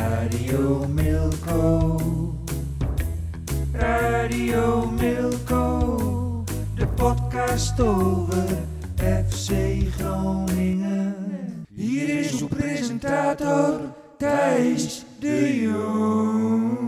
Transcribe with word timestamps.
Radio 0.00 0.86
Milko. 0.86 2.00
Radio 3.72 4.90
Milko. 4.90 6.44
De 6.74 6.86
podcast 6.86 7.80
over 7.80 8.48
FC 8.96 9.52
Groningen. 9.96 11.14
Hier 11.74 12.18
is 12.18 12.40
uw 12.40 12.48
presentator 12.48 13.80
Thijs 14.18 15.04
de 15.18 15.60
Jong. 15.60 16.78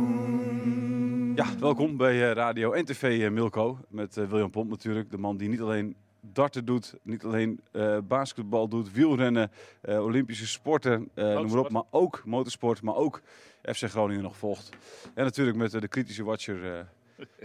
Ja, 1.34 1.46
welkom 1.60 1.96
bij 1.96 2.28
eh, 2.28 2.34
Radio 2.34 2.72
en 2.72 2.84
TV 2.84 3.20
eh, 3.20 3.30
Milko. 3.30 3.78
Met 3.88 4.16
eh, 4.16 4.24
William 4.24 4.50
Pomp 4.50 4.70
natuurlijk. 4.70 5.10
De 5.10 5.18
man 5.18 5.36
die 5.36 5.48
niet 5.48 5.60
alleen 5.60 5.96
darten 6.24 6.64
doet, 6.64 6.94
niet 7.02 7.24
alleen 7.24 7.60
eh, 7.72 7.98
basketbal 8.04 8.68
doet, 8.68 8.92
wielrennen, 8.92 9.50
eh, 9.80 10.02
Olympische 10.04 10.46
sporten, 10.46 11.10
eh, 11.14 11.24
noem 11.24 11.50
maar 11.50 11.58
op. 11.58 11.70
Maar 11.70 11.82
ook 11.90 12.22
motorsport, 12.24 12.82
maar 12.82 12.94
ook 12.94 13.20
FC 13.62 13.82
Groningen 13.84 14.22
nog 14.22 14.36
volgt. 14.36 14.68
En 15.14 15.24
natuurlijk 15.24 15.56
met 15.56 15.70
de 15.70 15.88
kritische 15.88 16.24
watcher 16.24 16.74
eh, 16.76 16.84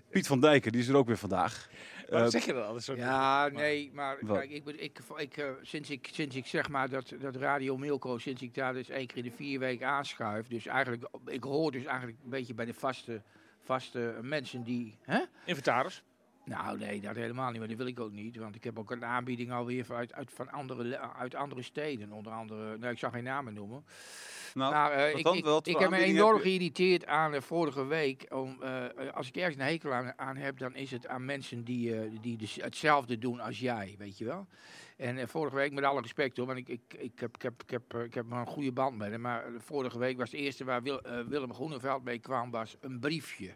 Piet 0.10 0.28
van 0.28 0.40
Dijken. 0.42 0.72
Die 0.72 0.82
is 0.82 0.88
er 0.88 0.96
ook 0.96 1.08
weer 1.08 1.18
vandaag. 1.18 1.70
Waarom 2.10 2.26
Eh, 2.26 2.32
zeg 2.32 2.46
je 2.46 2.54
dat 2.54 2.66
altijd 2.66 2.84
zo? 2.84 2.96
Ja, 2.96 3.48
nee, 3.48 3.92
maar 3.94 4.18
Wat? 4.22 4.38
kijk, 4.38 4.50
ik, 4.52 4.64
ben- 4.64 4.84
ik, 4.84 5.00
ik, 5.18 5.38
eh, 5.38 5.46
sinds, 5.62 5.90
ik, 5.90 6.10
sinds 6.12 6.36
ik 6.36 6.46
zeg 6.46 6.70
maar 6.70 6.90
dat, 6.90 7.14
dat 7.22 7.36
Radio 7.36 7.78
Milko, 7.78 8.18
sinds 8.18 8.42
ik 8.42 8.54
daar 8.54 8.74
dus 8.74 8.90
één 8.90 9.08
keer 9.08 9.18
in 9.18 9.24
de 9.24 9.32
vier 9.36 9.60
weken 9.60 9.88
aanschuif, 9.88 10.48
dus 10.48 10.66
eigenlijk, 10.66 11.08
ik 11.26 11.44
hoor 11.44 11.72
dus 11.72 11.84
eigenlijk 11.86 12.18
een 12.24 12.30
beetje 12.30 12.54
bij 12.54 12.66
de 12.66 12.74
vaste, 12.74 13.22
vaste 13.64 14.16
mensen 14.22 14.64
die, 14.64 14.98
hè? 15.02 15.20
Inventaris. 15.46 16.04
Nou 16.48 16.78
nee, 16.78 17.02
dat 17.02 17.16
helemaal 17.16 17.50
niet, 17.50 17.60
maar 17.60 17.68
dat 17.68 17.78
wil 17.78 17.88
ik 17.88 18.00
ook 18.00 18.12
niet, 18.12 18.36
want 18.38 18.56
ik 18.56 18.64
heb 18.64 18.80
ook 18.80 18.92
een 18.92 19.06
aanbieding 19.06 19.52
alweer 19.52 19.86
uit, 19.94 20.14
uit, 20.14 20.32
van 20.34 20.52
andere, 20.52 21.00
uit 21.00 21.36
andere 21.36 21.62
steden, 21.62 22.12
onder 22.12 22.32
andere, 22.32 22.78
nou 22.78 22.92
ik 22.92 23.00
zal 23.00 23.12
geen 23.12 23.24
namen 23.24 23.54
noemen. 23.54 23.86
nou, 24.54 24.72
Maar 24.74 24.92
eh, 24.92 25.16
ik, 25.16 25.24
dan? 25.24 25.36
ik, 25.36 25.46
ik 25.64 25.78
heb 25.78 25.90
me 25.90 25.98
enorm 25.98 26.34
heb 26.34 26.44
geïrriteerd 26.44 27.06
aan 27.06 27.32
de 27.32 27.42
vorige 27.42 27.86
week. 27.86 28.26
Om, 28.34 28.58
eh, 28.62 28.86
eh, 28.86 29.14
als 29.14 29.28
ik 29.28 29.36
ergens 29.36 29.56
een 29.56 29.62
hekel 29.62 29.94
aan, 29.94 30.14
aan 30.16 30.36
heb, 30.36 30.58
dan 30.58 30.76
is 30.76 30.92
het 30.92 31.08
aan 31.08 31.26
mensen 31.26 31.64
die, 31.64 31.96
eh, 32.00 32.10
die 32.22 32.38
dus 32.38 32.56
hetzelfde 32.56 33.18
doen 33.18 33.40
als 33.40 33.60
jij, 33.60 33.96
weet 33.98 34.18
je 34.18 34.26
wel. 34.26 34.48
En 34.98 35.18
eh, 35.18 35.28
vorige 35.28 35.56
week, 35.56 35.72
met 35.72 35.84
alle 35.84 36.02
respect 36.02 36.38
hoor, 36.38 36.46
want 36.46 36.58
ik, 36.58 36.68
ik, 36.68 36.82
ik, 36.98 37.20
heb, 37.20 37.36
ik, 37.36 37.42
heb, 37.42 37.64
ik, 37.64 37.70
heb, 37.70 37.94
eh, 37.94 38.04
ik 38.04 38.14
heb 38.14 38.32
een 38.32 38.46
goede 38.48 38.72
band 38.72 38.98
met 38.98 39.12
hem. 39.12 39.22
Maar 39.22 39.46
eh, 39.46 39.52
vorige 39.58 40.00
week 40.00 40.18
was 40.18 40.32
het 40.32 40.40
eerste 40.40 40.64
waar 40.64 40.82
Wil- 40.84 41.02
eh, 41.02 41.20
Willem 41.28 41.54
Groeneveld 41.54 42.04
mee 42.04 42.20
kwam, 42.20 42.52
was 42.52 42.76
een 42.80 43.00
briefje. 43.00 43.52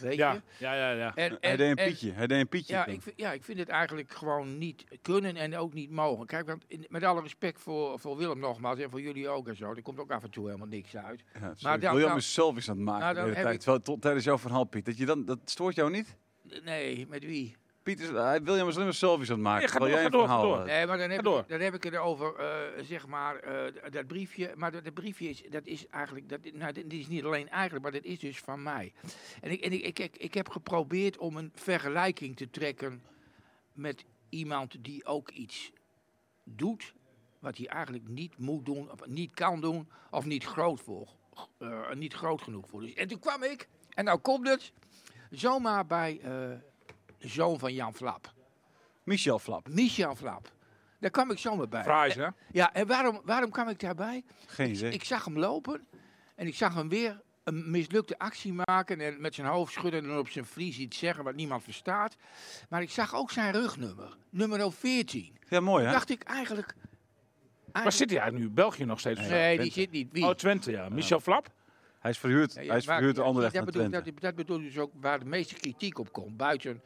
Weet 0.00 0.14
Ja, 0.16 0.32
je? 0.32 0.40
ja, 0.58 0.74
ja. 0.74 0.90
ja. 0.90 1.14
En, 1.14 1.36
Hij 1.40 1.56
deed 1.56 1.70
een 1.70 1.76
en- 1.76 1.86
Pietje. 1.88 2.12
Hij 2.12 2.26
deed 2.26 2.40
een 2.40 2.48
Pietje. 2.48 2.72
ja, 2.74 2.86
ik, 2.86 3.02
vind- 3.02 3.18
ja, 3.20 3.32
ik 3.32 3.44
vind 3.44 3.58
het 3.58 3.68
eigenlijk 3.68 4.10
gewoon 4.10 4.58
niet 4.58 4.84
kunnen 5.02 5.36
en 5.36 5.56
ook 5.56 5.72
niet 5.74 5.90
mogen. 5.90 6.26
Kijk, 6.26 6.46
want 6.46 6.64
in- 6.68 6.86
met 6.88 7.04
alle 7.04 7.20
respect 7.22 7.60
voor, 7.60 7.98
voor 7.98 8.16
Willem 8.16 8.38
nogmaals 8.38 8.78
en 8.78 8.90
voor 8.90 9.00
jullie 9.00 9.28
ook 9.28 9.48
en 9.48 9.56
zo. 9.56 9.70
Er 9.74 9.82
komt 9.82 9.98
ook 9.98 10.10
af 10.10 10.22
en 10.22 10.30
toe 10.30 10.46
helemaal 10.46 10.66
niks 10.66 10.96
uit. 10.96 11.22
Ja, 11.34 11.40
maar 11.40 11.52
sorry, 11.56 11.78
dan- 11.78 11.90
William 11.92 12.08
dan- 12.08 12.18
is 12.18 12.32
selfies 12.32 12.68
aan 12.70 12.76
het 12.76 12.84
maken 12.84 13.00
Nou, 13.02 13.14
de 13.14 13.20
hele 13.20 13.34
tijd. 13.34 13.54
ik- 13.54 13.60
Terwijl, 13.60 13.82
tot, 13.82 14.00
tijdens 14.02 14.24
jouw 14.24 14.38
verhaal, 14.38 14.64
Piet. 14.64 14.84
Dat, 14.84 14.96
je 14.98 15.06
dan, 15.06 15.24
dat 15.24 15.38
stoort 15.44 15.74
jou 15.74 15.90
niet? 15.90 16.16
Nee, 16.64 17.06
met 17.08 17.24
wie? 17.24 17.56
Piet 17.82 18.00
is, 18.00 18.08
hij, 18.08 18.42
William 18.42 18.68
is 18.68 18.74
alleen 18.74 18.86
maar 18.86 18.94
selfies 18.94 19.28
aan 19.28 19.34
het 19.34 19.44
maken. 19.44 19.60
Nee, 19.60 19.68
ga 19.68 19.78
door, 19.78 19.88
jij 19.88 20.02
ga 20.02 20.08
door, 20.08 20.20
ga 20.20 20.26
verhaal 20.26 20.42
door. 20.42 20.56
had. 20.56 20.66
Nee, 20.66 20.86
maar 20.86 20.98
dan 20.98 21.10
heb, 21.10 21.22
door. 21.22 21.38
ik, 21.38 21.48
dan 21.48 21.60
heb 21.60 21.74
ik 21.74 21.82
het 21.82 21.96
over, 21.96 22.34
eh, 22.36 22.84
zeg 22.84 23.06
maar, 23.06 23.36
eh, 23.36 23.90
dat 23.90 24.06
briefje. 24.06 24.52
Maar 24.56 24.72
dat, 24.72 24.84
dat 24.84 24.94
briefje 24.94 25.28
is, 25.28 25.42
dat 25.50 25.66
is 25.66 25.86
eigenlijk, 25.86 26.28
dat, 26.28 26.38
nou, 26.52 26.72
dit 26.72 26.92
is 26.92 27.06
niet 27.06 27.24
alleen 27.24 27.48
eigenlijk, 27.48 27.82
maar 27.82 27.92
dat 27.92 28.04
is 28.04 28.18
dus 28.18 28.38
van 28.38 28.62
mij. 28.62 28.92
En 29.40 29.50
ik, 29.50 29.60
en 29.60 29.72
ik, 29.72 29.82
ik, 29.82 29.98
ik, 29.98 30.16
ik 30.16 30.34
heb 30.34 30.48
geprobeerd 30.48 31.18
om 31.18 31.36
een 31.36 31.52
vergelijking 31.54 32.36
te 32.36 32.50
trekken 32.50 33.02
met 33.72 34.04
iemand 34.28 34.84
die 34.84 35.04
ook 35.04 35.30
iets 35.30 35.72
doet 36.44 36.94
wat 37.38 37.56
hij 37.56 37.66
eigenlijk 37.66 38.08
niet 38.08 38.38
moet 38.38 38.64
doen, 38.64 38.90
of 38.90 39.06
niet 39.06 39.34
kan 39.34 39.60
doen, 39.60 39.88
of 40.10 40.24
niet 40.24 40.44
groot, 40.44 40.80
voor, 40.80 41.08
eh, 41.58 41.92
niet 41.92 42.14
groot 42.14 42.42
genoeg 42.42 42.68
voor 42.68 42.84
is. 42.84 42.94
En 42.94 43.08
toen 43.08 43.18
kwam 43.18 43.42
ik, 43.42 43.68
en 43.88 44.04
nou 44.04 44.18
komt 44.18 44.48
het, 44.48 44.72
zomaar 45.30 45.86
bij 45.86 46.20
eh, 46.22 46.58
de 47.22 47.28
zoon 47.28 47.58
van 47.58 47.74
Jan 47.74 47.94
Flap. 47.94 48.32
Michel 49.02 49.38
Flap. 49.38 49.68
Michel 49.68 50.14
Flap. 50.14 50.52
Daar 51.00 51.10
kwam 51.10 51.30
ik 51.30 51.38
zomaar 51.38 51.68
bij. 51.68 51.82
Fries, 51.82 52.14
hè? 52.14 52.28
Ja, 52.52 52.74
en 52.74 52.86
waarom, 52.86 53.20
waarom 53.24 53.50
kwam 53.50 53.68
ik 53.68 53.80
daarbij? 53.80 54.24
Geen 54.46 54.70
idee. 54.70 54.92
Ik 54.92 55.04
zag 55.04 55.24
hem 55.24 55.38
lopen 55.38 55.86
en 56.34 56.46
ik 56.46 56.54
zag 56.54 56.74
hem 56.74 56.88
weer 56.88 57.20
een 57.44 57.70
mislukte 57.70 58.18
actie 58.18 58.52
maken 58.52 59.00
en 59.00 59.20
met 59.20 59.34
zijn 59.34 59.46
hoofd 59.46 59.72
schudden 59.72 60.04
en 60.04 60.18
op 60.18 60.28
zijn 60.28 60.44
vlies 60.44 60.78
iets 60.78 60.98
zeggen 60.98 61.24
wat 61.24 61.34
niemand 61.34 61.62
verstaat. 61.62 62.16
Maar 62.68 62.82
ik 62.82 62.90
zag 62.90 63.14
ook 63.14 63.30
zijn 63.30 63.52
rugnummer, 63.52 64.16
nummer 64.30 64.72
14. 64.72 65.36
Ja, 65.48 65.60
mooi 65.60 65.84
hè? 65.84 65.92
Dacht 65.92 66.10
ik 66.10 66.22
eigenlijk... 66.22 66.74
Waar 67.72 67.92
zit 67.92 68.10
hij 68.10 68.18
eigenlijk 68.18 68.48
nu? 68.48 68.54
België 68.54 68.84
nog 68.84 69.00
steeds? 69.00 69.20
Nee, 69.20 69.28
die 69.28 69.56
Twente. 69.56 69.72
zit 69.72 69.90
niet. 69.90 70.12
Wie? 70.12 70.24
Oh, 70.24 70.34
Twente, 70.34 70.70
ja. 70.70 70.88
Michel 70.88 71.20
Flap? 71.20 71.48
Hij 71.98 72.10
is 72.10 72.18
verhuurd. 72.18 72.54
Ja, 72.54 72.60
ja, 72.60 72.68
hij 72.68 72.76
is 72.76 72.84
verhuurd 72.84 73.14
de 73.14 73.20
ja, 73.20 73.26
andere 73.26 73.44
dat 73.44 73.54
naar 73.54 73.64
bedoel, 73.64 73.88
Twente. 73.88 74.10
dat, 74.10 74.20
dat 74.20 74.34
bedoel 74.34 74.58
dus 74.58 74.78
ook 74.78 74.92
waar 75.00 75.18
de 75.18 75.24
meeste 75.24 75.54
kritiek 75.54 75.98
op 75.98 76.12
komt. 76.12 76.36
Buiten, 76.36 76.82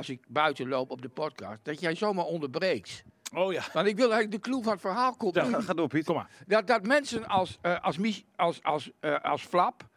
als 0.00 0.08
ik 0.08 0.24
buiten 0.28 0.68
loop 0.68 0.90
op 0.90 1.02
de 1.02 1.08
podcast, 1.08 1.64
dat 1.64 1.80
jij 1.80 1.94
zomaar 1.94 2.24
onderbreekt. 2.24 3.02
Oh 3.34 3.52
ja. 3.52 3.62
Want 3.72 3.86
ik 3.86 3.96
wil 3.96 4.12
eigenlijk 4.12 4.44
de 4.44 4.50
clue 4.50 4.62
van 4.62 4.72
het 4.72 4.80
verhaal 4.80 5.16
komt. 5.16 5.34
Ja. 5.34 5.60
Ga, 5.60 5.74
door 5.74 5.88
Piet. 5.88 6.04
Kom 6.04 6.14
maar. 6.14 6.30
dat, 6.46 6.66
dat 6.66 6.86
mensen 6.86 7.26
als, 7.26 7.58
eh, 7.62 7.80
als, 7.84 7.98
Mich- 7.98 8.22
als, 8.36 8.62
als, 8.62 8.90
eh, 9.00 9.20
als 9.20 9.42
Flap, 9.42 9.88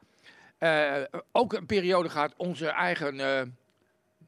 eh, 0.57 1.01
ook 1.31 1.53
een 1.53 1.65
periode 1.65 2.09
gaat, 2.09 2.33
onze 2.37 2.67
eigen 2.67 3.19
eh 3.19 3.41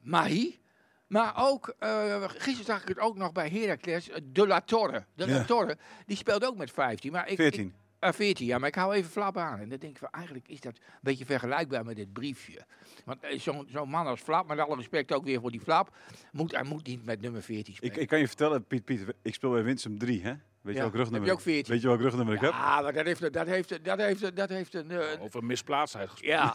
Mahi, 0.02 0.60
maar 1.06 1.32
ook, 1.36 1.74
eh, 1.78 2.22
gisteren 2.26 2.64
zag 2.64 2.82
ik 2.82 2.88
het 2.88 2.98
ook 2.98 3.16
nog 3.16 3.32
bij 3.32 3.48
Heracles, 3.48 4.10
De 4.24 4.46
La 4.46 4.60
Torre. 4.60 5.04
De 5.14 5.26
La 5.28 5.34
Ja. 5.34 5.44
Torre, 5.44 5.78
die 6.06 6.16
speelt 6.16 6.44
ook 6.46 6.56
met 6.56 6.70
15. 6.70 7.12
Maar 7.12 7.28
ik, 7.28 7.36
14. 7.36 7.66
Ik, 7.66 7.74
eh, 7.98 8.12
14, 8.12 8.46
ja, 8.46 8.58
maar 8.58 8.68
ik 8.68 8.74
hou 8.74 8.94
even 8.94 9.10
Flap 9.10 9.36
aan. 9.36 9.58
En 9.58 9.68
dan 9.68 9.78
denk 9.78 9.92
ik 9.92 9.98
van, 9.98 10.08
eigenlijk 10.10 10.48
is 10.48 10.60
dat 10.60 10.76
een 10.76 10.82
beetje 11.00 11.24
vergelijkbaar 11.24 11.84
met 11.84 11.96
dit 11.96 12.12
briefje. 12.12 12.60
Want 13.04 13.22
eh, 13.22 13.38
zo'n 13.38 13.66
zo'n 13.72 13.88
man 13.88 14.06
als 14.06 14.20
Flap, 14.20 14.48
met 14.48 14.58
alle 14.58 14.76
respect 14.76 15.12
ook 15.12 15.24
weer 15.24 15.40
voor 15.40 15.50
die 15.50 15.60
Flap, 15.60 15.96
moet, 16.32 16.52
hij 16.52 16.64
moet 16.64 16.86
niet 16.86 17.04
met 17.04 17.20
nummer 17.20 17.42
14 17.42 17.74
spelen. 17.74 17.94
Ik, 17.94 18.00
ik 18.00 18.08
kan 18.08 18.18
je 18.18 18.26
vertellen, 18.26 18.64
Piet, 18.64 18.84
Piet, 18.84 19.00
ik 19.22 19.34
speel 19.34 19.50
bij 19.50 19.62
Winsum 19.62 19.98
3, 19.98 20.22
hè? 20.22 20.32
Weet 20.60 20.74
je 20.74 20.80
Ja. 20.80 20.86
welk 20.90 20.96
rugnummer? 21.00 21.28
Heb 21.30 21.38
je 21.40 21.50
ook 21.50 21.54
ik- 21.56 21.64
14? 21.64 21.72
Weet 21.72 21.82
je 21.82 21.88
welk 21.88 22.00
rugnummer 22.00 22.34
ik 22.34 22.40
heb? 22.40 22.50
ja, 22.52 22.80
maar 22.80 22.92
dat 22.92 23.04
heeft, 23.06 23.32
dat 23.32 23.46
heeft, 23.46 23.84
dat 23.84 23.98
heeft, 23.98 24.36
dat 24.36 24.48
heeft 24.48 24.74
een... 24.74 24.90
eh, 24.90 25.22
Over 25.22 25.44
misplaatsheid 25.44 26.08
gesproken. 26.10 26.36
Ja. 26.38 26.54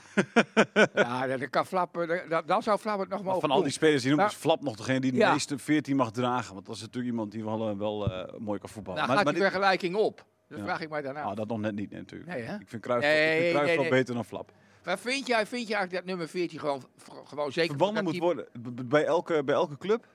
ja, 0.93 1.27
dan 1.37 1.49
kan 1.49 1.65
Flap, 1.65 1.97
eh, 1.97 2.29
dan, 2.29 2.43
dan 2.45 2.63
zou 2.63 2.79
Flap 2.79 2.99
het 2.99 3.09
nog 3.09 3.23
mogen 3.23 3.41
Van 3.41 3.51
al 3.51 3.61
die 3.63 3.71
spelers 3.71 4.01
die 4.01 4.09
noemt, 4.11 4.21
Maar- 4.21 4.31
is 4.31 4.37
Flap 4.37 4.61
nog 4.61 4.75
degene 4.75 4.99
die 4.99 5.11
de 5.11 5.17
meeste 5.17 5.57
14 5.57 5.95
mag 5.95 6.11
dragen. 6.11 6.53
Want 6.53 6.65
dat 6.65 6.75
is 6.75 6.81
natuurlijk 6.81 7.11
iemand 7.11 7.31
die 7.31 7.43
wel, 7.43 7.69
eh, 7.69 7.77
wel 7.77 8.11
eh, 8.11 8.39
mooi 8.39 8.59
kan 8.59 8.69
voetballen. 8.69 8.97
Nou 8.99 9.07
maar 9.07 9.15
gaat 9.17 9.25
maar 9.25 9.33
die 9.33 9.43
vergelijking 9.43 9.95
op. 9.95 10.25
Dat 10.51 10.59
Ja. 10.59 10.65
vraag 10.65 10.81
ik 10.81 10.89
mij 10.89 11.01
daarna. 11.01 11.21
Ah, 11.21 11.35
dat 11.35 11.47
nog 11.47 11.59
net 11.59 11.75
niet 11.75 11.91
natuurlijk. 11.91 12.29
Nee, 12.31 12.41
hè? 12.41 12.55
Ik 12.59 12.67
vind 12.69 12.81
Kruis, 12.81 13.03
Nee, 13.03 13.89
beter 13.89 14.13
dan 14.15 14.25
Flap. 14.25 14.51
Maar 14.83 14.99
vind 14.99 15.27
jij, 15.27 15.45
vind 15.45 15.67
jij 15.67 15.77
eigenlijk 15.77 15.91
dat 15.91 16.05
nummer 16.05 16.27
14 16.27 16.59
gewoon, 16.59 16.83
gewoon 17.25 17.51
zeker... 17.51 17.69
Verbannen 17.69 17.95
dat 17.95 18.03
moet 18.03 18.13
die- 18.13 18.21
worden 18.21 18.87
bij 18.89 19.05
elke, 19.05 19.43
bij 19.43 19.55
elke 19.55 19.77
club? 19.77 20.07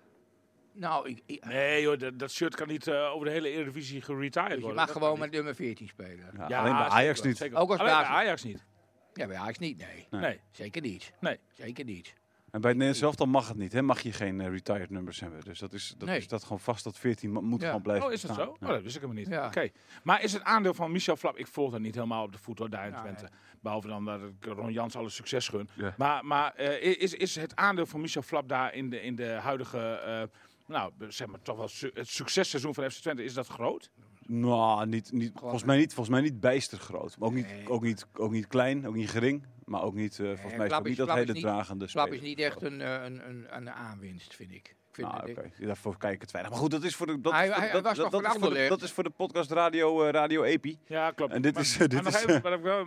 Nou, 0.73 1.09
ik, 1.09 1.23
ik- 1.27 1.45
Nee 1.45 1.83
joh, 1.83 1.99
dat, 1.99 2.19
dat 2.19 2.31
shirt 2.31 2.55
kan 2.55 2.69
niet 2.69 2.87
eh, 2.87 3.11
over 3.15 3.27
de 3.27 3.33
hele 3.33 3.49
Eredivisie 3.51 4.01
geretired 4.03 4.47
dus 4.47 4.55
je 4.57 4.61
worden. 4.61 4.77
mag 4.79 4.87
Dat 4.87 4.97
gewoon 4.97 5.13
met 5.19 5.27
niet. 5.27 5.35
nummer 5.37 5.55
14 5.55 5.89
spelen. 5.89 6.31
Ja, 6.37 6.49
Ja, 6.49 6.59
alleen 6.61 6.73
bij 6.77 6.83
Ajax 6.87 7.21
niet. 7.23 7.37
zeker. 7.37 7.57
Ook 7.59 7.71
als 7.71 7.79
Alleen 7.81 7.93
bij. 7.93 8.03
Ajax 8.05 8.43
niet. 8.45 8.65
Ja, 9.13 9.27
bij 9.27 9.37
Ajax 9.37 9.59
niet, 9.59 9.79
nee. 9.79 10.07
Nee. 10.11 10.21
Nee. 10.21 10.41
Zeker 10.51 10.83
niet. 10.83 11.13
Nee. 11.21 11.39
Zeker 11.55 11.85
niet. 11.85 12.15
En 12.57 12.63
bij 12.63 12.71
het 12.71 12.81
Nederlands 12.81 13.01
elftal 13.01 13.27
mag 13.27 13.49
het 13.49 13.57
niet. 13.57 13.73
Hè? 13.73 13.83
Mag 13.83 14.01
je 14.01 14.13
geen 14.13 14.41
eh, 14.41 14.49
retired 14.49 14.91
numbers 14.91 15.21
hebben. 15.21 15.41
Dus 15.45 15.59
dat 15.59 15.73
is, 15.73 15.95
dat 15.99 16.09
Nee. 16.09 16.19
is 16.19 16.29
dat 16.29 16.43
gewoon 16.43 16.61
vast 16.61 16.85
dat 16.85 16.99
14 16.99 17.31
mo- 17.31 17.41
moet 17.41 17.61
Ja. 17.61 17.67
gewoon 17.67 17.83
blijven 17.83 18.07
Oh, 18.07 18.13
is 18.13 18.21
dat 18.21 18.31
bestaan. 18.31 18.47
zo? 18.49 18.57
Ja. 18.61 18.67
Oh, 18.67 18.73
dat 18.73 18.83
wist 18.83 18.95
ik 18.97 19.01
helemaal 19.01 19.23
niet. 19.23 19.33
Ja. 19.33 19.47
Oké. 19.47 19.69
Maar 20.03 20.23
is 20.23 20.33
het 20.33 20.43
aandeel 20.43 20.75
van 20.75 20.93
Michel 20.93 21.17
Flap... 21.17 21.37
Ik 21.37 21.47
volg 21.47 21.71
dat 21.71 21.81
niet 21.81 21.95
helemaal 21.95 22.25
op 22.25 22.33
de 22.33 22.39
voet 22.39 22.59
hoor, 22.59 22.71
daar 22.71 22.87
in 22.87 22.93
Ja, 22.93 23.01
Twente. 23.01 23.29
Behalve 23.61 23.89
dan 23.89 24.05
dat 24.05 24.21
ik 24.23 24.45
Ron 24.45 24.73
Jans 24.73 24.97
alle 24.97 25.09
succes 25.09 25.49
gun. 25.49 25.69
Ja. 25.75 25.95
Maar, 25.97 26.25
maar 26.25 26.55
eh, 26.55 27.01
is, 27.03 27.15
is 27.15 27.35
het 27.37 27.57
aandeel 27.57 27.87
van 27.87 28.01
Michel 28.01 28.23
Flap 28.23 28.49
daar 28.49 28.75
in 28.75 28.91
de, 28.91 29.03
in 29.03 29.15
de 29.17 29.27
huidige... 29.29 29.79
eh, 29.79 30.23
nou, 30.67 30.93
zeg 31.09 31.27
maar 31.27 31.43
toch 31.43 31.57
wel 31.57 31.69
su- 31.69 31.91
het 31.95 32.09
successeizoen 32.09 32.75
van 32.75 32.91
FC 32.91 33.01
Twente, 33.01 33.25
is 33.25 33.35
dat 33.35 33.47
groot? 33.47 33.91
Nou, 34.27 34.87
niet, 34.87 35.13
niet, 35.13 35.33
volgens, 35.35 35.65
mij 35.65 35.77
niet, 35.77 35.95
volgens 35.95 36.17
mij 36.17 36.25
niet 36.25 36.41
bijster 36.41 36.79
groot. 36.79 37.19
Maar 37.19 37.29
ook 37.29 37.35
niet, 37.35 37.47
ook, 37.69 37.83
niet, 37.83 38.07
ook 38.15 38.31
niet 38.31 38.47
klein, 38.47 38.87
ook 38.87 38.95
niet 38.95 39.11
gering. 39.11 39.47
Maar 39.67 39.83
ook 39.83 39.95
niet, 39.95 40.19
eh, 40.19 40.27
volgens 40.27 40.57
mij 40.57 40.67
is 40.67 40.79
niet 40.83 40.97
dat 40.97 41.13
hele 41.15 41.33
niet- 41.33 41.43
dragende 41.43 41.87
Slap 41.89 42.07
speler. 42.07 42.23
is 42.23 42.29
niet 42.29 42.39
echt 42.39 42.63
een, 42.63 42.81
eh, 42.81 42.93
een, 43.05 43.29
een, 43.29 43.47
een 43.57 43.71
aanwinst, 43.71 44.35
vind 44.35 44.51
ik. 44.53 44.69
ik 44.69 44.75
vind 45.05 45.09
Nou, 45.09 45.31
oké. 45.31 45.51
Daarvoor 45.67 45.97
kijk 45.97 46.15
ik 46.15 46.21
het 46.21 46.31
weinig. 46.31 46.53
Maar 46.53 46.63
goed, 46.63 46.71
dat 46.71 46.83
is 46.85 46.97
voor 46.97 47.07
de, 47.07 47.21
dat, 47.21 47.33
Hij- 47.33 47.47
is 47.47 47.53
voor- 47.53 47.63
hij 47.63 47.73
dat, 47.73 47.83
was 47.83 47.97
dat, 47.97 48.11
dat 48.11 48.23
is 48.27 48.33
voor 48.41 48.55
de, 48.55 48.67
dat 48.69 48.83
is 48.83 48.93
voor 48.93 49.05
de 49.05 49.11
podcast 49.11 49.51
Radio, 49.51 50.05
eh, 50.05 50.11
Radio 50.11 50.43
Epi. 50.43 50.79
Ja, 50.87 51.11
klopt. 51.11 51.33
En 51.33 51.43
dit 51.43 51.55
Maar- 51.55 51.63
is, 51.63 51.77
dit 51.77 51.93
is, 52.07 52.25
hoe- 52.25 52.41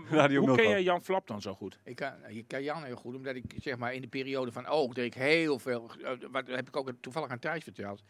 Radio 0.10 0.46
Hoe 0.46 0.56
ken 0.56 0.70
je 0.70 0.84
Jan 0.84 1.04
Flap 1.04 1.28
dan 1.28 1.42
zo 1.42 1.54
goed? 1.54 1.80
Ik 1.84 1.96
kan, 1.96 2.14
ik 2.28 2.48
ken 2.48 2.64
Jan 2.64 2.84
heel 2.84 2.96
goed, 2.96 3.16
omdat 3.16 3.36
ik 3.36 3.44
zeg 3.62 3.78
maar 3.78 3.94
in 3.94 4.02
de 4.02 4.08
periode 4.08 4.52
van 4.52 4.66
Oog 4.66 4.94
deed 4.94 5.06
ik 5.06 5.14
heel 5.14 5.60
veel, 5.60 5.92
wat 6.32 6.48
heb 6.48 6.68
ik 6.68 6.76
ook 6.76 6.92
toevallig 7.02 7.30
aan 7.30 7.40
Thijs 7.40 7.64
verteld, 7.64 8.04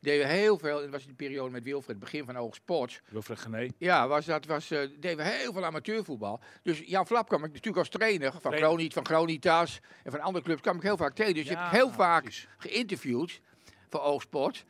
deed 0.00 0.22
we 0.22 0.26
heel 0.26 0.58
veel, 0.58 0.80
dat 0.80 0.90
was 0.90 1.02
in 1.02 1.08
de 1.08 1.14
periode 1.14 1.50
met 1.50 1.64
Wilfred, 1.64 1.98
begin 1.98 2.24
van 2.24 2.36
Oog 2.36 2.54
Sports. 2.54 3.00
Wilfred 3.08 3.38
Gené. 3.38 3.68
Ja, 3.78 4.08
was, 4.08 4.24
dat 4.24 4.46
was, 4.46 4.70
eh, 4.70 4.80
deden 4.98 5.16
we 5.16 5.22
heel 5.22 5.52
veel 5.52 5.64
amateurvoetbal. 5.64 6.40
Dus 6.62 6.82
Jan 6.86 7.06
Flap 7.06 7.28
kwam 7.28 7.44
ik 7.44 7.50
natuurlijk 7.50 7.76
als 7.76 7.88
trainer 7.88 8.32
van 8.40 8.84
van 8.92 9.06
Gronitas 9.06 9.80
en 10.04 10.10
van 10.10 10.20
andere 10.20 10.44
clubs 10.44 10.60
kwam 10.60 10.76
ik 10.76 10.82
heel 10.82 10.96
vaak 10.96 11.14
tegen. 11.14 11.34
Dus 11.34 11.44
ik 11.44 11.56
heb 11.56 11.70
heel 11.70 11.90
vaak 11.90 12.46
geïnterviewd 12.58 13.40
voor 13.88 14.00
Oogsport. 14.00 14.64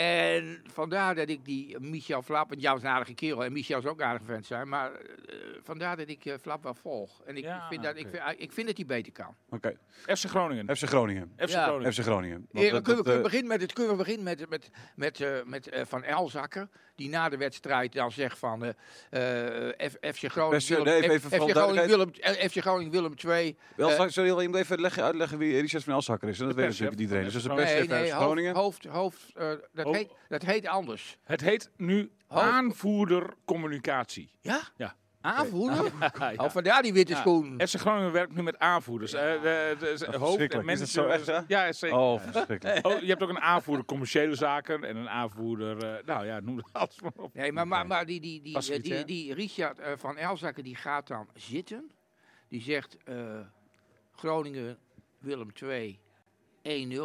En 0.00 0.62
vandaar 0.72 1.14
dat 1.14 1.28
ik 1.28 1.44
die 1.44 1.80
Michel 1.80 2.22
Flap, 2.22 2.48
want 2.48 2.60
Jan 2.62 2.76
is 2.76 2.82
een 2.82 2.88
aardige 2.88 3.14
kerel 3.14 3.44
en 3.44 3.52
Michel 3.52 3.78
is 3.78 3.84
ook 3.86 4.00
een 4.00 4.06
aardige 4.06 4.24
vent 4.24 4.46
zijn, 4.46 4.68
maar 4.68 4.92
eh, 4.92 5.36
vandaar 5.62 5.96
dat 5.96 6.08
ik 6.08 6.34
Flap 6.40 6.62
wel 6.62 6.74
volg. 6.74 7.22
En 7.24 7.36
ik, 7.36 7.44
Ja, 7.44 7.68
vind, 7.68 7.82
dat, 7.82 7.96
ik, 7.96 8.08
vind, 8.08 8.22
ik 8.38 8.52
vind 8.52 8.66
dat 8.66 8.76
hij 8.76 8.86
beter 8.86 9.12
kan. 9.12 9.34
Oké, 9.50 9.76
FC 10.06 10.24
Groningen. 10.24 10.76
FC 10.76 10.82
Groningen. 10.84 11.32
FC 11.36 11.48
Ja. 11.48 11.64
Groningen. 11.64 11.92
FC 11.92 12.00
Groningen. 12.00 12.46
Want 12.52 12.64
Eh, 12.66 12.72
dat- 12.72 12.82
kunnen, 12.82 12.82
we, 12.82 12.82
dat, 12.82 12.84
kunnen, 13.02 13.04
we 13.04 13.16
eh, 13.18 13.22
beginnen 13.22 13.48
met, 13.48 13.60
het, 13.60 13.72
kunnen 13.72 13.92
we 13.92 13.98
beginnen 13.98 14.24
met, 14.24 14.48
met, 14.48 14.70
met, 14.96 15.20
eh, 15.20 15.42
met 15.44 15.68
eh, 15.68 15.84
Van 15.84 16.02
Elzakker, 16.02 16.68
die 16.96 17.08
na 17.08 17.28
de 17.28 17.36
wedstrijd 17.36 17.92
dan 17.92 18.12
zegt 18.12 18.38
van 18.38 18.64
eh, 19.10 19.66
eh, 19.68 19.90
F- 19.90 20.16
FC 20.16 20.24
Groningen, 20.30 20.60
eh, 20.60 20.68
Willem, 20.68 20.86
even- 20.86 21.20
F- 21.20 21.32
even 21.32 21.48
FC 21.48 21.50
Groningen, 21.56 21.86
Willem, 21.88 22.10
eh, 22.20 22.48
FC 22.48 22.56
Groningen 22.60 22.92
Willem 22.92 23.16
2. 23.16 23.56
Wel, 23.76 23.90
Eh, 23.90 23.96
zou- 23.96 24.10
Sorry, 24.10 24.40
je 24.40 24.48
moet 24.48 24.56
even 24.58 24.80
leggen, 24.80 25.02
uitleggen 25.02 25.38
wie 25.38 25.60
Richard 25.60 25.84
van 25.84 25.92
Elsakker 25.94 26.28
is. 26.28 26.40
En 26.40 26.46
dat 26.46 26.54
weet 26.54 26.68
natuurlijk 26.68 27.00
iedereen. 27.00 27.24
Dus 27.24 27.32
dat 27.32 27.42
is 27.42 27.48
de 27.48 27.54
perschef 27.54 27.88
nee, 27.88 28.00
nee, 28.00 28.10
Groningen. 28.10 28.54
hoofd, 28.54 28.84
hoofd 28.84 29.32
eh, 29.34 29.50
dat, 29.72 29.86
Oh. 29.86 29.94
heet, 29.94 30.10
dat 30.28 30.42
heet 30.42 30.66
anders. 30.66 31.16
Het 31.24 31.40
heet 31.40 31.70
nu 31.76 32.10
Hoofd- 32.26 32.44
aanvoerder 32.46 33.34
communicatie. 33.44 34.30
Ja? 34.40 34.60
Ja. 34.76 34.94
Aanvoerder? 35.26 35.92
Ja. 36.18 36.32
Oh, 36.36 36.50
vandaar 36.50 36.82
die 36.82 36.92
witte 36.92 37.12
Ja. 37.12 37.18
schoen. 37.18 37.60
FC 37.68 37.74
Groningen 37.74 38.12
werkt 38.12 38.34
nu 38.34 38.42
met 38.42 38.58
aanvoerders. 38.58 39.12
Eh, 39.12 39.20
de, 39.42 39.76
de, 39.78 39.78
de- 39.78 39.88
hoofd 39.90 40.02
en 40.12 40.20
verschrikkelijk. 40.20 40.68
Is 40.68 40.78
dat 40.78 40.88
zo 41.24 41.44
Ja, 41.48 41.72
zeker. 41.72 41.96
Oh, 41.98 42.20
verschrikkelijk. 42.20 42.86
Oh, 42.86 43.00
je 43.00 43.06
hebt 43.06 43.22
ook 43.22 43.28
een 43.28 43.40
aanvoerder 43.40 43.84
commerciële 43.84 44.34
zaken 44.34 44.84
en 44.84 44.96
een 44.96 45.08
aanvoerder, 45.08 45.84
eh, 45.96 46.04
nou 46.04 46.26
ja, 46.26 46.40
noem 46.40 46.56
het 46.56 46.66
alles 46.72 47.00
maar 47.00 47.12
op. 47.16 47.34
Nee, 47.34 47.52
maar, 47.52 47.68
maar, 47.68 47.86
maar 47.86 48.06
die, 48.06 48.20
die, 48.20 48.42
die, 48.42 48.56
eh, 48.72 48.82
die, 48.82 49.04
die 49.04 49.34
Richard 49.34 49.78
eh, 49.78 49.92
van 49.96 50.16
Elzakker 50.16 50.62
die 50.62 50.76
gaat 50.76 51.06
dan 51.06 51.28
zitten. 51.34 51.90
Die 52.48 52.62
zegt 52.62 52.96
eh, 53.04 53.14
Groningen 54.14 54.78
Willem 55.18 55.52
2 55.52 55.98
1-0. 56.62 57.00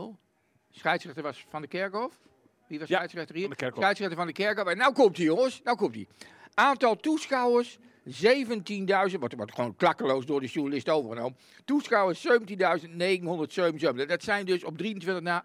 Scheidsrechter 0.71 1.23
was 1.23 1.45
Van 1.49 1.61
de 1.61 1.67
Kerkhof. 1.67 2.19
Wie 2.67 2.79
was 2.79 2.87
Ja, 2.87 2.95
scheidsrechter 2.95 3.35
hier? 3.35 3.43
Van 3.43 3.53
de 3.53 3.57
Kerkhof. 3.59 3.79
Scheidsrechter 3.81 4.17
van 4.17 4.27
de 4.27 4.33
Kerkhof. 4.33 4.67
En 4.67 4.77
nou 4.77 4.93
komt 4.93 5.17
hij 5.17 5.25
jongens, 5.25 5.61
nou 5.63 5.77
komt 5.77 5.95
hij. 5.95 6.07
Aantal 6.53 6.95
toeschouwers 6.95 7.77
17.000, 8.05 9.19
wordt, 9.19 9.35
wordt 9.35 9.53
gewoon 9.53 9.75
klakkeloos 9.75 10.25
door 10.25 10.39
de 10.39 10.47
journalist 10.47 10.89
overgenomen. 10.89 11.37
Toeschouwers 11.65 12.27
17.977. 12.27 14.05
Dat 14.07 14.23
zijn 14.23 14.45
dus 14.45 14.63
op 14.63 14.77
23 14.77 15.23
na 15.23 15.43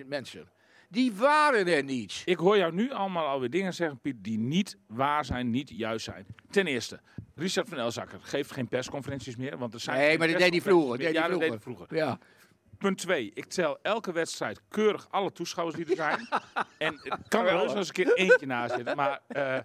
18.000 0.00 0.06
mensen. 0.06 0.48
Die 0.88 1.12
waren 1.12 1.66
er 1.66 1.84
niet. 1.84 2.22
Ik 2.24 2.36
hoor 2.36 2.56
jou 2.56 2.72
nu 2.72 2.90
allemaal 2.90 3.26
alweer 3.26 3.50
dingen 3.50 3.74
zeggen, 3.74 3.98
Piet, 4.00 4.16
die 4.18 4.38
niet 4.38 4.76
waar 4.86 5.24
zijn, 5.24 5.50
niet 5.50 5.70
juist 5.70 6.04
zijn. 6.04 6.26
Ten 6.50 6.66
eerste, 6.66 7.00
Richard 7.34 7.68
van 7.68 7.78
Elzakker 7.78 8.18
geeft 8.22 8.50
geen 8.50 8.68
persconferenties 8.68 9.36
meer, 9.36 9.58
want 9.58 9.74
er 9.74 9.80
zijn 9.80 9.98
Nee, 9.98 10.18
maar 10.18 10.28
dat 10.28 10.38
deed 10.38 10.50
hij 10.50 10.60
vroeger, 10.60 10.98
deed 10.98 11.12
Ja, 11.12 11.28
dat 11.28 11.40
deed 11.40 11.48
hij 11.48 11.60
vroeger. 11.60 11.96
Ja. 11.96 12.18
Punt 12.82 12.98
2. 12.98 13.30
Ik 13.34 13.44
tel 13.44 13.78
elke 13.82 14.12
wedstrijd 14.12 14.60
keurig 14.68 15.06
alle 15.10 15.32
toeschouwers 15.32 15.76
die 15.76 15.86
er 15.86 15.96
zijn. 15.96 16.28
en 16.78 16.94
het 17.02 17.28
kan 17.28 17.46
er 17.46 17.54
nog 17.54 17.74
eens 17.76 17.88
een 17.88 17.94
keer 17.94 18.12
eentje 18.14 18.46
na 18.46 18.68
zitten. 18.68 18.96
Maar 18.96 19.20
eh, 19.28 19.58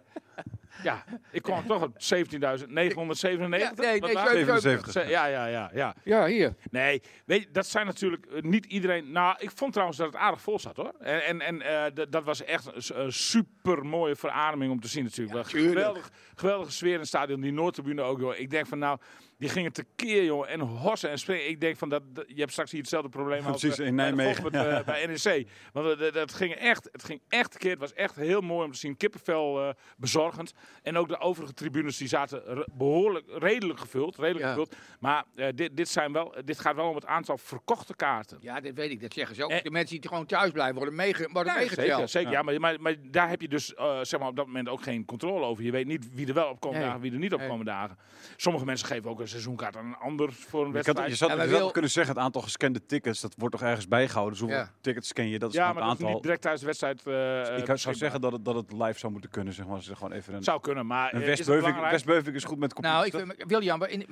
ja, 0.83 1.03
ik 1.31 1.41
kwam 1.41 1.67
toch 1.67 1.81
op 1.83 1.93
17.997. 1.93 1.99
Ja, 1.99 2.91
nee, 3.05 3.99
nee, 3.99 4.13
waren- 4.13 4.31
77. 4.31 4.91
Ze- 4.91 4.99
Ja, 4.99 5.25
ja, 5.25 5.45
ja, 5.45 5.71
ja. 5.73 5.95
Ja, 6.03 6.25
hier. 6.25 6.55
Nee, 6.71 7.01
weet 7.25 7.41
je, 7.43 7.51
dat 7.51 7.65
zijn 7.65 7.85
natuurlijk 7.85 8.25
eh, 8.25 8.41
niet 8.41 8.65
iedereen. 8.65 9.11
Nou, 9.11 9.35
ik 9.39 9.51
vond 9.55 9.71
trouwens 9.71 9.97
dat 9.99 10.07
het 10.07 10.15
aardig 10.15 10.41
vol 10.41 10.59
zat 10.59 10.75
hoor. 10.75 10.93
En, 10.99 11.21
en, 11.21 11.41
en 11.41 11.61
eh, 11.95 12.05
dat 12.09 12.23
was 12.23 12.43
echt 12.43 12.91
een, 12.95 13.11
super 13.13 13.85
mooie 13.85 14.15
verademing 14.15 14.71
om 14.71 14.79
te 14.81 14.87
zien 14.87 15.03
natuurlijk. 15.03 15.33
Wel 15.35 15.43
tuurlijk. 15.43 15.71
geweldig, 15.77 16.09
geweldige 16.35 16.71
sfeer 16.71 16.93
in 16.93 16.99
het 16.99 17.07
stadion. 17.07 17.41
Die 17.41 17.51
Noordtribune 17.53 18.01
ook 18.01 18.19
joh. 18.19 18.37
Ik 18.39 18.49
denk 18.49 18.67
van 18.67 18.79
nou, 18.79 18.99
die 19.37 19.49
gingen 19.49 19.71
tekeer 19.73 20.23
joh. 20.23 20.49
En 20.49 20.59
hossen 20.59 21.09
en 21.09 21.19
springen. 21.19 21.47
Ik 21.49 21.61
denk 21.61 21.77
van 21.77 21.89
dat, 21.89 22.03
dat- 22.15 22.25
je 22.27 22.39
hebt 22.39 22.51
straks 22.51 22.71
hier 22.71 22.79
hetzelfde 22.81 23.09
probleem 23.09 23.45
als 23.45 23.59
Precies, 23.61 23.79
eh, 23.79 23.87
in 23.87 23.95
Nijmegen. 23.95 24.51
Eh, 24.51 24.83
bij 24.85 25.05
NEC. 25.05 25.47
Want 25.73 25.91
eh, 25.91 25.99
dat, 25.99 26.13
dat 26.13 26.33
ging 26.33 26.53
echt, 26.53 26.89
het 26.91 27.03
ging 27.03 27.21
echt 27.29 27.51
tekeer. 27.51 27.69
Het 27.71 27.79
was 27.79 27.93
echt 27.93 28.15
heel 28.15 28.41
mooi 28.41 28.65
om 28.65 28.71
te 28.71 28.77
zien. 28.77 28.97
Kippenvel 28.97 29.61
eh, 29.67 29.73
bezorgend. 29.97 30.53
En 30.83 30.97
ook 30.97 31.07
de 31.07 31.19
overige 31.19 31.53
tribunes 31.53 31.97
die 31.97 32.07
zaten 32.07 32.41
re- 32.45 32.65
behoorlijk, 32.73 33.25
redelijk 33.37 33.79
gevuld. 33.79 34.15
Redelijk 34.15 34.43
Ja. 34.45 34.49
gevuld. 34.49 34.75
Maar 34.99 35.23
eh, 35.35 35.47
dit, 35.55 35.77
dit, 35.77 35.89
zijn 35.89 36.13
wel, 36.13 36.35
dit 36.45 36.59
gaat 36.59 36.75
wel 36.75 36.89
om 36.89 36.95
het 36.95 37.05
aantal 37.05 37.37
verkochte 37.37 37.95
kaarten. 37.95 38.37
Ja, 38.41 38.59
dat 38.59 38.73
weet 38.73 38.91
ik. 38.91 39.01
Dat 39.01 39.13
zeggen 39.13 39.35
ze 39.35 39.43
ook. 39.43 39.63
De 39.63 39.71
mensen 39.71 39.99
die 39.99 40.09
gewoon 40.09 40.25
thuis 40.25 40.51
blijven 40.51 40.75
worden, 40.75 40.95
meege, 40.95 41.29
worden 41.31 41.53
Ja, 41.53 41.59
meegeteld. 41.59 41.87
zeker, 41.89 42.09
zeker. 42.09 42.31
Ja. 42.31 42.41
maar, 42.41 42.59
maar, 42.59 42.81
maar 42.81 42.95
daar 43.11 43.29
heb 43.29 43.41
je 43.41 43.47
dus 43.47 43.65
zeg 44.01 44.19
maar 44.19 44.29
op 44.29 44.35
dat 44.35 44.45
moment 44.45 44.69
ook 44.69 44.81
geen 44.81 45.05
controle 45.05 45.45
over. 45.45 45.63
Je 45.63 45.71
weet 45.71 45.85
niet 45.87 46.13
wie 46.13 46.27
er 46.27 46.33
wel 46.33 46.49
op 46.49 46.59
komen 46.59 46.77
Nee. 46.77 46.87
dagen, 46.87 47.01
wie 47.01 47.11
er 47.11 47.17
niet 47.19 47.33
op 47.33 47.39
Nee. 47.39 47.47
komen 47.49 47.65
dagen. 47.65 47.97
Sommige 48.35 48.65
mensen 48.65 48.87
geven 48.87 49.09
ook 49.09 49.19
een 49.27 49.33
seizoenkaart 49.41 49.77
aan 49.77 49.85
een 49.85 49.95
ander 49.95 50.33
voor 50.33 50.61
een 50.61 50.67
Je, 50.67 50.73
wedstrijd. 50.73 50.99
kan, 50.99 51.09
je 51.09 51.15
zou 51.15 51.31
Ja, 51.31 51.41
je 51.43 51.49
zou 51.49 51.61
wil- 51.61 51.71
kunnen 51.71 51.91
zeggen, 51.91 52.13
het 52.15 52.23
aantal 52.23 52.41
gescande 52.41 52.85
tickets, 52.85 53.21
dat 53.21 53.33
wordt 53.37 53.55
toch 53.57 53.63
ergens 53.63 53.87
bijgehouden. 53.87 54.31
Dus 54.33 54.41
hoeveel 54.41 54.59
Ja. 54.59 54.71
tickets 54.81 55.07
scan 55.07 55.27
je? 55.29 55.39
Dat 55.39 55.49
is 55.49 55.55
ja, 55.55 55.61
gewoon 55.67 55.79
maar 55.81 55.89
het 55.89 55.99
dat 55.99 56.07
is 56.09 56.13
aantal. 56.13 56.13
niet 56.13 56.23
direct 56.23 56.41
tijdens 56.41 56.61
de 56.63 56.67
wedstrijd. 56.67 56.97
eh, 57.05 57.39
ik 57.39 57.47
zou 57.47 57.65
beschikbaar. 57.67 57.95
zeggen 57.95 58.21
dat 58.21 58.31
het, 58.31 58.45
dat 58.45 58.55
het 58.55 58.71
live 58.71 58.99
zou 58.99 59.11
moeten 59.11 59.29
kunnen, 59.29 59.53
zeg 59.53 59.67
maar. 59.67 59.79
Je 59.81 59.95
gewoon 59.95 60.11
even 60.11 60.33
een, 60.33 60.43
Zou 60.43 60.59
kunnen, 60.61 60.85
maar 60.85 61.13
een 61.13 61.21
eh, 61.21 61.89
West-Beuving 61.91 62.35
is 62.35 62.43
goed 62.43 62.57
met 62.59 62.73
computer. 62.73 62.99
Nou, 62.99 63.05
ik 63.05 63.35
vind, 63.37 63.49
William, 63.49 63.79
maar, 63.79 63.89
in, 63.89 64.05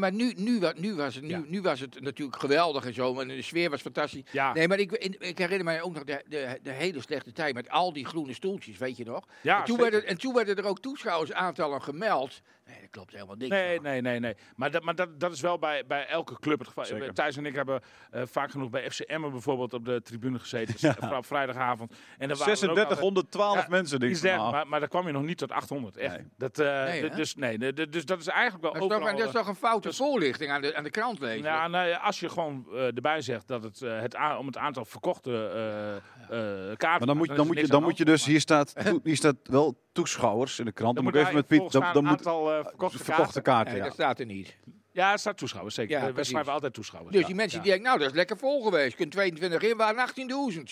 maar, 0.00 0.12
nu, 0.12 0.32
nu, 0.36 0.60
wa- 0.60 0.72
nu, 0.76 0.94
was 0.94 1.14
het, 1.14 1.24
nu, 1.24 1.30
Ja. 1.30 1.42
nu 1.46 1.62
was 1.62 1.80
het 1.80 2.00
natuurlijk 2.00 2.40
geweldig 2.40 2.84
en 2.86 2.94
zo. 2.94 3.20
En 3.20 3.28
de 3.28 3.42
sfeer 3.42 3.70
was 3.70 3.80
fantastisch. 3.80 4.22
Ja. 4.32 4.52
Nee, 4.52 4.68
maar 4.68 4.78
ik, 4.78 4.92
in- 4.92 5.16
ik 5.18 5.38
herinner 5.38 5.64
mij 5.64 5.82
ook 5.82 5.94
nog 5.94 6.04
de, 6.04 6.22
de, 6.28 6.58
de 6.62 6.70
hele 6.70 7.00
slechte 7.00 7.32
tijd 7.32 7.54
met 7.54 7.68
al 7.70 7.92
die 7.92 8.04
groene 8.06 8.34
stoeltjes, 8.34 8.78
weet 8.78 8.96
je 8.96 9.04
nog? 9.04 9.24
Ja, 9.40 9.58
en, 9.58 9.64
toen 9.64 9.78
werden, 9.78 10.06
en 10.06 10.18
toen 10.18 10.34
werden 10.34 10.56
er 10.56 10.64
ook 10.64 10.80
toeschouwersaantallen 10.80 11.82
gemeld. 11.82 12.40
Nee, 12.66 12.80
dat 12.80 12.90
klopt 12.90 13.12
helemaal 13.12 13.36
niks. 13.36 13.50
Nee, 13.50 13.80
nee, 13.80 14.00
nee, 14.00 14.20
nee. 14.20 14.34
Maar, 14.56 14.70
dat, 14.70 14.82
maar 14.82 14.94
dat, 14.94 15.20
dat 15.20 15.32
is 15.32 15.40
wel 15.40 15.58
bij, 15.58 15.86
bij 15.86 16.06
elke 16.06 16.38
club 16.40 16.58
het 16.58 16.68
geval. 16.68 16.84
Zeker. 16.84 17.14
Thijs 17.14 17.36
en 17.36 17.46
ik 17.46 17.54
hebben 17.54 17.80
eh, 18.10 18.22
vaak 18.24 18.50
genoeg 18.50 18.70
bij 18.70 18.90
FC 18.90 19.00
Emmen 19.00 19.30
bijvoorbeeld 19.30 19.74
op 19.74 19.84
de 19.84 20.02
tribune 20.02 20.38
gezeten. 20.38 20.94
Vooral 20.98 21.18
op 21.18 21.26
vrijdagavond. 21.26 21.94
En 22.18 22.28
dan 22.28 22.38
waren 22.38 22.52
er 22.54 22.70
ook 22.70 22.78
altijd- 22.78 22.98
3612 22.98 23.56
Ja, 23.56 23.66
mensen. 23.68 24.00
Denk 24.00 24.16
ik, 24.16 24.22
maar, 24.36 24.66
maar 24.66 24.80
daar 24.80 24.88
kwam 24.88 25.06
je 25.06 25.12
nog 25.12 25.22
niet 25.22 25.38
tot 25.38 25.52
800, 25.52 25.96
echt. 25.96 26.16
Nee. 26.16 26.26
Dat, 26.36 26.58
eh, 26.58 26.84
Nee, 26.84 27.10
dus, 27.10 27.34
nee, 27.34 27.58
de- 27.58 27.88
dus 27.88 28.04
dat 28.04 28.20
is 28.20 28.26
eigenlijk 28.26 28.62
wel 28.62 28.72
Dat 28.72 28.82
is, 28.82 28.88
toch, 28.88 29.10
dat 29.10 29.18
is 29.18 29.24
eh, 29.24 29.30
toch 29.32 29.48
een 29.48 29.54
foute 29.54 29.92
voorlichting 29.92 30.50
aan 30.50 30.60
de, 30.62 30.76
aan 30.76 30.84
de 30.84 30.90
krant 30.90 31.18
lezen? 31.18 31.44
nou, 31.44 31.70
nou 31.70 31.88
ja, 31.88 31.96
als 31.96 32.20
je 32.20 32.28
gewoon 32.28 32.66
eh, 32.72 32.84
erbij 32.86 33.20
zegt 33.20 33.48
dat 33.48 33.62
het, 33.62 33.80
het 33.80 34.16
om 34.38 34.46
het 34.46 34.56
aantal 34.56 34.84
verkochte 34.84 35.30
eh, 35.30 35.96
eh, 35.96 36.76
kaarten... 36.76 36.86
maar 36.88 36.98
dan 37.06 37.16
moet, 37.16 37.36
dan 37.36 37.46
moet, 37.46 37.58
je, 37.58 37.66
dan 37.66 37.82
moet 37.82 37.96
je 37.96 38.04
dus, 38.04 38.24
hier 38.24 38.40
staat, 38.40 38.74
hier 39.02 39.16
staat 39.16 39.36
wel 39.42 39.84
toeschouwers 39.92 40.58
in 40.58 40.64
de 40.64 40.72
krant. 40.72 40.94
Dan, 40.94 41.04
Dan 41.04 41.12
moet 41.12 41.22
ik 41.22 41.28
even 41.28 41.34
met 41.34 41.46
Piet, 41.46 41.72
dan, 41.72 42.04
moet 42.04 42.10
aantal 42.10 42.55
verkochte, 42.64 43.04
verkochte 43.04 43.40
kaarten. 43.40 43.72
nee, 43.72 43.82
ja. 43.82 43.86
dat 43.86 43.94
staat 43.94 44.20
er 44.20 44.26
niet. 44.26 44.56
Ja, 44.92 45.10
het 45.10 45.20
staat 45.20 45.38
toeschouwers, 45.38 45.74
zeker. 45.74 45.98
Ja, 45.98 46.06
We- 46.06 46.12
precies. 46.12 46.30
schrijven 46.30 46.52
altijd 46.52 46.74
toeschouwers. 46.74 47.12
Dus 47.12 47.20
ja. 47.20 47.26
die 47.26 47.36
mensen 47.36 47.56
ja. 47.58 47.62
die 47.64 47.72
denken, 47.72 47.88
nou, 47.90 48.02
dat 48.02 48.10
is 48.10 48.16
lekker 48.16 48.38
vol 48.38 48.62
geweest. 48.62 48.96
Kunt 48.96 49.12
22 49.12 49.62
in, 49.62 49.76
waren 49.76 50.08
18.000. 50.08 50.62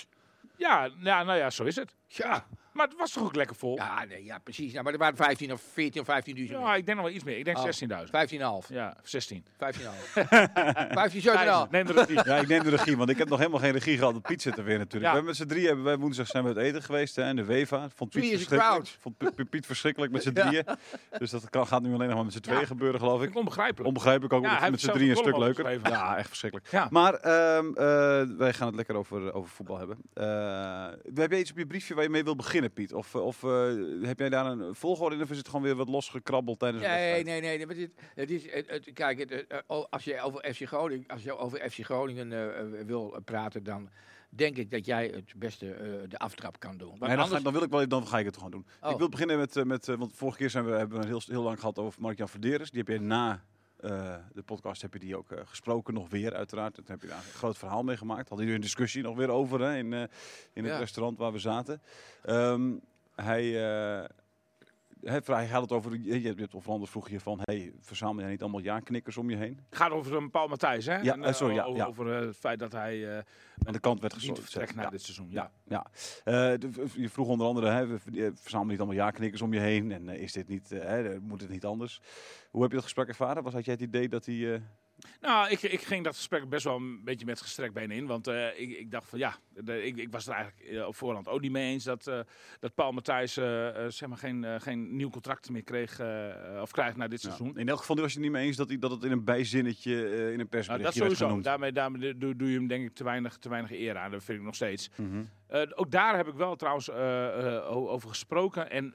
Ja, 0.56 0.90
ja, 0.98 1.22
nou 1.22 1.38
ja, 1.38 1.50
zo 1.50 1.64
is 1.64 1.76
het. 1.76 1.94
Ja. 2.06 2.46
Maar 2.74 2.86
het 2.86 2.96
was 2.98 3.12
toch 3.12 3.24
ook 3.24 3.34
lekker 3.34 3.56
vol? 3.56 3.76
Ja, 3.76 4.04
nee, 4.04 4.24
ja 4.24 4.38
precies. 4.38 4.72
Nou, 4.72 4.84
maar 4.84 4.92
er 4.92 4.98
waren 4.98 5.16
15 5.16 5.52
of 5.52 5.62
14 5.72 6.00
of 6.00 6.06
15.000. 6.06 6.34
Ja, 6.34 6.74
ik 6.74 6.86
denk 6.86 6.96
nog 6.98 7.06
wel 7.06 7.14
iets 7.16 7.24
meer. 7.24 7.38
Ik 7.38 7.44
denk 7.44 7.56
Oh. 7.58 7.64
16.000. 7.64 8.10
15,5. 8.10 8.68
Ja, 8.68 8.96
16. 9.02 9.44
15,5. 9.56 10.22
15, 10.92 11.20
17,5. 11.66 11.70
Neem 11.70 11.86
de 11.86 11.92
regie. 11.92 12.20
Ja, 12.24 12.36
ik 12.36 12.48
neem 12.48 12.62
de 12.62 12.70
regie, 12.70 12.96
want 12.96 13.10
ik 13.10 13.18
heb 13.18 13.28
nog 13.28 13.38
helemaal 13.38 13.60
geen 13.60 13.72
regie 13.72 13.98
gehad. 13.98 14.22
Piet 14.22 14.42
zit 14.42 14.58
er 14.58 14.64
weer 14.64 14.78
natuurlijk. 14.78 15.02
Ja. 15.04 15.08
We 15.10 15.16
hebben 15.16 15.24
met 15.24 15.36
z'n 15.36 15.46
drieën, 15.46 15.66
hebben 15.66 15.84
wij 15.84 15.96
woensdag 15.98 16.26
zijn 16.26 16.42
we 16.44 16.48
uit 16.48 16.58
eten 16.58 16.82
geweest 16.82 17.16
hè, 17.16 17.22
en 17.22 17.36
de 17.36 17.44
Weva. 17.44 17.88
Vond 17.94 18.10
Piet 18.10 18.28
verschrikkelijk. 18.28 18.88
Vond 19.00 19.50
Piet- 19.50 19.66
verschrikkelijk 19.66 20.12
met 20.12 20.22
z'n 20.22 20.30
Ja. 20.34 20.46
drieën. 20.46 20.64
Dus 21.18 21.30
dat 21.30 21.50
kan, 21.50 21.66
gaat 21.66 21.82
nu 21.82 21.94
alleen 21.94 22.06
nog 22.06 22.16
maar 22.16 22.24
met 22.24 22.34
z'n 22.34 22.40
tweeën 22.40 22.60
Ja. 22.60 22.66
gebeuren, 22.66 23.00
geloof 23.00 23.22
ik. 23.22 23.28
Ik 23.28 23.36
onbegrijpelijk. 23.36 23.86
Onbegrijpelijk 23.86 24.32
ook, 24.32 24.46
hij 24.46 24.70
met 24.70 24.80
z'n 24.80 24.90
drieën 24.90 25.10
een 25.10 25.16
stuk 25.16 25.36
leuker. 25.36 25.88
Ja, 25.90 26.16
echt 26.16 26.28
verschrikkelijk. 26.28 26.70
Ja. 26.70 26.86
Maar 26.90 27.14
ehm, 27.14 27.66
eh, 27.66 28.36
wij 28.38 28.52
gaan 28.52 28.66
het 28.66 28.76
lekker 28.76 28.94
over, 28.96 29.32
over 29.32 29.50
voetbal 29.50 29.78
hebben. 29.78 29.96
Eh, 30.14 30.86
heb 31.20 31.30
jij 31.30 31.40
iets 31.40 31.50
op 31.50 31.58
je 31.58 31.66
briefje 31.66 31.94
waar 31.94 32.02
je 32.04 32.10
mee 32.10 32.24
wil 32.24 32.36
beginnen, 32.36 32.63
Piet? 32.70 32.92
Of, 32.94 33.14
of 33.14 33.42
eh, 33.44 33.72
heb 34.02 34.18
jij 34.18 34.28
daar 34.28 34.46
een 34.46 34.74
volgorde 34.74 35.16
in 35.16 35.22
of 35.22 35.30
is 35.30 35.36
het 35.36 35.46
gewoon 35.48 35.62
weer 35.62 35.74
wat 35.74 35.88
losgekrabbeld 35.88 36.58
tijdens 36.58 36.82
de 36.82 36.88
Nee, 36.88 36.96
wedstrijd? 36.98 37.24
nee, 37.26 37.40
nee. 37.40 37.56
nee, 37.56 37.66
maar 37.66 37.74
dit, 37.74 37.90
het 38.14 38.30
is, 38.30 38.52
het, 38.52 38.70
het- 38.70 38.90
kijk, 38.92 39.18
het, 39.18 39.46
eh, 39.46 39.58
als 39.90 40.04
je 40.04 40.20
over 40.20 40.54
FC 40.54 40.62
Groningen, 40.66 41.06
als 41.08 41.22
je 41.22 41.36
over 41.36 41.70
FC 41.70 41.84
Groningen 41.84 42.32
eh, 42.32 42.60
eh, 42.80 42.86
wil 42.86 43.16
praten, 43.24 43.62
dan 43.64 43.88
denk 44.28 44.56
ik 44.56 44.70
dat 44.70 44.86
jij 44.86 45.06
het 45.14 45.32
beste 45.36 45.70
eh, 45.74 45.86
de 46.08 46.18
aftrap 46.18 46.58
kan 46.60 46.76
doen. 46.76 46.88
Nee, 46.88 46.98
dan, 46.98 47.08
ga, 47.10 47.22
anders- 47.22 47.42
dan 47.42 47.52
wil 47.52 47.62
ik 47.62 47.70
wel, 47.70 47.88
dan 47.88 48.06
ga 48.06 48.18
ik 48.18 48.24
het 48.24 48.36
gewoon 48.36 48.50
doen. 48.50 48.66
Oh. 48.82 48.90
Ik 48.90 48.98
wil 48.98 49.08
beginnen 49.08 49.38
met, 49.38 49.56
eh, 49.56 49.64
met 49.64 49.88
eh, 49.88 49.96
want 49.96 50.12
vorige 50.16 50.38
keer 50.38 50.50
zijn 50.50 50.64
we, 50.64 50.70
hebben 50.72 51.00
we 51.00 51.06
heel, 51.06 51.22
heel 51.26 51.42
lang 51.42 51.58
gehad 51.60 51.78
over 51.78 52.00
Mark-Jan 52.00 52.28
Verderes. 52.28 52.70
Die 52.70 52.82
heb 52.86 52.88
je 52.88 53.00
na 53.00 53.44
eh, 53.84 54.14
de 54.34 54.42
podcast 54.42 54.82
heb 54.82 54.92
je 54.92 54.98
die 54.98 55.16
ook 55.16 55.30
eh, 55.32 55.40
gesproken, 55.44 55.94
nog 55.94 56.08
weer 56.08 56.34
uiteraard. 56.34 56.74
Daar 56.76 56.84
heb 56.86 57.00
je 57.02 57.06
daar 57.08 57.16
een 57.16 57.22
groot 57.38 57.58
verhaal 57.58 57.82
mee 57.82 57.96
gemaakt. 57.96 58.28
Hadden 58.28 58.38
jullie 58.38 58.54
een 58.54 58.60
discussie 58.60 59.02
nog 59.02 59.16
weer 59.16 59.30
over 59.30 59.60
hè, 59.60 59.76
in, 59.76 59.92
eh, 59.92 60.00
in 60.52 60.64
het 60.64 60.72
Ja. 60.72 60.78
restaurant 60.78 61.18
waar 61.18 61.32
we 61.32 61.38
zaten. 61.38 61.82
Ehm, 62.22 62.72
hij, 63.14 63.52
eh, 65.02 65.12
hij, 65.12 65.36
hij 65.36 65.46
had 65.46 65.62
het 65.62 65.72
over, 65.72 65.98
je, 66.02 66.22
je 66.22 66.34
hebt 66.36 66.54
of 66.54 66.68
anders 66.68 66.90
vroeg 66.90 67.08
je 67.08 67.20
van, 67.20 67.38
hey, 67.42 67.72
verzamel 67.80 68.22
jij 68.22 68.30
niet 68.30 68.42
allemaal 68.42 68.60
ja-knikkers 68.60 69.16
om 69.16 69.30
je 69.30 69.36
heen? 69.36 69.60
Het 69.68 69.78
gaat 69.78 69.90
over 69.90 70.14
een 70.16 70.30
Paul 70.30 70.48
Matthijs, 70.48 70.86
hè? 70.86 70.96
Ja, 70.96 71.12
En, 71.12 71.24
eh, 71.24 71.32
sorry, 71.32 71.54
ja, 71.54 71.62
over, 71.64 71.76
ja. 71.80 71.86
over, 71.86 72.12
eh, 72.20 72.26
het 72.26 72.36
feit 72.36 72.58
dat 72.58 72.72
hij 72.72 73.16
eh 73.16 73.22
Aan 73.64 73.72
de 73.72 73.80
kant 73.80 74.00
werd 74.00 74.14
vertrekt 74.14 74.74
na 74.74 74.90
dit 74.90 75.02
seizoen. 75.02 75.30
Ja. 75.30 75.50
Ja. 75.64 75.86
Eh, 76.24 76.34
de- 76.58 76.86
je 76.94 77.08
vroeg 77.08 77.28
onder 77.28 77.46
andere, 77.46 77.68
hè, 77.70 77.98
verzamelt 78.34 78.70
niet 78.70 78.78
allemaal 78.78 78.96
ja-knikkers 78.96 79.42
om 79.42 79.52
je 79.52 79.60
heen. 79.60 79.92
En 79.92 80.08
eh, 80.08 80.20
is 80.20 80.32
dit 80.32 80.48
niet, 80.48 80.72
eh, 80.72 80.80
hè, 80.84 81.20
moet 81.20 81.40
het 81.40 81.50
niet 81.50 81.64
anders? 81.64 82.00
Hoe 82.50 82.60
heb 82.60 82.70
je 82.70 82.76
dat 82.76 82.84
gesprek 82.84 83.08
ervaren? 83.08 83.42
Was, 83.42 83.52
had 83.52 83.64
jij 83.64 83.74
het 83.74 83.82
idee 83.82 84.08
dat 84.08 84.26
hij... 84.26 84.62
Nou, 85.20 85.50
ik, 85.50 85.62
ik 85.62 85.80
ging 85.80 86.04
dat 86.04 86.16
gesprek 86.16 86.48
best 86.48 86.64
wel 86.64 86.76
een 86.76 87.04
beetje 87.04 87.26
met 87.26 87.40
gestrekt 87.40 87.74
benen 87.74 87.96
in. 87.96 88.06
Want 88.06 88.26
eh, 88.26 88.60
ik, 88.60 88.78
ik 88.78 88.90
dacht 88.90 89.08
van 89.08 89.18
ja, 89.18 89.36
de- 89.48 89.84
ik, 89.84 89.96
ik 89.96 90.10
was 90.10 90.26
er 90.26 90.32
eigenlijk 90.32 90.70
eh, 90.70 90.86
op 90.86 90.96
voorhand 90.96 91.28
ook 91.28 91.40
niet 91.40 91.50
mee 91.50 91.72
eens 91.72 91.84
dat, 91.84 92.06
eh, 92.06 92.20
dat 92.60 92.74
Paul 92.74 92.92
Matthijs 92.92 93.32
zeg 93.88 94.06
maar 94.08 94.18
geen, 94.18 94.60
geen 94.60 94.96
nieuw 94.96 95.10
contract 95.10 95.50
meer 95.50 95.62
kreeg 95.62 96.00
of 96.60 96.70
krijgt 96.70 96.96
na 96.96 97.08
dit 97.08 97.22
ja. 97.22 97.28
seizoen. 97.28 97.58
In 97.58 97.68
elk 97.68 97.78
geval 97.78 97.96
was 97.96 98.04
je 98.06 98.12
het 98.12 98.22
niet 98.22 98.32
mee 98.32 98.46
eens 98.46 98.56
dat, 98.56 98.68
hij, 98.68 98.78
dat 98.78 98.90
het 98.90 99.04
in 99.04 99.10
een 99.10 99.24
bijzinnetje 99.24 99.92
in 99.92 100.30
een 100.30 100.36
Nou, 100.36 100.44
persberichtje 100.44 101.00
dat 101.00 101.08
werd 101.08 101.16
sowieso. 101.18 101.40
Daarmee, 101.40 101.72
daarmee 101.72 102.18
doe, 102.18 102.36
doe 102.36 102.50
je 102.50 102.56
hem 102.56 102.66
denk 102.66 102.84
ik 102.84 102.94
te 102.94 103.04
weinig, 103.04 103.38
te 103.38 103.48
weinig 103.48 103.70
eer 103.72 103.96
aan. 103.96 104.10
Dat 104.10 104.24
vind 104.24 104.38
ik 104.38 104.44
nog 104.44 104.54
steeds. 104.54 104.90
Mhm. 104.96 105.24
Ook 105.74 105.90
daar 105.90 106.16
heb 106.16 106.28
ik 106.28 106.34
wel 106.34 106.56
trouwens 106.56 106.90
over 107.66 108.08
gesproken. 108.08 108.70
En 108.70 108.94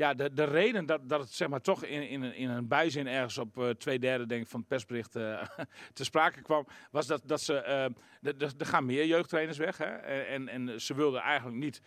ja, 0.00 0.14
de, 0.14 0.32
de 0.32 0.44
reden 0.44 0.86
dat, 0.86 1.08
dat 1.08 1.20
het 1.20 1.32
zeg 1.32 1.48
maar 1.48 1.60
toch 1.60 1.84
in, 1.84 2.08
in, 2.08 2.22
een, 2.22 2.34
in 2.34 2.48
een 2.50 2.68
bijzin 2.68 3.06
ergens 3.06 3.38
op 3.38 3.58
eh, 3.58 3.68
twee 3.70 3.98
derde 3.98 4.26
denk 4.26 4.42
ik, 4.42 4.48
van 4.48 4.60
het 4.60 4.68
persbericht 4.68 5.16
eh, 5.16 5.42
te 5.92 6.04
sprake 6.04 6.42
kwam, 6.42 6.66
was 6.90 7.06
dat, 7.06 7.22
dat 7.24 7.40
ze. 7.40 7.54
eh, 7.54 7.86
de- 8.20 8.36
de- 8.36 8.50
er 8.58 8.66
gaan 8.66 8.84
meer 8.86 9.06
jeugdtrainers 9.06 9.58
weg. 9.58 9.78
Hè? 9.78 9.84
En, 9.84 10.48
en, 10.48 10.80
ze 10.80 10.94
wilden 10.94 11.20
eigenlijk 11.20 11.56
niet 11.56 11.82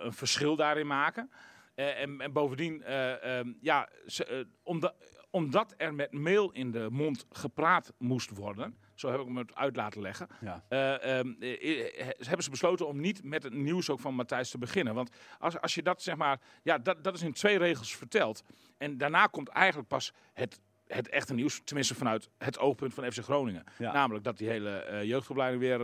een 0.00 0.12
verschil 0.12 0.56
daarin 0.56 0.86
maken. 0.86 1.30
En, 1.74 2.20
en 2.20 2.32
bovendien, 2.32 2.82
eh, 2.82 3.38
ehm, 3.38 3.52
ja, 3.60 3.88
eh, 4.16 4.38
omdat, 4.62 4.94
omdat 5.36 5.74
er 5.76 5.94
met 5.94 6.12
mail 6.12 6.50
in 6.50 6.70
de 6.70 6.88
mond 6.90 7.26
gepraat 7.30 7.92
moest 7.98 8.30
worden. 8.30 8.76
Zo 8.94 9.10
heb 9.10 9.20
ik 9.20 9.28
me 9.28 9.40
het 9.40 9.54
uit 9.54 9.76
laten 9.76 10.00
leggen. 10.00 10.28
Ja. 10.40 10.64
Eh, 10.68 11.18
ehm, 11.18 11.32
eh, 11.40 12.00
eh, 12.00 12.06
hebben 12.18 12.42
ze 12.42 12.50
besloten 12.50 12.86
om 12.86 13.00
niet 13.00 13.24
met 13.24 13.42
het 13.42 13.52
nieuws 13.52 13.90
ook 13.90 14.00
van 14.00 14.14
Matthijs 14.14 14.50
te 14.50 14.58
beginnen. 14.58 14.94
Want 14.94 15.10
als, 15.38 15.60
als 15.60 15.74
je 15.74 15.82
dat 15.82 16.02
zeg 16.02 16.16
maar, 16.16 16.40
ja, 16.62 16.78
dat, 16.78 17.04
dat 17.04 17.14
is 17.14 17.22
in 17.22 17.32
twee 17.32 17.58
regels 17.58 17.96
verteld. 17.96 18.42
En 18.78 18.98
daarna 18.98 19.26
komt 19.26 19.48
eigenlijk 19.48 19.88
pas 19.88 20.12
het, 20.32 20.60
het 20.86 21.08
echte 21.08 21.34
nieuws, 21.34 21.60
tenminste 21.64 21.94
vanuit 21.94 22.28
het 22.38 22.58
oogpunt 22.58 22.94
van 22.94 23.12
FC 23.12 23.18
Groningen. 23.18 23.64
Ja. 23.78 23.92
Namelijk 23.92 24.24
dat 24.24 24.38
die 24.38 24.48
hele 24.48 24.70
eh, 24.70 25.02
jeugdopleiding 25.02 25.62
weer 25.62 25.78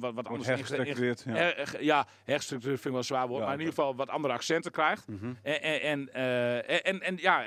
wat, 0.00 0.14
wat 0.14 0.26
anders 0.28 0.48
hergestructureerd. 0.48 1.22
Ja. 1.26 1.32
Her- 1.34 1.82
ja, 1.82 2.06
hergestructureerd 2.24 2.80
vind 2.80 2.94
ik 2.94 3.00
wel 3.00 3.02
zwaar 3.02 3.28
woord, 3.28 3.40
Ja, 3.40 3.44
maar 3.46 3.54
in 3.54 3.60
ieder 3.60 3.74
geval 3.74 3.96
wat 3.96 4.08
andere 4.08 4.34
accenten 4.34 4.70
krijgt. 4.70 5.08
Mhm. 5.08 5.32
En, 5.42 5.62
en, 5.62 6.12
en, 6.12 6.84
en, 6.84 7.00
en 7.00 7.16
ja, 7.16 7.44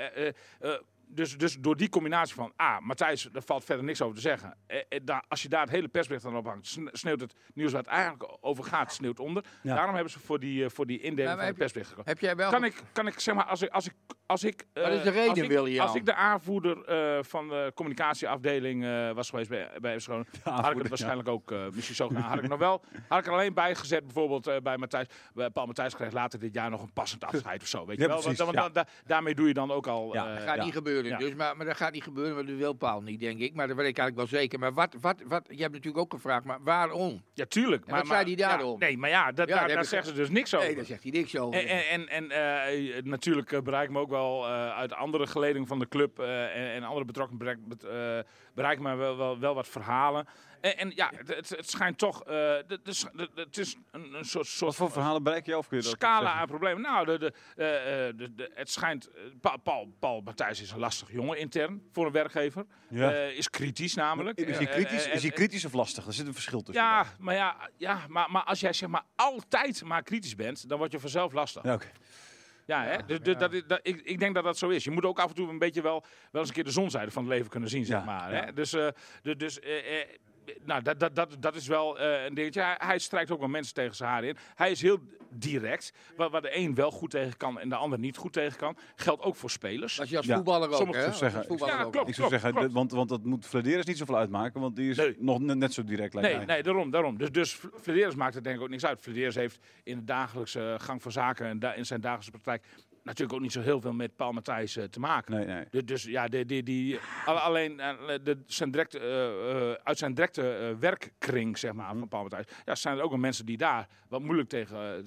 dus, 1.12 1.38
dus 1.38 1.58
door 1.60 1.76
die 1.78 1.90
combinatie 1.90 2.36
van, 2.36 2.54
ah, 2.56 2.80
Matthijs, 2.80 3.30
daar 3.32 3.42
valt 3.46 3.64
verder 3.64 3.86
niks 3.86 4.02
over 4.02 4.16
te 4.16 4.22
zeggen. 4.22 4.58
Eh, 4.68 4.78
eh, 4.90 5.00
daar, 5.04 5.24
als 5.28 5.42
je 5.42 5.50
daar 5.50 5.62
het 5.62 5.70
hele 5.70 5.88
persbericht 5.88 6.26
aan 6.26 6.36
ophangt, 6.36 6.68
sne- 6.68 6.90
sneeuwt 6.92 7.20
het 7.22 7.36
nieuws 7.54 7.72
waar 7.72 7.82
het 7.82 7.90
eigenlijk 7.92 8.38
over 8.42 8.64
gaat, 8.64 8.94
sneeuwt 8.94 9.20
onder. 9.20 9.44
Ja. 9.62 9.76
Daarom 9.76 9.94
hebben 9.94 10.12
ze 10.14 10.20
voor 10.20 10.40
die, 10.40 10.64
eh, 10.64 10.70
voor 10.70 10.86
die 10.86 11.00
indeling 11.02 11.38
van 11.38 11.46
het 11.46 11.58
persbericht 11.58 11.90
gekozen. 11.90 12.12
Heb 12.12 12.20
jij 12.22 12.36
wel... 12.36 12.52
Kan 12.52 12.64
ik, 12.64 12.82
kan 12.92 13.08
ik 13.08 13.20
zeg 13.20 13.36
maar, 13.36 13.46
als 13.46 13.62
ik, 13.62 13.70
als 13.70 13.86
ik, 13.86 13.94
als 14.26 14.44
ik, 14.44 14.66
Wat 14.74 14.88
is 14.88 15.02
de 15.04 15.10
eh, 15.10 15.16
reden, 15.16 15.30
als 15.30 15.40
ik, 15.40 15.50
William? 15.50 15.86
Als 15.88 15.96
ik 15.96 16.06
de 16.06 16.14
aanvoerder 16.14 16.84
eh, 16.86 17.24
van 17.24 17.48
de 17.48 17.72
communicatieafdeling 17.76 18.84
eh, 18.86 19.12
was 19.12 19.30
geweest 19.30 19.50
bij, 19.50 19.70
bij 19.82 20.00
had 20.44 20.72
ik 20.72 20.78
het 20.78 20.88
waarschijnlijk 20.90 21.28
ook 21.30 21.52
eh, 21.52 21.66
misschien 21.74 21.96
zo 21.96 22.08
gedaan. 22.08 22.22
Had 22.24 22.38
ik 22.44 22.48
nog 22.50 22.60
wel, 22.60 22.84
had 23.08 23.20
ik 23.20 23.26
er 23.26 23.32
alleen 23.34 23.54
bij 23.54 23.76
gezet, 23.76 24.04
bijvoorbeeld 24.06 24.48
eh, 24.48 24.58
bij 24.64 24.78
Matthijs. 24.78 25.08
Bij 25.34 25.50
Paul 25.50 25.66
Matthijs 25.66 25.96
kreeg 25.96 26.12
later 26.12 26.40
dit 26.40 26.54
jaar 26.54 26.70
nog 26.70 26.82
een 26.82 26.94
passend 26.94 27.24
afscheid 27.24 27.62
of 27.62 27.68
zo. 27.68 27.86
Weet 27.86 27.96
je 27.96 28.02
Ja, 28.02 28.08
wel? 28.08 28.22
Want, 28.24 28.36
precies, 28.38 28.54
want 28.54 28.58
ja. 28.58 28.70
da- 28.70 28.84
da- 28.84 28.90
daarmee 29.06 29.36
doe 29.36 29.48
je 29.48 29.54
dan 29.54 29.72
ook 29.72 29.88
al. 29.88 30.14
Ja, 30.14 30.28
eh, 30.28 30.34
Dat 30.36 30.44
gaat 30.44 30.56
Ja. 30.56 30.64
niet 30.64 30.74
gebeuren. 30.74 30.99
Ja. 31.06 31.18
Dus, 31.18 31.36
maar, 31.36 31.58
maar 31.58 31.66
dat 31.66 31.78
gaat 31.78 31.92
niet 31.92 32.04
gebeuren, 32.04 32.36
want 32.36 32.48
dat 32.48 32.58
wil 32.58 32.74
Paul 32.74 33.02
niet, 33.02 33.20
denk 33.20 33.40
ik. 33.40 33.54
Maar 33.54 33.68
dat 33.68 33.76
weet 33.76 33.88
ik 33.88 33.98
eigenlijk 33.98 34.30
wel 34.30 34.40
zeker. 34.40 34.60
Maar 34.60 34.74
wat, 34.74 34.96
wat, 35.02 35.22
wat, 35.26 35.46
je 35.48 35.62
hebt 35.62 35.74
natuurlijk 35.74 36.04
ook 36.04 36.14
gevraagd, 36.14 36.46
maar 36.46 36.60
waarom? 36.64 37.24
ja, 37.34 37.46
tuurlijk. 37.46 37.86
En 37.86 37.96
wat 37.96 38.08
zei 38.08 38.26
die 38.26 38.38
ja, 38.38 38.50
daarom? 38.50 38.80
nee, 38.80 38.98
maar 38.98 39.10
ja, 39.10 39.32
dat, 39.32 39.48
daar, 39.48 39.68
daar 39.68 39.86
zeggen 39.86 40.10
ze 40.10 40.16
dus 40.16 40.30
niks 40.30 40.56
over. 40.56 40.68
Nee, 40.68 40.76
daar 40.76 40.86
zegt 40.86 41.04
hij 41.04 41.12
niks 41.12 41.38
over. 41.38 41.68
En, 41.68 41.88
en, 41.90 42.08
en, 42.08 42.32
eh, 42.32 43.04
natuurlijk 43.04 43.52
eh, 43.52 43.62
bereik 43.62 43.90
me 43.90 44.00
ook 44.00 44.10
wel 44.10 44.46
eh, 44.46 44.70
uit 44.70 44.94
andere 44.94 45.28
geledingen 45.28 45.68
van 45.68 45.80
de 45.80 45.88
club 45.88 46.20
en, 46.20 46.72
en 46.72 46.84
andere 46.84 47.06
betrokken 47.06 47.38
bereik, 47.38 47.58
bereik 48.54 48.80
me 48.80 48.96
wel, 48.96 49.18
wel, 49.18 49.40
wel 49.40 49.56
wat 49.56 49.68
verhalen. 49.68 50.28
En, 50.62 50.78
en 50.78 50.92
ja, 50.96 51.12
het, 51.26 51.50
het, 51.50 51.70
schijnt 51.70 51.98
toch, 51.98 52.24
eh, 52.24 52.56
het 53.36 53.58
is 53.58 53.76
een, 53.92 54.14
een 54.14 54.26
soort, 54.26 54.48
soort 54.48 54.60
Wat 54.60 54.76
voor 54.76 54.92
verhalen 54.92 55.24
bereik 55.24 55.46
je 55.46 55.58
of 55.58 55.68
kun 55.68 55.78
je 55.78 55.84
dat 55.84 55.92
scala 55.92 56.32
aan 56.34 56.48
problemen. 56.48 56.82
Nou, 56.82 57.06
de, 57.06 57.18
de, 57.20 57.34
eh, 57.56 58.08
eh, 58.08 58.18
de, 58.18 58.36
de- 58.36 58.52
het 58.54 58.70
schijnt, 58.70 59.08
eh, 59.08 59.22
Pa- 59.42 59.58
Paul, 59.58 59.96
Paul 60.00 60.22
Matthijs 60.22 60.62
is 60.62 60.72
een 60.72 60.80
lastig 60.80 61.12
jongen 61.12 61.38
intern 61.38 61.82
voor 61.92 62.06
een 62.06 62.12
werkgever. 62.12 62.66
Ja. 62.90 63.12
Eh, 63.14 63.38
is 63.38 63.50
kritisch 63.50 63.94
namelijk. 63.96 64.38
Is 64.40 64.58
hij 64.58 64.66
kritisch, 64.68 65.08
is 65.08 65.22
hij 65.22 65.32
kritisch 65.32 65.66
of 65.66 65.74
lastig? 65.74 66.06
Er 66.06 66.14
zit 66.14 66.28
een 66.28 66.34
verschil 66.34 66.62
tussen. 66.62 66.84
Ja, 66.84 67.06
maar, 67.20 67.36
ja, 67.36 67.70
ja 67.78 68.06
maar, 68.08 68.32
maar 68.32 68.44
als 68.44 68.60
jij 68.60 68.74
zeg 68.74 68.90
maar 68.90 69.04
altijd 69.16 69.84
maar 69.84 70.04
kritisch 70.04 70.36
bent, 70.36 70.70
dan 70.70 70.78
word 70.78 70.92
je 70.92 71.00
vanzelf 71.00 71.34
lastig. 71.34 71.64
Ja, 71.64 71.74
oké. 71.74 71.88
Ja, 72.66 72.84
hè? 72.84 72.98
Dus, 73.06 73.20
dus 73.20 73.38
dat, 73.38 73.64
dat, 73.68 73.80
ik, 73.84 74.02
ik 74.02 74.20
denk 74.20 74.36
dat 74.36 74.44
dat 74.44 74.58
zo 74.58 74.70
is. 74.70 74.84
Je 74.84 74.92
moet 74.92 75.06
ook 75.06 75.20
af 75.20 75.30
en 75.30 75.36
toe 75.36 75.50
een 75.50 75.60
beetje 75.60 75.82
wel, 75.82 76.04
wel 76.32 76.42
eens 76.42 76.50
een 76.50 76.56
keer 76.56 76.64
de 76.64 76.72
zonzijde 76.72 77.12
van 77.12 77.24
het 77.24 77.32
leven 77.32 77.50
kunnen 77.50 77.70
zien, 77.70 77.86
zeg 77.86 78.06
maar. 78.06 78.34
ja. 78.34 78.44
Hè? 78.46 78.54
Dus, 78.54 78.74
eh, 78.74 78.88
de- 79.22 79.36
dus 79.36 79.60
nou, 80.66 80.82
dat, 80.82 81.00
dat, 81.00 81.16
dat, 81.16 81.36
dat 81.40 81.56
is 81.56 81.68
wel 81.68 82.00
eh, 82.00 82.26
een 82.26 82.34
dingetje. 82.34 82.62
Hij, 82.62 82.76
hij 82.78 83.00
strijkt 83.00 83.32
ook 83.32 83.40
wel 83.40 83.48
mensen 83.48 83.74
tegen 83.74 83.96
zijn 83.96 84.10
haren 84.10 84.30
in. 84.30 84.38
Hij 84.56 84.72
is 84.72 84.82
heel 84.82 85.00
direct. 85.32 85.94
Waar, 86.16 86.30
waar 86.30 86.42
de 86.42 86.58
een 86.58 86.76
wel 86.76 86.92
goed 86.92 87.10
tegen 87.12 87.38
kan 87.38 87.60
en 87.60 87.70
de 87.70 87.76
ander 87.76 88.00
niet 88.00 88.18
goed 88.18 88.34
tegen 88.34 88.58
kan. 88.58 88.78
Geldt 88.96 89.22
ook 89.24 89.36
voor 89.36 89.50
spelers. 89.50 90.00
Als 90.00 90.10
je 90.10 90.18
als 90.18 90.26
Ja, 90.26 90.36
voetballer 90.36 90.70
ook, 90.70 90.96
hè? 90.96 91.12
zeggen- 91.14 91.38
Als 91.40 91.48
voetballer 91.48 91.76
Ja, 91.76 91.84
ook. 91.84 91.92
klopt. 91.92 92.08
Ik 92.10 92.16
zou 92.16 92.30
zeggen, 92.30 92.50
klopt. 92.52 92.66
dat- 92.66 92.76
want, 92.76 92.92
want 92.92 93.10
dat 93.10 93.24
moet 93.24 93.46
Flederis 93.46 93.86
niet 93.86 93.98
zoveel 93.98 94.18
uitmaken, 94.18 94.62
want 94.62 94.76
die 94.76 94.90
is 94.90 94.98
Nee. 94.98 95.16
nog 95.20 95.40
net, 95.40 95.58
net 95.58 95.74
zo 95.74 95.84
direct. 95.84 96.14
lijkt 96.14 96.30
Nee, 96.30 96.38
mij. 96.38 96.46
nee, 96.46 96.64
daarom. 96.64 96.92
daarom. 96.92 97.18
Dus, 97.18 97.32
dus 97.32 97.60
Flederis 97.82 98.16
maakt 98.16 98.36
er 98.36 98.44
denk 98.44 98.56
ik 98.56 98.62
ook 98.62 98.70
niks 98.70 98.86
uit. 98.86 99.02
Flederis 99.02 99.36
heeft 99.36 99.60
in 99.84 99.98
de 99.98 100.04
dagelijkse 100.04 100.76
gang 100.82 101.02
van 101.02 101.12
zaken 101.12 101.46
en 101.46 101.60
da- 101.60 101.74
in 101.74 101.86
zijn 101.86 102.02
dagelijkse 102.02 102.32
praktijk 102.32 102.64
natuurlijk 103.10 103.34
ook 103.38 103.42
niet 103.42 103.52
zo 103.52 103.62
heel 103.62 103.82
veel 103.82 103.94
met 103.94 104.16
Paul 104.16 104.32
Matthijs 104.32 104.76
eh, 104.78 104.84
te 104.84 105.00
maken. 105.00 105.36
Nee, 105.36 105.46
nee. 105.46 105.66
Dus, 105.70 105.86
dus 105.86 106.04
ja, 106.04 106.28
die, 106.28 106.46
die, 106.46 106.64
die, 106.64 107.00
al- 107.26 107.38
alleen 107.38 107.80
eh, 107.80 107.94
de, 108.24 108.38
zijn 108.46 108.72
directe, 108.72 109.00
eh, 109.00 109.72
uit 109.84 109.98
zijn 109.98 110.14
directe 110.14 110.76
werkkring 110.80 111.58
zeg 111.58 111.74
maar, 111.74 111.90
Mhm. 111.90 112.00
van 112.00 112.08
Paul 112.08 112.22
Matthijs, 112.22 112.46
ja, 112.66 112.76
zijn 112.76 112.98
er 112.98 113.04
ook 113.04 113.10
wel 113.10 113.20
mensen 113.20 113.46
die 113.46 113.58
daar 113.58 113.88
wat 114.08 114.22
moeilijk 114.22 114.50
tegen, 114.50 115.06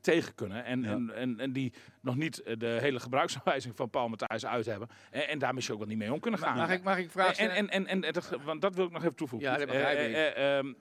tegen 0.00 0.34
kunnen. 0.34 0.64
En, 0.64 0.82
Ja. 0.82 0.90
en, 0.90 1.10
en, 1.14 1.40
en 1.40 1.52
die 1.52 1.72
nog 2.06 2.16
niet 2.16 2.42
eh, 2.42 2.54
de 2.58 2.78
hele 2.80 3.00
gebruiksaanwijzing 3.00 3.76
van 3.76 3.90
Paul 3.90 4.08
Matthijs 4.08 4.46
uit 4.46 4.66
hebben. 4.66 4.88
En, 5.10 5.28
en 5.28 5.38
daar 5.38 5.54
misschien 5.54 5.74
ook 5.74 5.80
wel 5.82 5.90
niet 5.90 5.98
mee 5.98 6.12
om 6.12 6.20
kunnen 6.20 6.40
gaan. 6.40 6.56
Mag 6.56 6.70
ik, 6.70 6.82
mag 6.82 6.98
ik 6.98 7.10
vragen 7.10 7.28
En, 7.30 7.34
stellen? 7.34 7.56
en, 7.56 7.68
en, 7.68 7.86
en, 7.86 8.04
en 8.04 8.12
dat, 8.12 8.30
want 8.44 8.60
dat 8.60 8.74
wil 8.74 8.84
ik 8.86 8.92
nog 8.92 9.02
even 9.02 9.14
toevoegen. 9.14 9.50
Ja, 9.50 9.56
dat 9.56 9.66
begrijp 9.66 9.98
Eh, 9.98 10.08
ik. 10.08 10.14
eh, 10.34 10.58
ehm, 10.58 10.72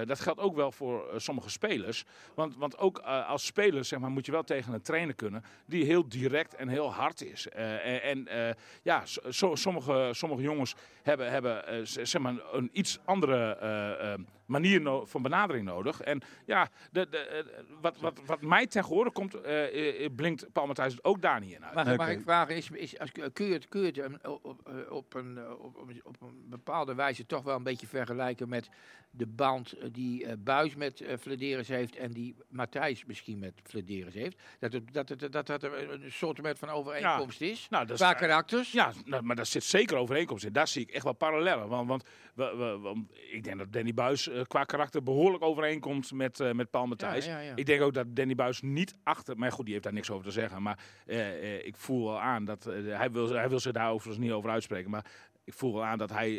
eh, 0.00 0.06
dat 0.06 0.20
geldt 0.20 0.40
ook 0.40 0.54
wel 0.54 0.72
voor 0.72 1.08
eh, 1.10 1.18
sommige 1.18 1.50
spelers. 1.50 2.04
Want, 2.34 2.56
want 2.56 2.78
ook 2.78 2.98
eh, 2.98 3.28
als 3.28 3.46
speler 3.46 3.84
zeg 3.84 3.98
maar, 3.98 4.10
moet 4.10 4.26
je 4.26 4.32
wel 4.32 4.42
tegen 4.42 4.72
een 4.72 4.82
trainer 4.82 5.14
kunnen 5.14 5.44
die 5.66 5.84
heel 5.84 6.08
direct 6.08 6.54
en 6.54 6.68
heel 6.68 6.92
hard 6.92 7.22
is. 7.22 7.48
Eh, 7.48 8.04
en 8.10 8.28
eh, 8.28 8.54
ja, 8.82 9.06
so- 9.06 9.30
so- 9.30 9.54
sommige, 9.54 10.08
sommige 10.12 10.42
jongens 10.42 10.74
hebben, 11.02 11.30
hebben 11.30 11.66
eh, 11.66 11.78
zeg 11.82 12.20
maar, 12.22 12.34
een 12.52 12.70
iets 12.72 12.98
andere 13.04 13.56
eh, 13.56 14.12
eh, 14.12 14.18
manier 14.50 14.80
no- 14.80 15.06
van 15.06 15.22
benadering 15.22 15.64
nodig. 15.64 16.00
En 16.00 16.22
ja, 16.44 16.68
de, 16.92 17.08
de, 17.08 17.18
eh, 17.18 17.44
wat, 17.80 17.96
wat, 18.00 18.20
wat 18.26 18.42
mij 18.42 18.66
ten 18.66 18.84
gehore 18.84 19.10
komt, 19.10 19.34
eh, 19.34 20.04
eh, 20.04 20.10
blinkt 20.14 20.52
Paul 20.52 20.66
Matthijs 20.66 20.92
het 20.92 21.04
ook 21.04 21.22
daar 21.22 21.40
niet 21.40 21.52
in 21.52 21.64
uit. 21.64 21.74
Mag, 21.74 21.84
mag 21.84 21.94
Oké. 21.94 22.10
ik 22.10 22.20
vragen, 22.20 22.56
is, 22.56 22.70
is, 22.70 22.98
als, 22.98 23.12
kun 23.32 23.46
je 23.46 23.52
het, 23.52 23.68
kun 23.68 23.80
je 23.80 23.86
het 23.86 23.98
um, 23.98 24.18
op, 24.22 24.44
op, 24.44 24.68
op, 24.90 25.14
een, 25.14 25.38
op, 25.58 25.76
op, 26.02 26.16
een 26.20 26.44
bepaalde 26.48 26.94
wijze 26.94 27.26
toch 27.26 27.42
wel 27.42 27.56
een 27.56 27.62
beetje 27.62 27.86
vergelijken 27.86 28.48
met 28.48 28.68
de 29.10 29.26
band 29.26 29.74
die 29.92 30.26
eh, 30.26 30.32
Buis 30.38 30.74
met 30.74 31.04
Flederis 31.20 31.68
heeft 31.68 31.96
en 31.96 32.12
die 32.12 32.34
Matthijs 32.48 33.04
misschien 33.04 33.38
met 33.38 33.60
Flederis 33.62 34.14
heeft? 34.14 34.42
Dat 34.58 34.72
het, 34.72 34.92
dat 34.92 35.08
het, 35.08 35.32
dat, 35.32 35.46
dat 35.46 35.62
er 35.62 35.90
een 35.90 36.12
soort 36.12 36.40
van 36.58 36.68
overeenkomst 36.68 37.40
is? 37.40 37.66
Nou, 37.70 37.86
dat 37.86 38.00
is 38.00 38.06
Qua 38.06 38.12
karakters? 38.12 38.72
Ja, 38.72 38.92
nou, 39.04 39.22
maar 39.22 39.36
daar 39.36 39.46
zit 39.46 39.64
zeker 39.64 39.96
overeenkomst 39.96 40.44
in. 40.44 40.52
Daar 40.52 40.68
zie 40.68 40.82
ik 40.82 40.90
echt 40.90 41.04
wel 41.04 41.12
parallellen. 41.12 41.68
Want, 41.68 41.88
want 41.88 42.04
we, 42.40 42.56
we, 42.56 42.78
we- 42.88 43.04
ik 43.32 43.44
denk 43.44 43.58
dat 43.58 43.72
Danny 43.72 43.94
Buis 43.94 44.28
eh, 44.28 44.40
qua 44.46 44.64
karakter 44.64 45.02
behoorlijk 45.02 45.42
overeenkomt 45.44 46.12
met, 46.12 46.40
eh, 46.40 46.52
met 46.52 46.70
Paul 46.70 46.86
Matthijs. 46.86 47.24
ja, 47.26 47.38
ja. 47.40 47.52
Ik 47.56 47.66
denk 47.66 47.82
ook 47.82 47.94
dat 47.94 48.16
Danny 48.16 48.34
Buis 48.34 48.60
niet 48.60 48.94
achter... 49.02 49.36
Maar 49.38 49.52
goed, 49.52 49.64
die 49.64 49.72
heeft 49.72 49.84
daar 49.84 49.92
niks 49.94 50.10
over 50.10 50.24
te 50.24 50.30
zeggen. 50.30 50.62
Maar 50.62 50.78
eh, 51.06 51.66
ik 51.66 51.76
voel 51.76 52.04
wel 52.04 52.20
aan 52.20 52.44
dat... 52.44 52.64
hij, 52.64 53.10
wil, 53.10 53.28
hij 53.28 53.48
wil 53.48 53.60
zich 53.60 53.72
daar 53.72 53.90
overigens 53.90 54.24
niet 54.24 54.32
over 54.32 54.50
uitspreken. 54.50 54.90
Maar 54.90 55.04
ik 55.44 55.54
voel 55.54 55.74
wel 55.74 55.84
aan 55.84 55.98
dat 55.98 56.10
hij 56.10 56.30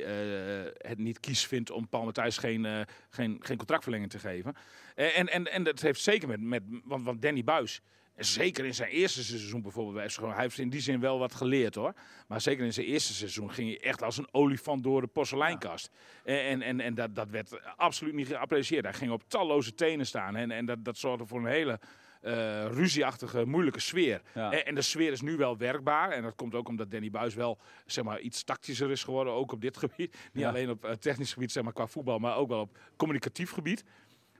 het 0.77 0.97
niet 0.97 1.19
kies 1.19 1.45
vindt 1.47 1.71
om 1.71 1.87
Paul 1.89 2.03
Matthijs 2.05 2.37
geen, 2.37 2.65
eh, 2.65 2.81
geen, 3.09 3.37
geen 3.39 3.57
contractverlenging 3.57 4.09
te 4.11 4.19
geven. 4.19 4.55
En, 4.95 5.27
en, 5.27 5.51
en 5.51 5.63
dat 5.63 5.81
heeft 5.81 6.01
zeker 6.01 6.27
met... 6.27 6.41
met 6.41 6.63
want, 6.83 7.05
want 7.05 7.21
Danny 7.21 7.43
Buis... 7.43 7.81
En 8.21 8.27
zeker 8.27 8.65
in 8.65 8.73
zijn 8.75 8.89
eerste 8.89 9.23
seizoen 9.23 9.61
bijvoorbeeld 9.61 9.95
bij 9.95 10.05
FC 10.05 10.11
Groningen. 10.13 10.35
Hij 10.37 10.45
heeft 10.45 10.59
in 10.59 10.69
die 10.69 10.81
zin 10.81 10.99
wel 10.99 11.19
wat 11.19 11.33
geleerd 11.35 11.75
hoor. 11.75 11.93
Maar 12.27 12.41
zeker 12.41 12.65
in 12.65 12.73
zijn 12.73 12.85
eerste 12.85 13.13
seizoen 13.13 13.51
ging 13.51 13.67
hij 13.69 13.81
echt 13.81 14.01
als 14.03 14.17
een 14.17 14.27
olifant 14.31 14.83
door 14.83 15.01
de 15.01 15.07
porseleinkast. 15.07 15.89
En, 16.23 16.43
en, 16.43 16.61
en, 16.61 16.79
en 16.79 16.93
dat, 16.95 17.15
dat 17.15 17.29
werd 17.29 17.75
absoluut 17.77 18.13
niet 18.13 18.27
geapprecieerd. 18.27 18.83
Hij 18.83 18.93
ging 18.93 19.11
op 19.11 19.23
talloze 19.27 19.73
tenen 19.73 20.05
staan. 20.05 20.35
En, 20.35 20.51
en 20.51 20.65
dat, 20.65 20.85
dat 20.85 20.97
zorgde 20.97 21.25
voor 21.25 21.39
een 21.39 21.45
hele 21.45 21.79
eh, 22.21 22.65
ruzieachtige, 22.65 23.45
moeilijke 23.45 23.79
sfeer. 23.79 24.21
Ja. 24.33 24.51
En, 24.51 24.65
en 24.65 24.75
de 24.75 24.81
sfeer 24.81 25.11
is 25.11 25.21
nu 25.21 25.37
wel 25.37 25.57
werkbaar. 25.57 26.11
En 26.11 26.23
dat 26.23 26.35
komt 26.35 26.55
ook 26.55 26.67
omdat 26.67 26.91
Danny 26.91 27.09
Buis 27.09 27.33
wel 27.33 27.57
zeg 27.85 28.03
maar, 28.03 28.19
iets 28.19 28.43
tactischer 28.43 28.91
is 28.91 29.03
geworden. 29.03 29.33
Ook 29.33 29.51
op 29.51 29.61
dit 29.61 29.77
gebied. 29.77 30.17
Niet 30.33 30.43
Ja. 30.43 30.49
alleen 30.49 30.69
op 30.69 30.85
eh, 30.85 30.91
technisch 30.91 31.33
gebied 31.33 31.51
zeg 31.51 31.63
maar, 31.63 31.73
qua 31.73 31.87
voetbal. 31.87 32.19
Maar 32.19 32.35
ook 32.35 32.49
wel 32.49 32.59
op 32.61 32.77
communicatief 32.95 33.51
gebied. 33.51 33.83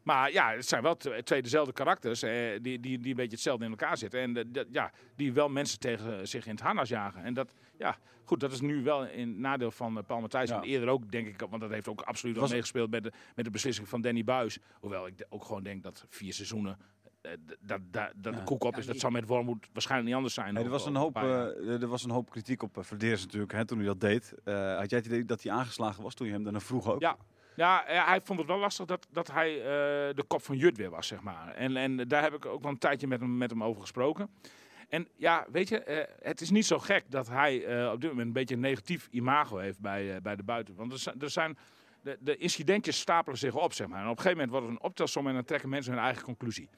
Maar 0.04 0.32
ja, 0.32 0.52
het 0.52 0.68
zijn 0.68 0.84
wel 0.84 0.96
tw- 0.98 1.10
twee 1.24 1.42
dezelfde 1.42 1.74
karakters 1.74 2.22
eh, 2.24 2.32
die, 2.62 2.80
die, 2.80 3.00
die 3.00 3.10
een 3.10 3.16
beetje 3.16 3.32
hetzelfde 3.32 3.64
in 3.66 3.70
elkaar 3.72 3.98
zitten. 3.98 4.20
En 4.20 4.38
eh, 4.38 4.44
dat- 4.48 4.68
ja, 4.72 4.92
die 5.16 5.34
wel 5.34 5.50
mensen 5.50 5.80
tegen 5.80 6.28
zich 6.28 6.46
in 6.46 6.52
het 6.52 6.62
harnas 6.62 6.90
jagen. 6.90 7.24
En 7.24 7.34
dat, 7.34 7.54
ja, 7.78 7.98
goed, 8.24 8.40
dat 8.40 8.52
is 8.52 8.62
nu 8.62 8.84
wel 8.84 9.06
in 9.06 9.40
nadeel 9.40 9.72
van 9.72 9.98
eh, 9.98 10.04
Paul 10.04 10.22
Matthijs. 10.22 10.50
Ja. 10.50 10.56
En 10.56 10.64
eerder 10.64 10.90
ook, 10.90 11.12
denk 11.12 11.28
ik, 11.28 11.40
want 11.50 11.62
dat 11.62 11.70
heeft 11.72 11.88
ook 11.88 12.02
absoluut 12.02 12.34
wel 12.36 12.44
Was- 12.44 12.52
meegespeeld 12.54 12.90
met 12.92 13.04
de, 13.04 13.12
met 13.36 13.46
de 13.46 13.52
beslissing 13.52 13.88
van 13.90 14.02
Danny 14.02 14.24
Buis. 14.24 14.60
Hoewel 14.80 15.08
ik 15.08 15.26
ook 15.30 15.44
gewoon 15.44 15.64
denk 15.64 15.84
dat 15.84 16.06
vier 16.10 16.34
seizoenen, 16.34 16.78
eh, 17.22 17.32
dat, 17.62 17.80
dat, 17.92 18.12
dat 18.16 18.34
Ja. 18.34 18.40
de 18.40 18.44
koek 18.46 18.64
op 18.64 18.74
Ja, 18.74 18.80
is. 18.80 18.86
Dat 18.86 19.00
zou 19.00 19.14
met 19.14 19.28
Wormoed 19.28 19.68
waarschijnlijk 19.74 20.08
niet 20.10 20.18
anders 20.18 20.34
zijn. 20.36 20.54
Nee, 20.54 20.64
er, 20.64 20.70
was 20.70 20.86
een 20.86 20.96
hoop, 20.96 21.16
er 21.16 21.88
was 21.88 22.04
een 22.04 22.10
hoop 22.12 22.30
kritiek 22.30 22.64
op 22.64 22.78
uh, 22.78 22.84
Verdeers 22.84 23.22
natuurlijk 23.24 23.52
hè, 23.52 23.66
toen 23.66 23.78
hij 23.78 23.88
dat 23.88 24.00
deed. 24.00 24.34
Eh, 24.44 24.78
had 24.78 24.90
jij 24.90 25.00
het 25.00 25.08
idee 25.08 25.26
dat 25.26 25.44
hij 25.44 25.52
aangeslagen 25.52 26.04
was 26.04 26.14
toen 26.14 26.28
je 26.28 26.34
hem 26.34 26.44
daarna 26.44 26.60
vroeg 26.60 26.92
ook? 26.92 27.02
Ja. 27.02 27.18
Ja, 27.62 27.86
eh, 27.86 28.08
hij 28.08 28.22
vond 28.22 28.40
het 28.40 28.48
wel 28.48 28.58
lastig 28.58 28.86
dat, 28.86 29.08
dat 29.12 29.32
hij 29.32 29.58
eh, 29.58 29.64
de 30.16 30.24
kop 30.28 30.42
van 30.44 30.58
Jut 30.58 30.78
weer 30.78 30.90
was, 30.90 31.08
zeg 31.08 31.22
maar. 31.22 31.54
En, 31.56 31.78
en 31.78 32.08
daar 32.08 32.22
heb 32.22 32.34
ik 32.34 32.46
ook 32.46 32.62
wel 32.62 32.72
een 32.72 32.78
tijdje 32.78 33.08
met 33.08 33.20
hem, 33.20 33.38
met 33.38 33.50
hem 33.50 33.64
over 33.64 33.82
gesproken. 33.82 34.30
En 34.90 35.08
ja, 35.16 35.46
weet 35.52 35.70
je, 35.70 35.84
eh, 35.84 36.08
het 36.22 36.42
is 36.42 36.50
niet 36.50 36.66
zo 36.66 36.80
gek 36.80 37.04
dat 37.08 37.28
hij 37.28 37.56
op 37.92 38.02
dit 38.02 38.10
moment 38.10 38.28
een 38.28 38.34
beetje 38.34 38.56
een 38.56 38.62
negatief 38.62 39.08
imago 39.12 39.58
heeft 39.58 39.80
bij, 39.80 40.22
bij 40.22 40.36
de 40.36 40.44
buiten. 40.44 40.76
Want 40.76 40.92
er 40.92 41.00
zijn, 41.00 41.22
er 41.22 41.30
zijn 41.30 41.58
de, 42.02 42.18
de 42.20 42.38
incidentjes 42.38 43.00
stapelen 43.00 43.38
zich 43.38 43.56
op, 43.56 43.74
zeg 43.74 43.88
maar. 43.88 44.04
En 44.04 44.10
op 44.10 44.18
een 44.18 44.24
gegeven 44.24 44.38
moment 44.38 44.52
wordt 44.52 44.68
het 44.68 44.76
een 44.76 44.90
optelsom 44.90 45.28
en 45.28 45.34
dan 45.34 45.44
trekken 45.44 45.70
mensen 45.70 45.94
hun 45.94 46.02
eigen 46.02 46.24
conclusie. 46.24 46.70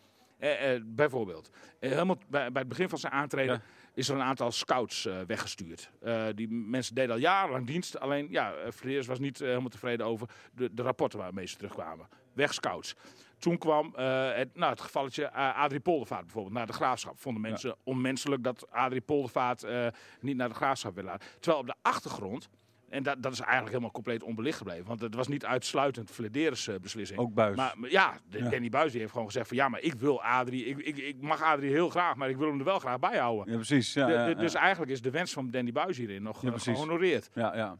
Bijvoorbeeld, 0.83 1.49
helemaal 1.79 2.17
bij, 2.27 2.51
bij 2.51 2.61
het 2.61 2.69
begin 2.69 2.89
van 2.89 2.97
zijn 2.97 3.13
aantreden. 3.13 3.61
Is 3.93 4.09
er 4.09 4.15
een 4.15 4.21
aantal 4.21 4.51
scouts 4.51 5.05
eh, 5.05 5.19
weggestuurd. 5.27 5.91
Eh, 6.01 6.25
die 6.35 6.49
mensen 6.49 6.95
deden 6.95 7.11
al 7.11 7.21
jarenlang 7.21 7.67
dienst. 7.67 7.99
Alleen, 7.99 8.27
ja, 8.29 8.53
Verheers 8.69 9.07
was 9.07 9.19
niet 9.19 9.41
eh, 9.41 9.47
helemaal 9.47 9.69
tevreden 9.69 10.05
over 10.05 10.29
de, 10.53 10.73
de 10.73 10.81
rapporten 10.81 11.19
waarmee 11.19 11.47
ze 11.47 11.55
terugkwamen. 11.55 12.07
Weg 12.33 12.53
scouts. 12.53 12.95
Toen 13.43 13.57
kwam 13.57 13.93
eh, 13.95 14.35
het, 14.35 14.55
nou, 14.55 14.71
het 14.71 14.81
gevalletje 14.81 15.25
eh, 15.25 15.57
Adrie 15.57 15.79
Poldervaart 15.79 16.23
bijvoorbeeld 16.23 16.55
naar 16.55 16.67
de 16.67 16.73
graafschap. 16.73 17.19
Vonden 17.19 17.41
mensen 17.41 17.75
onmenselijk 17.83 18.43
dat 18.43 18.71
Adrie 18.71 19.01
Poldervaart 19.01 19.63
eh, 19.63 19.87
niet 20.19 20.37
naar 20.37 20.49
de 20.49 20.55
graafschap 20.55 20.95
wilde 20.95 21.09
laten. 21.09 21.27
Terwijl 21.39 21.61
op 21.61 21.67
de 21.67 21.75
achtergrond, 21.81 22.49
en 22.93 23.03
dat, 23.03 23.21
dat 23.23 23.31
is 23.31 23.39
eigenlijk 23.39 23.69
helemaal 23.69 23.91
compleet 23.91 24.23
onbelicht 24.23 24.57
gebleven. 24.57 24.85
Want 24.85 25.01
het 25.01 25.15
was 25.15 25.27
niet 25.27 25.45
uitsluitend 25.45 26.11
Flederis 26.11 26.67
eh, 26.67 26.75
beslissing. 26.81 27.19
Ook 27.19 27.33
buis. 27.33 27.55
Maar 27.55 27.73
maar 27.77 27.89
ja. 27.89 28.17
Danny 28.49 28.69
Buis 28.69 28.91
die 28.91 28.99
heeft 28.99 29.11
gewoon 29.11 29.27
gezegd 29.27 29.47
van 29.47 29.57
ja, 29.57 29.69
maar 29.69 29.81
ik 29.81 29.93
wil 29.93 30.23
Adrie, 30.23 30.65
ik, 30.65 30.77
ik, 30.77 30.97
ik 30.97 31.21
mag 31.21 31.41
Adrie 31.41 31.71
heel 31.71 31.89
graag, 31.89 32.15
maar 32.15 32.29
ik 32.29 32.37
wil 32.37 32.47
hem 32.47 32.59
er 32.59 32.65
wel 32.65 32.79
graag 32.79 32.99
bij 32.99 33.17
houden. 33.17 33.49
ja, 33.51 33.55
precies. 33.55 33.93
Ja, 33.93 34.05
De- 34.05 34.11
ja, 34.13 34.23
de- 34.25 34.29
ja. 34.31 34.35
dus 34.37 34.53
eigenlijk 34.53 34.91
is 34.91 35.01
de 35.01 35.11
wens 35.11 35.33
van 35.33 35.51
Danny 35.51 35.71
Buis 35.71 35.97
hierin 35.97 36.23
nog 36.23 36.43
eh, 36.43 36.51
gehonoreerd. 36.55 37.29
ja, 37.33 37.55
ja. 37.55 37.77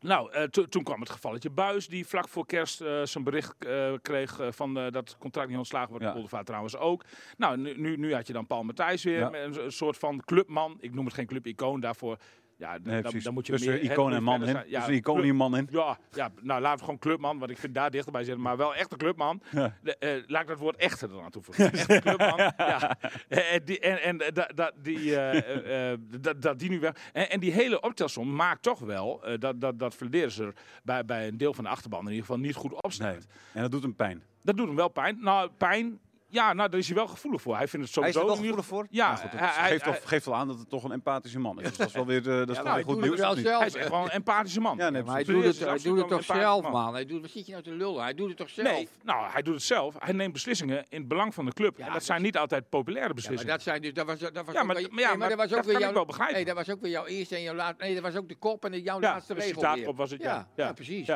Nou, 0.00 0.32
eh, 0.32 0.42
to- 0.42 0.64
toen 0.64 0.82
kwam 0.82 1.00
het 1.00 1.10
gevalletje 1.10 1.50
Buis, 1.50 1.88
die 1.88 2.06
vlak 2.06 2.28
voor 2.28 2.46
kerst 2.46 2.76
zijn 3.02 3.24
bericht 3.24 3.54
kreeg 4.02 4.40
van 4.50 4.74
dat 4.74 5.16
contract 5.18 5.48
niet 5.48 5.58
ontslagen 5.58 5.88
wordt. 5.88 6.04
Ja. 6.04 6.10
Poldervaart 6.12 6.46
trouwens 6.46 6.76
ook. 6.76 7.04
Nou, 7.36 7.56
nu, 7.56 7.74
nu, 7.80 7.96
nu 7.96 8.14
had 8.14 8.26
je 8.26 8.32
dan 8.32 8.46
Paul 8.46 8.62
Matthijs 8.62 9.04
weer, 9.04 9.22
een, 9.34 9.64
een 9.64 9.72
soort 9.72 9.96
van 9.98 10.20
clubman. 10.24 10.76
Ik 10.80 10.94
noem 10.94 11.04
het 11.04 11.14
geen 11.14 11.26
clubicoon 11.26 11.80
daarvoor. 11.80 12.16
Ja, 12.58 12.78
Nee, 12.82 13.02
dan, 13.02 13.12
dan 13.22 13.34
moet 13.34 13.46
je 13.46 13.52
Tussen 13.52 13.70
meer, 13.72 13.82
hè, 13.82 13.90
icoon 13.92 14.12
en 14.12 14.22
man 14.22 14.44
in. 14.44 14.62
Ja, 14.66 14.78
Tussen 14.78 14.94
icoon 14.94 15.22
en 15.22 15.36
man 15.36 15.56
in. 15.56 15.68
ja, 15.70 15.98
ja, 16.12 16.30
nou 16.42 16.60
laten 16.60 16.78
we 16.78 16.84
gewoon 16.84 16.98
clubman, 16.98 17.38
want 17.38 17.50
ik 17.50 17.58
vind 17.58 17.74
daar 17.74 17.90
dichterbij 17.90 18.24
zitten, 18.24 18.42
maar 18.42 18.56
wel 18.56 18.74
echt 18.74 18.92
een 18.92 18.98
clubman. 18.98 19.42
Ja. 19.50 19.76
De, 19.82 19.96
eh, 19.96 20.22
laat 20.26 20.42
ik 20.42 20.48
dat 20.48 20.58
woord 20.58 20.76
echter 20.76 21.14
er 21.14 21.22
aan 21.22 21.30
toevoegen. 21.30 21.70
Clubman. 22.00 22.36
ja. 22.56 22.96
Eh, 23.28 23.54
eh, 23.54 23.60
die, 23.64 23.80
en 23.80 24.02
en 24.02 24.34
dat 24.34 24.72
die, 24.82 25.16
dat, 26.20 26.42
dat 26.42 26.58
die 26.58 26.70
nu 26.70 26.80
wel. 26.80 26.92
En, 27.12 27.30
en 27.30 27.40
die 27.40 27.52
hele 27.52 27.80
optelsom 27.80 28.34
maakt 28.34 28.62
toch 28.62 28.78
wel 28.78 29.24
dat, 29.38 29.60
dat, 29.60 29.78
dat 29.78 29.94
Flederis 29.94 30.38
er 30.38 30.52
bij, 30.82 31.04
bij 31.04 31.28
een 31.28 31.36
deel 31.36 31.54
van 31.54 31.64
de 31.64 31.70
achterban 31.70 32.00
in 32.00 32.08
ieder 32.08 32.20
geval 32.20 32.40
niet 32.40 32.54
goed 32.54 32.82
op 32.82 32.92
staat. 32.92 33.12
Nee. 33.12 33.20
En 33.52 33.62
dat 33.62 33.70
doet 33.70 33.82
hem 33.82 33.94
pijn. 33.94 34.22
Dat 34.42 34.56
doet 34.56 34.66
hem 34.66 34.76
wel 34.76 34.88
pijn. 34.88 35.18
Nou, 35.20 35.50
pijn. 35.56 35.98
Ja, 36.30 36.52
nou, 36.52 36.68
daar 36.68 36.78
is 36.80 36.86
hij 36.86 36.96
wel 36.96 37.06
gevoelig 37.06 37.42
voor. 37.42 37.56
Hij 37.56 37.68
vindt 37.68 37.86
het 37.86 37.94
Hij 37.94 38.08
is 38.08 38.14
sowieso. 38.14 38.20
er 38.20 38.26
wel 38.36 38.44
gevoelig 38.44 38.66
voor? 38.66 38.86
Ja, 38.90 39.14
goed, 39.16 39.30
dat 39.30 39.40
hij- 39.40 39.68
geeft, 39.70 39.84
hij- 39.84 40.00
geeft 40.04 40.24
wel 40.24 40.34
aan 40.34 40.48
dat 40.48 40.58
het 40.58 40.68
toch 40.68 40.84
een 40.84 40.92
empathische 40.92 41.38
man 41.38 41.60
is. 41.60 41.68
Dus 41.68 41.76
dat 41.76 41.86
is 41.86 41.92
wel 41.92 42.06
weer, 42.06 42.18
eh, 42.30 42.36
dat 42.38 42.48
is 42.48 42.56
Ja, 42.56 42.62
wel 42.62 42.82
goed 42.82 43.00
nieuws. 43.00 43.18
wel 43.20 43.34
zelf. 43.34 43.58
Hij 43.58 43.66
is 43.66 43.74
echt 43.74 43.88
wel 43.88 44.02
een 44.02 44.10
empathische 44.10 44.60
man. 44.60 44.76
Ja, 44.76 44.90
nee, 44.90 45.02
Maar 45.02 45.14
hij 45.14 45.24
doet 45.24 45.44
het, 45.44 45.58
hij 45.58 45.78
doet 45.78 45.98
het 45.98 46.08
toch 46.08 46.24
zelf, 46.24 46.62
man. 46.62 46.72
man. 46.72 46.92
Hij 46.94 47.06
doet, 47.06 47.20
wat 47.20 47.30
zit 47.30 47.46
je 47.46 47.52
nou 47.52 47.64
te 47.64 47.70
lullen? 47.70 48.02
Hij 48.02 48.14
doet 48.14 48.28
het 48.28 48.36
toch 48.36 48.48
zelf? 48.50 48.68
Nee, 48.72 48.88
nou, 49.02 49.30
hij 49.30 49.42
doet 49.42 49.54
het 49.54 49.62
zelf. 49.62 49.94
Hij 49.98 50.12
neemt 50.12 50.32
beslissingen 50.32 50.84
in 50.88 50.98
het 50.98 51.08
belang 51.08 51.34
van 51.34 51.44
de 51.44 51.52
club. 51.52 51.78
Ja, 51.78 51.86
en 51.86 51.92
dat 51.92 52.04
zijn 52.04 52.22
niet 52.22 52.36
altijd 52.36 52.68
populaire 52.68 53.00
Ja, 53.00 53.06
maar 53.06 53.14
beslissingen. 53.14 53.54
dat 53.54 53.62
zijn 53.62 53.82
dus, 53.82 53.92
dat 53.92 54.06
was, 54.06 54.18
dat 54.18 54.32
was 54.46 54.54
Ja, 54.54 54.62
maar- 54.62 54.74
maar 54.90 55.00
ja, 55.02 55.14
maar 55.16 55.28
dat 55.28 55.38
was 55.38 55.52
ook 55.54 55.62
weer 55.64 55.72
kan 55.72 55.80
jouw, 55.80 55.88
ik 55.88 55.94
wel 55.96 56.04
begrijpen. 56.06 56.36
Nee, 56.36 56.44
dat 56.44 56.54
was 56.54 56.70
ook 56.70 56.80
weer 56.80 56.90
jouw 56.90 57.06
eerste 57.06 57.36
en 57.36 57.42
jouw 57.42 57.54
laatste. 57.54 57.84
Nee, 57.84 57.94
dat 57.94 58.02
was 58.02 58.16
ook 58.16 58.28
de 58.28 58.36
kop 58.36 58.64
en 58.64 58.80
jouw 58.82 59.00
Ja, 59.00 59.12
laatste 59.12 59.34
de 59.34 59.40
regel. 59.40 59.74
weer. 59.74 59.94
was 59.94 60.10
het, 60.10 60.22
ja. 60.22 60.28
Ja, 60.34 60.48
Ja. 60.56 60.64
ja, 60.66 60.72
precies. 60.72 61.06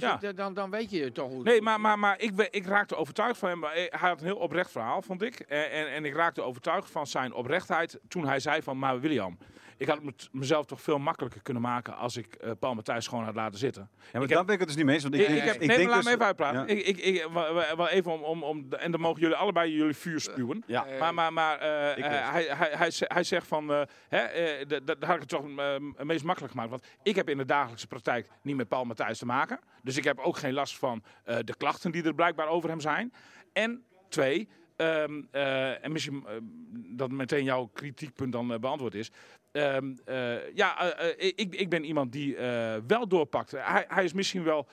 Ja. 0.00 0.12
Dus 0.12 0.20
Ja. 0.20 0.26
dat- 0.26 0.36
dan, 0.36 0.54
dan 0.54 0.70
weet 0.70 0.90
je 0.90 1.12
toch 1.12 1.28
hoe. 1.30 1.42
Nee, 1.42 1.62
maar, 1.62 1.80
maar, 1.80 1.98
maar 1.98 2.20
ik, 2.20 2.48
ik 2.50 2.66
raakte 2.66 2.96
overtuigd 2.96 3.38
van 3.38 3.48
hem. 3.48 3.58
Maar 3.58 3.72
Hij 3.74 3.90
had 3.90 4.20
een 4.20 4.26
heel 4.26 4.36
oprecht 4.36 4.70
verhaal, 4.70 5.02
vond 5.02 5.22
ik. 5.22 5.40
En, 5.40 5.70
en, 5.70 5.92
en 5.92 6.04
ik 6.04 6.14
raakte 6.14 6.42
overtuigd 6.42 6.90
van 6.90 7.06
zijn 7.06 7.32
oprechtheid 7.32 7.98
toen 8.08 8.26
hij 8.26 8.40
zei 8.40 8.62
van... 8.62 8.78
Maar 8.78 9.00
William, 9.00 9.38
ik 9.76 9.88
had 9.88 9.98
het 10.04 10.28
mezelf 10.32 10.66
toch 10.66 10.80
veel 10.82 10.98
makkelijker 10.98 11.42
kunnen 11.42 11.62
maken... 11.62 11.96
als 11.96 12.16
ik 12.16 12.34
eh, 12.34 12.50
Paul 12.58 12.74
Matthijs 12.74 13.06
gewoon 13.06 13.24
had 13.24 13.34
laten 13.34 13.58
zitten. 13.58 13.88
Ja, 13.92 13.98
maar 14.12 14.22
Ik 14.22 14.28
daar 14.28 14.36
heb- 14.38 14.46
ben 14.46 14.54
ik 14.54 14.60
het 14.60 14.68
dus 14.68 14.76
niet 14.76 14.86
mee 14.86 14.94
eens. 14.94 15.02
Want 15.04 15.14
ik, 15.14 15.20
Ik, 15.20 15.26
denk- 15.26 15.38
ik 15.40 15.44
heb, 15.46 15.54
ik 15.62 15.68
nee, 15.68 15.76
denk 15.76 15.88
laat 15.88 15.96
dus- 15.96 16.06
me 16.06 16.12
even 16.12 16.24
uitpraten. 16.26 16.60
Ja. 16.60 16.66
Ik, 16.66 16.86
ik, 16.86 16.98
ik, 16.98 17.26
wel- 17.76 17.88
even 17.88 18.12
om, 18.12 18.22
om, 18.22 18.42
om... 18.42 18.66
En 18.72 18.90
dan 18.90 19.00
mogen 19.00 19.20
jullie 19.20 19.36
allebei 19.36 19.72
jullie 19.76 19.94
vuur 19.96 20.20
spuwen. 20.20 20.62
Ja. 20.66 20.86
Eh, 20.86 21.00
Maar, 21.00 21.14
maar, 21.14 21.32
maar 21.32 21.54
Ik 21.98 22.04
weet. 22.04 22.12
hij, 22.12 22.44
hij, 22.48 22.70
hij, 22.72 22.90
ze- 22.90 23.10
hij 23.14 23.22
zegt 23.24 23.46
van, 23.46 23.72
eh, 23.72 23.82
hè, 24.08 24.18
eh, 24.18 24.66
dat, 24.68 24.86
dat 24.86 24.96
had 25.04 25.14
ik 25.14 25.20
het 25.20 25.28
toch 25.28 25.44
het 25.96 26.04
meest 26.06 26.24
makkelijk 26.24 26.52
gemaakt. 26.52 26.70
Want 26.70 26.86
ik 27.02 27.14
heb 27.16 27.28
in 27.28 27.36
de 27.36 27.44
dagelijkse 27.44 27.86
praktijk 27.86 28.28
niet 28.42 28.56
met 28.56 28.68
Paul 28.68 28.84
Matthijs 28.84 29.18
te 29.18 29.26
maken. 29.26 29.60
Dus 29.82 29.96
ik 29.96 30.04
heb 30.04 30.18
ook 30.18 30.36
geen 30.36 30.52
last 30.52 30.78
van 30.78 31.02
eh, 31.24 31.36
de 31.44 31.56
klachten 31.56 31.90
die 31.92 32.02
er 32.04 32.14
blijkbaar 32.14 32.46
over 32.48 32.68
hem 32.68 32.80
zijn. 32.80 33.12
En 33.52 33.84
twee, 34.08 34.48
ehm, 34.76 35.22
eh, 35.30 35.84
en 35.84 35.92
misschien 35.92 36.24
eh, 36.26 36.34
dat 36.96 37.10
meteen 37.10 37.44
jouw 37.44 37.66
kritiekpunt 37.66 38.32
dan 38.32 38.52
eh, 38.52 38.58
beantwoord 38.58 38.94
is. 38.94 39.10
Ehm, 39.52 39.92
eh, 40.04 40.54
ja, 40.54 40.98
ik, 41.16 41.54
ik 41.54 41.68
ben 41.68 41.84
iemand 41.84 42.12
die 42.12 42.36
wel 42.86 43.08
doorpakt. 43.08 43.50
Hij, 43.50 43.84
hij 43.88 44.04
is 44.04 44.12
misschien 44.12 44.44
wel 44.44 44.66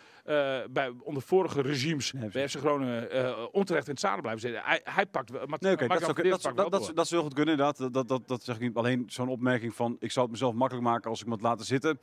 bij, 0.71 0.93
onder 1.03 1.23
vorige 1.23 1.61
regimes 1.61 2.11
Nee, 2.13 2.29
bij 2.29 2.49
FC 2.49 2.57
Groningen 2.57 3.53
onterecht 3.53 3.85
in 3.85 3.91
het 3.91 4.01
zadel 4.01 4.21
blijven 4.21 4.41
zitten. 4.41 4.61
Hij, 4.63 4.81
hij 4.83 5.05
pakt 5.05 5.29
wel. 5.29 5.45
maar- 5.45 5.57
Nee, 5.61 5.75
dat, 5.75 5.81
is 6.01 6.07
ook- 6.07 6.23
Mark-Jan 6.23 6.55
dat, 6.55 6.71
dat, 6.95 7.07
zou 7.07 7.21
heel 7.21 7.29
goed 7.29 7.33
kunnen 7.33 7.53
inderdaad. 7.53 7.77
Dat, 7.77 7.93
dat, 7.93 8.07
dat, 8.07 8.27
dat 8.27 8.43
zeg 8.43 8.55
ik 8.55 8.61
niet. 8.61 8.75
Alleen 8.75 9.03
zo'n 9.07 9.29
opmerking 9.29 9.75
van, 9.75 9.95
ik 9.99 10.11
zou 10.11 10.25
het 10.25 10.33
mezelf 10.33 10.53
makkelijk 10.53 10.87
maken 10.87 11.09
als 11.09 11.19
ik 11.21 11.25
me 11.27 11.33
het 11.33 11.41
laten 11.41 11.65
zitten. 11.65 11.99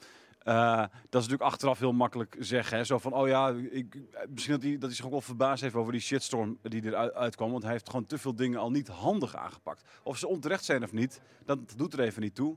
Eh, 0.49 0.79
dat 0.79 0.91
is 1.23 1.29
natuurlijk 1.29 1.43
achteraf 1.43 1.79
heel 1.79 1.93
makkelijk 1.93 2.37
zeggen. 2.39 2.77
Hè? 2.77 2.85
Zo 2.85 2.99
van, 2.99 3.13
oh 3.13 3.29
ja, 3.29 3.55
ik, 3.71 3.99
misschien 4.29 4.55
dat 4.55 4.63
hij, 4.63 4.73
dat 4.73 4.83
hij 4.83 4.93
zich 4.95 5.05
ook 5.05 5.11
wel 5.11 5.21
verbaasd 5.21 5.63
heeft 5.63 5.75
over 5.75 5.93
die 5.93 6.01
shitstorm 6.01 6.59
die 6.63 6.85
eruit 6.85 7.15
uitkwam. 7.15 7.51
Want 7.51 7.63
hij 7.63 7.73
heeft 7.73 7.91
gewoon 7.91 8.07
te 8.07 8.19
veel 8.19 8.35
dingen 8.35 8.59
al 8.59 8.71
niet 8.71 8.89
handig 8.89 9.37
aangepakt. 9.37 9.83
Of 10.03 10.19
ze 10.19 10.29
onterecht 10.29 10.65
zijn 10.65 10.83
of 10.83 10.93
niet, 10.93 11.21
dat 11.45 11.59
doet 11.77 11.93
er 11.93 12.01
even 12.01 12.23
niet 12.23 12.35
toe. 12.35 12.57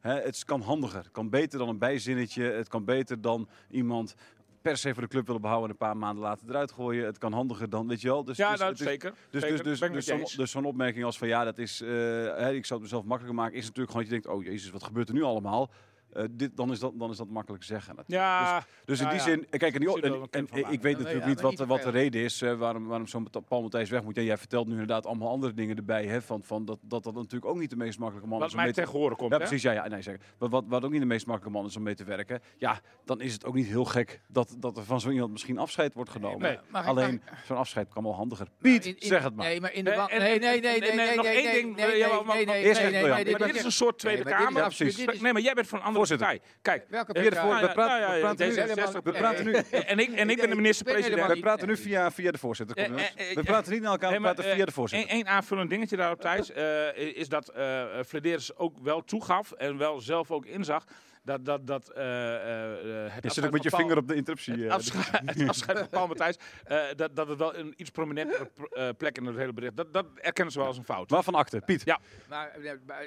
Hè, 0.00 0.20
het 0.20 0.44
kan 0.44 0.60
handiger. 0.60 0.98
Het 0.98 1.10
kan 1.10 1.30
beter 1.30 1.58
dan 1.58 1.68
een 1.68 1.78
bijzinnetje. 1.78 2.42
Het 2.42 2.68
kan 2.68 2.84
beter 2.84 3.20
dan 3.20 3.48
iemand 3.70 4.14
per 4.62 4.76
se 4.76 4.92
voor 4.92 5.02
de 5.02 5.08
club 5.08 5.26
willen 5.26 5.40
behouden 5.40 5.68
en 5.68 5.76
een 5.80 5.86
paar 5.86 5.96
maanden 5.96 6.22
later 6.22 6.48
eruit 6.48 6.72
gooien. 6.72 7.04
Het 7.04 7.18
kan 7.18 7.32
handiger 7.32 7.70
dan, 7.70 7.88
weet 7.88 8.00
je 8.00 8.08
wel. 8.08 8.24
Dus, 8.24 8.36
ja, 8.36 8.56
dus, 8.56 8.70
is- 8.70 8.78
zeker. 8.78 9.14
dus, 9.30 9.42
zeker. 9.42 9.64
dus, 9.64 9.80
dus, 9.80 9.90
dus, 9.90 10.04
zo'n, 10.06 10.26
dus 10.36 10.50
zo'n 10.50 10.64
opmerking 10.64 11.04
als 11.04 11.18
van 11.18 11.28
ja, 11.28 11.44
dat 11.44 11.58
is, 11.58 11.80
eh, 11.80 11.88
hè, 11.88 12.52
ik 12.52 12.66
zou 12.66 12.80
het 12.80 12.90
mezelf 12.90 13.04
makkelijker 13.04 13.34
maken, 13.34 13.56
is 13.56 13.66
natuurlijk 13.66 13.90
gewoon 13.90 14.08
dat 14.08 14.14
je 14.14 14.20
denkt, 14.22 14.38
oh 14.38 14.44
jezus, 14.52 14.70
wat 14.70 14.82
gebeurt 14.82 15.08
er 15.08 15.14
nu 15.14 15.22
allemaal? 15.22 15.70
Eh, 16.12 16.24
dit, 16.30 16.56
dan, 16.56 16.70
is 16.70 16.78
dat, 16.78 16.92
dan 16.94 17.10
is 17.10 17.16
dat 17.16 17.28
makkelijk 17.28 17.64
zeggen. 17.64 17.94
natuurlijk. 17.96 18.28
Ja, 18.28 18.64
Dus 18.84 18.98
in 19.00 19.04
Ja, 19.04 19.10
die 19.10 19.18
ja. 19.18 19.24
zin, 19.24 19.46
kijk, 19.50 19.74
en, 19.74 19.80
die, 19.80 19.90
Zullen 19.90 20.20
we 20.20 20.26
en, 20.30 20.42
ik 20.44 20.50
weet 20.52 20.62
Ja, 20.62 20.70
natuurlijk 20.72 21.18
maar 21.18 21.28
niet 21.28 21.40
wat, 21.40 21.50
niet 21.58 21.66
wat 21.66 21.82
de 21.82 21.90
reden 21.90 22.22
is 22.22 22.42
eh, 22.42 22.54
waarom, 22.54 22.86
waarom 22.86 23.06
zo'n 23.06 23.26
Paul 23.48 23.62
Matthijs 23.62 23.90
weg 23.90 24.02
moet. 24.02 24.16
En 24.16 24.24
jij 24.24 24.36
vertelt 24.38 24.66
nu 24.66 24.72
inderdaad 24.72 25.06
allemaal 25.06 25.28
andere 25.28 25.54
dingen 25.54 25.76
erbij, 25.76 26.04
hè, 26.06 26.22
van, 26.22 26.42
van 26.44 26.64
dat, 26.64 26.78
dat 26.82 27.04
dat 27.04 27.14
natuurlijk 27.14 27.44
ook 27.44 27.58
niet 27.58 27.70
de 27.70 27.76
meest 27.76 27.98
makkelijke 27.98 28.28
man 28.28 28.38
wat 28.38 28.46
is 28.48 28.54
om 28.54 28.60
mij 28.60 28.66
mee 28.66 28.74
te 28.74 28.80
tegen 28.80 28.98
horen 28.98 29.16
komt. 29.16 29.30
ja, 29.32 29.38
hè? 29.38 29.42
precies. 29.44 29.62
Ja, 29.62 29.72
ja, 29.72 29.88
nee, 29.88 30.02
zeker. 30.02 30.20
Wat, 30.38 30.50
wat, 30.50 30.64
wat 30.68 30.84
ook 30.84 30.90
niet 30.90 31.00
de 31.00 31.06
meest 31.06 31.26
makkelijke 31.26 31.58
man 31.58 31.68
is 31.68 31.76
om 31.76 31.82
mee 31.82 31.94
te 31.94 32.04
werken. 32.04 32.40
Ja, 32.56 32.80
dan 33.04 33.20
is 33.20 33.32
het 33.32 33.44
ook 33.44 33.54
niet 33.54 33.66
heel 33.66 33.84
gek 33.84 34.20
dat, 34.28 34.54
dat 34.58 34.76
er 34.76 34.84
van 34.84 35.00
zo 35.00 35.10
iemand 35.10 35.30
misschien 35.32 35.58
afscheid 35.58 35.94
wordt 35.94 36.10
genomen. 36.10 36.40
Nee. 36.40 36.58
Alleen, 36.84 37.22
mag 37.30 37.44
zo'n 37.44 37.56
afscheid 37.56 37.88
kan 37.88 38.02
wel 38.02 38.14
handiger. 38.14 38.46
Piet, 38.58 38.86
in- 38.86 38.96
in- 38.98 39.06
zeg 39.06 39.22
het 39.22 39.34
maar. 39.36 39.46
Nee, 39.46 39.60
maar 39.60 39.72
in 39.72 39.84
de 39.84 39.90
en- 39.90 40.18
nee, 40.20 40.38
nee, 40.38 40.60
nee, 40.60 40.80
nee, 40.94 41.16
nog 41.16 41.24
nee, 41.24 41.34
één 41.34 41.44
nee, 41.44 41.52
ding, 41.62 41.76
nee, 41.76 41.86
nee, 41.86 41.96
ja, 41.98 42.06
maar- 42.08 42.16
nee, 42.16 42.24
maar- 42.46 42.54
nee, 42.54 42.62
eerst 42.64 42.80
nee, 42.80 42.88
even 42.88 42.92
nee, 43.00 43.06
Jan. 43.08 43.14
nee, 43.14 43.24
dit 43.24 43.38
maar 43.38 43.54
is- 43.54 43.64
een 43.64 43.72
soort 43.72 43.98
Tweede 43.98 44.24
Nee, 44.24 44.32
maar 44.34 44.42
Kamer. 44.44 44.74
Ja, 44.96 45.12
Nee, 45.20 45.32
maar 45.32 45.42
jij 45.42 45.54
bent 45.54 45.66
van 45.68 45.82
andere 45.82 45.99
Voorzitter. 46.00 46.26
partij. 46.26 46.42
Kijk, 46.62 46.84
Welke 46.88 47.12
Via 47.20 47.30
de 47.30 47.36
partij? 47.36 47.50
voor- 47.58 47.68
we 47.68 47.72
praten, 47.74 47.98
ja, 48.00 48.14
ja, 48.14 48.14
we 48.14 48.20
praten 48.20 48.48
nu, 48.48 49.02
we 49.02 49.12
praten 49.18 49.44
nu, 49.44 49.52
en 49.92 49.98
ik, 49.98 50.10
en 50.12 50.30
ik 50.30 50.36
ben 50.40 50.50
de 50.50 50.56
minister-president. 50.56 51.26
we 51.32 51.40
praten 51.40 51.68
nu 51.68 51.76
via, 51.76 52.10
via 52.10 52.30
de 52.30 52.38
voorzitter. 52.38 52.84
Kom, 52.86 52.96
Eh, 52.98 53.04
eh, 53.16 53.30
eh, 53.30 53.34
we 53.36 53.42
praten 53.42 53.72
niet 53.72 53.82
naar 53.82 53.90
elkaar, 53.90 54.12
we 54.12 54.20
praten 54.20 54.44
eh, 54.44 54.54
via 54.54 54.64
de 54.64 54.72
voorzitter. 54.72 55.14
Eén 55.16 55.26
aanvullend 55.28 55.70
dingetje 55.70 55.96
daarop, 55.96 56.20
Thijs, 56.20 56.52
eh, 56.52 56.96
is 56.96 57.28
dat 57.28 57.48
eh 57.48 57.84
Flederis 58.06 58.56
ook 58.56 58.78
wel 58.82 59.04
toegaf 59.04 59.52
en 59.52 59.78
wel 59.78 60.00
zelf 60.00 60.30
ook 60.30 60.46
inzag 60.46 60.84
dat, 61.30 61.44
dat, 61.44 61.66
dat 61.66 61.88
eh, 61.88 62.34
eh, 62.34 63.04
eh, 63.06 63.12
het 63.12 63.24
Je 63.24 63.30
zit 63.30 63.44
ook 63.44 63.52
met 63.52 63.62
je 63.62 63.70
vinger 63.70 63.96
op 63.96 64.08
de 64.08 64.14
interruptie. 64.14 64.54
Het 64.54 64.70
afscheid, 64.72 65.22
het 65.34 65.48
afscheid 65.48 65.78
van 65.78 65.88
Paul 65.88 66.06
Matthijs, 66.06 66.36
eh, 66.64 66.82
dat, 66.96 67.16
dat 67.16 67.28
het 67.28 67.38
wel 67.38 67.56
een 67.56 67.74
iets 67.76 67.90
prominentere 67.90 68.44
pr- 68.54 68.64
eh, 68.64 68.88
plek 68.98 69.16
in 69.18 69.24
het 69.26 69.36
hele 69.36 69.52
bericht. 69.52 69.76
Dat, 69.76 69.92
dat 69.92 70.06
erkennen 70.14 70.52
ze 70.52 70.58
wel 70.58 70.68
als 70.68 70.78
een 70.78 70.84
fout. 70.84 71.10
Waarvan 71.10 71.34
akte? 71.34 71.60
Piet. 71.66 71.82
Ja. 71.84 72.00
Maar 72.28 72.54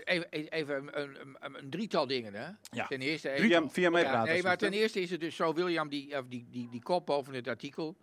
even, 0.04 0.30
even 0.50 1.02
een, 1.02 1.18
een, 1.40 1.70
drietal 1.70 2.08
dingen, 2.08 2.34
hè? 2.34 2.48
Ja. 2.72 2.88
Ten 2.88 3.02
eerste... 3.02 3.34
Via, 3.38 3.70
via 3.70 3.90
mij 3.90 4.02
Ja, 4.04 4.10
praten. 4.10 4.34
nee, 4.34 4.44
maar 4.44 4.58
ten 4.58 4.74
eerste 4.74 5.02
is 5.02 5.10
het 5.10 5.20
dus 5.20 5.36
zo, 5.36 5.54
William, 5.54 5.90
die, 5.90 6.18
of 6.18 6.26
die, 6.28 6.48
die, 6.52 6.70
die 6.70 6.82
kop 6.84 7.06
boven 7.06 7.34
het 7.34 7.48
artikel. 7.48 7.98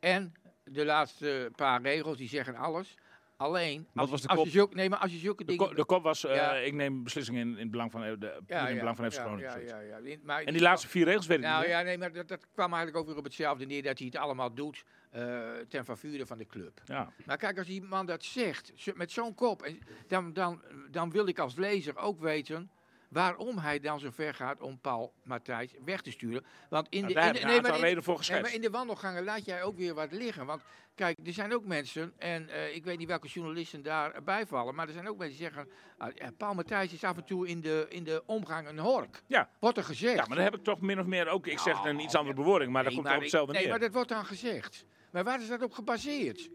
En 0.00 0.34
de 0.64 0.84
laatste 0.84 1.50
paar 1.54 1.82
regels, 1.82 2.16
die 2.16 2.28
zeggen 2.28 2.54
alles. 2.54 2.94
Alleen, 3.36 3.86
als, 3.94 4.10
was 4.10 4.22
de 4.22 4.28
als 4.28 4.36
kop? 4.36 4.46
je 4.46 4.52
zulke, 4.52 4.74
nee, 4.74 4.88
maar 4.88 4.98
als 4.98 5.12
je 5.12 5.18
zulke 5.18 5.44
De, 5.44 5.50
dingen... 5.52 5.68
ko- 5.68 5.74
de 5.74 5.84
kop 5.84 6.02
was, 6.02 6.24
eh, 6.24 6.34
Ja. 6.34 6.54
ik 6.54 6.72
neem 6.72 7.02
beslissingen 7.02 7.40
in, 7.40 7.52
in 7.52 7.58
het 7.58 7.70
belang 7.70 7.90
van, 7.90 8.02
eh, 8.04 8.12
de, 8.18 8.40
in 8.46 8.56
het 8.56 8.78
belang 8.78 8.96
van 8.96 9.10
FC 9.10 9.16
ja, 9.16 9.22
Groningen. 9.24 9.66
ja, 9.66 9.78
ja, 9.78 9.80
ja. 9.80 9.96
In- 9.96 10.20
maar 10.24 10.42
En 10.42 10.52
die 10.52 10.62
laatste 10.62 10.88
vier 10.88 11.04
regels 11.04 11.26
weet 11.26 11.38
ik 11.38 11.44
Nou 11.44 11.60
niet. 11.60 11.70
ja, 11.70 11.80
nee, 11.82 11.98
maar 11.98 12.12
dat, 12.12 12.28
dat 12.28 12.46
kwam 12.52 12.68
eigenlijk 12.72 12.96
ook 12.96 13.06
weer 13.06 13.16
op 13.16 13.24
hetzelfde 13.24 13.66
neer, 13.66 13.82
dat 13.82 13.98
hij 13.98 14.06
het 14.06 14.16
allemaal 14.16 14.54
doet 14.54 14.84
eh, 15.10 15.50
ten 15.68 15.84
faveur 15.84 16.26
van 16.26 16.38
de 16.38 16.46
club. 16.46 16.80
Ja. 16.84 17.12
Maar 17.24 17.36
kijk, 17.36 17.58
als 17.58 17.66
die 17.66 17.82
man 17.82 18.06
dat 18.06 18.24
zegt, 18.24 18.72
met 18.94 19.12
zo'n 19.12 19.34
kop, 19.34 19.68
dan, 20.06 20.32
dan, 20.32 20.62
dan 20.90 21.10
wil 21.10 21.26
ik 21.26 21.38
als 21.38 21.54
lezer 21.54 21.96
ook 21.96 22.20
weten 22.20 22.70
waarom 23.08 23.58
hij 23.58 23.80
dan 23.80 24.00
zo 24.00 24.10
ver 24.10 24.34
gaat 24.34 24.60
om 24.60 24.78
Paul 24.80 25.12
Matthijs 25.24 25.74
weg 25.84 26.00
te 26.02 26.10
sturen. 26.10 26.44
Want 26.70 26.86
in 26.90 27.00
Nou, 27.00 27.12
de, 27.12 27.20
in 27.20 27.24
aantal 27.46 27.78
maar 27.78 27.88
in- 27.88 28.02
voor 28.02 28.24
nee, 28.30 28.40
maar 28.40 28.54
in 28.54 28.60
de 28.60 28.70
wandelgangen 28.70 29.24
laat 29.24 29.44
jij 29.44 29.62
ook 29.62 29.76
weer 29.76 29.94
wat 29.94 30.12
liggen. 30.12 30.46
Want 30.46 30.62
kijk, 30.94 31.18
er 31.24 31.32
zijn 31.32 31.54
ook 31.54 31.64
mensen, 31.64 32.12
en 32.18 32.48
eh, 32.48 32.74
ik 32.74 32.84
weet 32.84 32.98
niet 32.98 33.08
welke 33.08 33.28
journalisten 33.28 33.82
daarbij 33.82 34.46
vallen, 34.46 34.74
maar 34.74 34.86
er 34.86 34.92
zijn 34.92 35.08
ook 35.08 35.18
mensen 35.18 35.38
die 35.38 35.46
zeggen, 35.46 35.68
ah, 35.98 36.08
Paul 36.36 36.54
Matthijs 36.54 36.92
is 36.92 37.04
af 37.04 37.16
en 37.16 37.24
toe 37.24 37.48
in 37.48 37.60
de, 37.60 37.86
in 37.88 38.04
de 38.04 38.22
omgang 38.26 38.68
een 38.68 38.78
hork. 38.78 39.22
Ja. 39.26 39.48
Wordt 39.60 39.76
er 39.78 39.84
gezegd. 39.84 40.16
ja, 40.16 40.24
maar 40.26 40.36
dan 40.36 40.44
heb 40.44 40.54
ik 40.54 40.64
toch 40.64 40.80
min 40.80 41.00
of 41.00 41.06
meer 41.06 41.28
ook, 41.28 41.46
ik 41.46 41.58
zeg 41.58 41.84
een 41.84 42.00
iets 42.00 42.14
andere 42.14 42.34
bewoording, 42.36 42.72
maar 42.72 42.82
dat 42.82 42.92
Nee, 42.92 43.00
komt 43.00 43.08
wel 43.08 43.16
op 43.16 43.22
hetzelfde 43.22 43.52
Nee, 43.52 43.60
neer. 43.62 43.70
maar 43.70 43.80
dat 43.80 43.92
wordt 43.92 44.08
dan 44.08 44.24
gezegd. 44.26 44.84
Maar 45.12 45.24
waar 45.24 45.40
is 45.40 45.48
dat 45.48 45.62
op 45.62 45.72
gebaseerd? 45.72 46.50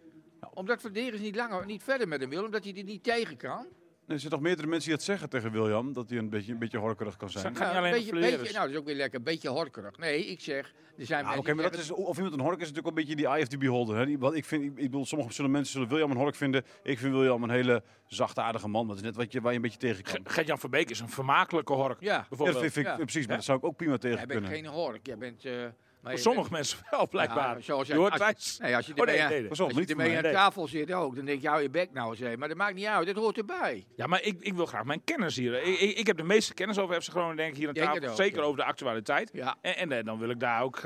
Omdat 0.54 0.82
Verderes 0.82 1.20
niet 1.20 1.36
langer, 1.36 1.66
niet 1.66 1.84
verder 1.84 2.08
met 2.08 2.22
hem 2.22 2.30
wil, 2.30 2.44
omdat 2.44 2.64
hij 2.64 2.76
er 2.76 2.84
niet 2.84 3.04
tegen 3.04 3.38
kan. 3.38 3.68
Er 4.12 4.20
zijn 4.20 4.32
toch 4.32 4.42
meerdere 4.42 4.68
mensen 4.68 4.86
die 4.88 4.96
het 4.98 5.06
zeggen 5.06 5.30
tegen 5.30 5.52
William, 5.52 5.94
dat 5.94 6.10
hij 6.10 6.18
een 6.18 6.30
beetje, 6.30 6.52
een 6.52 6.60
beetje 6.60 6.78
horkerig 6.78 7.18
kan 7.18 7.30
zijn. 7.30 7.58
Alleen 7.58 7.86
een 7.86 7.92
beetje, 7.92 8.12
nou, 8.14 8.54
dat 8.54 8.70
is 8.70 8.76
ook 8.76 8.86
weer 8.86 8.96
lekker. 8.96 9.18
Een 9.20 9.26
beetje 9.26 9.50
horkerig. 9.50 9.98
Nee, 9.98 10.26
ik 10.26 10.40
zeg, 10.42 10.74
er 10.98 11.06
zijn 11.06 11.22
mensen 11.24 11.40
oké, 11.42 11.54
maar 11.54 11.72
dat 11.72 11.80
is, 11.80 11.92
of 11.92 12.16
iemand 12.16 12.34
een 12.34 12.40
hork 12.40 12.54
is 12.54 12.68
natuurlijk 12.68 12.88
ook 12.88 12.92
een 12.98 13.02
beetje 13.08 13.16
die 13.16 13.28
eye 13.28 13.42
of 13.42 13.48
the 13.48 13.58
beholder. 13.58 13.98
Hè? 13.98 14.06
Die, 14.06 14.20
wat 14.20 14.34
ik 14.36 14.46
vind, 14.46 14.64
ik, 14.64 14.70
ik 14.70 14.76
bedoel, 14.76 15.06
sommige 15.06 15.34
zullen 15.34 15.52
mensen 15.52 15.74
zullen 15.74 15.88
William 15.88 16.12
een 16.12 16.18
hork 16.18 16.36
vinden. 16.36 16.64
Ik 16.84 17.00
vind 17.00 17.14
William 17.14 17.44
een 17.44 17.50
hele 17.50 17.84
zachtaardige 18.06 18.68
man. 18.68 18.88
Dat 18.88 18.96
is 18.96 19.02
net 19.02 19.16
wat 19.16 19.32
je, 19.32 19.42
waar 19.42 19.52
je 19.52 19.56
een 19.58 19.64
beetje 19.64 19.80
tegen 19.80 20.04
kan. 20.04 20.14
Ge- 20.14 20.22
Gert-Jan 20.34 20.60
Verbeek 20.60 20.90
is 20.90 21.00
een 21.00 21.10
vermakelijke 21.10 21.74
hork. 21.74 22.00
Ja, 22.02 22.12
Ja, 22.12 22.18
dat 22.18 22.30
Bijvoorbeeld. 22.30 22.60
vind, 22.60 22.76
ik, 22.76 22.86
Ja. 22.86 22.96
precies, 22.96 23.28
maar 23.28 23.36
dat 23.36 23.46
zou 23.46 23.58
ik 23.58 23.64
ook 23.64 23.76
prima 23.76 23.98
tegen 23.98 24.18
jij 24.18 24.26
bent 24.26 24.40
kunnen. 24.40 24.58
geen 24.64 24.72
hork. 24.74 25.06
Jij 25.06 25.18
bent... 25.18 25.46
eh, 25.46 25.54
maar 26.02 26.12
Voor 26.12 26.22
sommige 26.22 26.52
mensen 26.52 26.78
wel, 26.92 27.08
blijkbaar. 27.08 27.56
Ja, 27.56 27.62
zoals 27.64 27.88
je 27.88 27.96
hoort 27.96 28.22
als-. 28.22 28.58
Nee, 28.62 28.76
als 28.76 28.86
je 28.86 28.92
Oh, 28.92 28.98
nee, 28.98 29.06
ermee, 29.06 29.16
nee, 29.18 29.36
aan- 29.36 29.42
nee. 29.42 29.48
Pas 29.50 29.60
op, 29.60 29.66
als 29.66 29.74
je 29.74 29.80
niet 29.80 29.92
voor 29.92 30.00
ermee 30.00 30.08
mij. 30.16 30.18
aan 30.18 30.34
Nee. 30.34 30.42
tafel 30.44 30.68
zit 30.68 30.92
ook, 30.92 31.16
dan 31.16 31.26
denk 31.26 31.42
je, 31.42 31.48
hou 31.48 31.62
je 31.62 31.70
bek 31.70 31.92
nou 31.94 32.16
eens. 32.18 32.36
Maar 32.38 32.48
dat 32.48 32.58
maakt 32.58 32.76
niet 32.76 32.86
uit, 32.86 33.06
dit 33.06 33.16
hoort 33.16 33.38
erbij. 33.38 33.86
Ja, 33.96 34.08
maar 34.08 34.22
ik, 34.24 34.36
ik 34.40 34.54
wil 34.54 34.66
graag 34.66 34.84
mijn 34.84 35.02
kennis 35.04 35.36
hier. 35.36 35.64
Ik, 35.64 35.80
ik, 35.80 35.98
ik 35.98 36.08
heb 36.08 36.18
de 36.18 36.24
meeste 36.24 36.54
kennis 36.54 36.78
over 36.78 37.02
FC 37.02 37.10
Groningen, 37.10 37.36
denk 37.38 37.52
ik, 37.52 37.58
hier 37.58 37.68
aan 37.68 37.74
tafel. 37.74 38.10
ook, 38.10 38.16
Zeker 38.16 38.40
ja. 38.40 38.44
over 38.46 38.58
de 38.58 38.64
actualiteit. 38.64 39.30
Ja. 39.34 39.56
En, 39.62 39.76
en 39.78 39.92
eh, 39.92 40.04
dan 40.06 40.20
wil 40.20 40.30
ik 40.30 40.40
daar 40.40 40.62
ook 40.62 40.80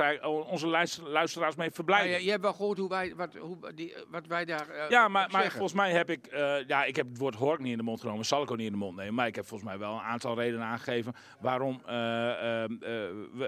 onze 0.49 0.67
luister- 0.67 1.09
luisteraars 1.09 1.55
mee 1.55 1.71
verblijden. 1.71 2.11
je, 2.11 2.23
je 2.23 2.29
hebt 2.29 2.41
wel 2.43 2.53
gehoord 2.53 2.77
hoe 2.77 2.89
wij, 2.89 3.13
wat, 3.15 3.35
hoe, 3.35 3.73
die, 3.75 3.93
wat 4.09 4.27
wij 4.27 4.45
daar 4.45 4.69
eh, 4.69 4.89
Ja, 4.89 5.07
maar, 5.07 5.29
maar 5.31 5.51
volgens 5.51 5.73
mij 5.73 5.91
heb 5.91 6.09
ik, 6.09 6.25
eh, 6.27 6.55
ja, 6.67 6.83
ik 6.83 6.95
heb 6.95 7.07
het 7.07 7.17
woord 7.17 7.35
hork 7.35 7.59
niet 7.59 7.71
in 7.71 7.77
de 7.77 7.83
mond 7.83 7.99
genomen, 8.01 8.25
zal 8.25 8.41
ik 8.43 8.51
ook 8.51 8.57
niet 8.57 8.65
in 8.65 8.71
de 8.71 8.77
mond 8.77 8.95
nemen. 8.95 9.13
Maar 9.13 9.27
ik 9.27 9.35
heb 9.35 9.45
volgens 9.47 9.69
mij 9.69 9.79
wel 9.79 9.93
een 9.93 9.99
aantal 10.01 10.35
redenen 10.35 10.65
aangegeven 10.65 11.13
waarom 11.39 11.81
eh 11.85 12.03
eh, 12.25 12.63
eh, 12.63 12.69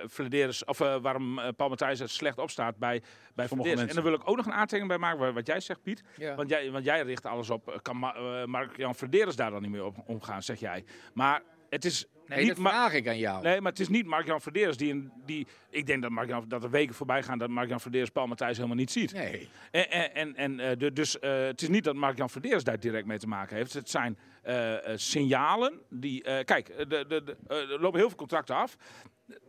Flederis, 0.10 0.66
of 0.66 0.80
eh, 0.80 0.96
waarom 1.02 1.40
eh, 1.40 1.48
Paul 1.58 1.70
Matthijs 1.70 2.00
er 2.00 2.10
slecht 2.10 2.38
op 2.38 2.50
staat 2.50 2.78
bij, 2.78 3.02
bij 3.36 3.48
Sommige 3.48 3.48
Flederis. 3.48 3.72
En 3.72 3.78
mensen. 3.86 3.96
daar 3.96 4.04
wil 4.04 4.14
ik 4.14 4.30
ook 4.30 4.36
nog 4.38 4.46
een 4.46 4.54
aantekening 4.62 4.88
bij 4.88 4.98
maken, 4.98 5.20
wa- 5.20 5.32
wat 5.34 5.48
jij 5.48 5.60
zegt, 5.60 5.82
Piet. 5.84 6.04
Ja. 6.18 6.36
Want, 6.36 6.50
jij, 6.50 6.72
want 6.72 6.86
jij 6.86 7.02
richt 7.02 7.26
alles 7.26 7.50
op, 7.50 7.70
eh, 7.70 7.76
kan 7.82 7.98
Ma- 7.98 8.14
eh, 8.16 8.46
Mark-Jan 8.46 8.96
Flederis 8.96 9.36
daar 9.36 9.52
dan 9.52 9.62
niet 9.62 9.72
meer 9.72 9.86
op 9.86 9.96
omgaan, 10.06 10.44
zeg 10.44 10.60
jij. 10.60 10.84
Maar 11.14 11.42
het 11.70 11.86
is 11.86 12.06
Nee, 12.28 12.40
niet... 12.40 12.48
dat 12.48 12.58
vraag 12.58 12.94
ik 12.94 13.08
aan 13.08 13.18
jou. 13.18 13.44
Nee, 13.44 13.62
maar 13.62 13.72
het 13.72 13.80
is 13.82 13.88
niet 13.88 14.06
Mark-Jan 14.06 14.42
Verderes 14.42 14.78
die, 14.78 14.92
een- 14.92 15.12
die... 15.26 15.48
Ik 15.70 15.86
denk 15.86 16.02
dat, 16.02 16.12
Mark 16.12 16.50
dat 16.50 16.64
er 16.64 16.70
weken 16.70 16.96
voorbij 16.96 17.24
gaan 17.24 17.38
dat 17.38 17.50
Mark-Jan 17.50 17.80
Verderes 17.80 18.10
Paul 18.10 18.28
Matthijs 18.28 18.56
helemaal 18.56 18.78
niet 18.78 18.92
ziet. 18.92 19.14
Nee. 19.14 19.50
En, 19.72 19.90
en, 19.92 20.14
en, 20.14 20.36
en, 20.36 20.60
eh, 20.60 20.78
de- 20.78 20.94
dus 20.94 21.20
eh, 21.20 21.46
het 21.46 21.62
is 21.62 21.68
niet 21.68 21.84
dat 21.84 21.96
Mark-Jan 21.96 22.30
Verderes 22.30 22.64
daar 22.64 22.80
direct 22.80 23.06
mee 23.06 23.18
te 23.18 23.28
maken 23.28 23.56
heeft. 23.56 23.74
Het 23.74 23.90
zijn 23.90 24.18
eh, 24.42 24.92
eh, 24.92 24.98
signalen 24.98 25.82
die... 25.90 26.24
eh, 26.24 26.46
kijk, 26.46 26.78
de, 26.90 27.06
de, 27.08 27.38
eh, 27.48 27.58
er 27.58 27.80
lopen 27.82 28.00
heel 28.00 28.08
veel 28.10 28.18
contracten 28.18 28.56
af. 28.56 28.76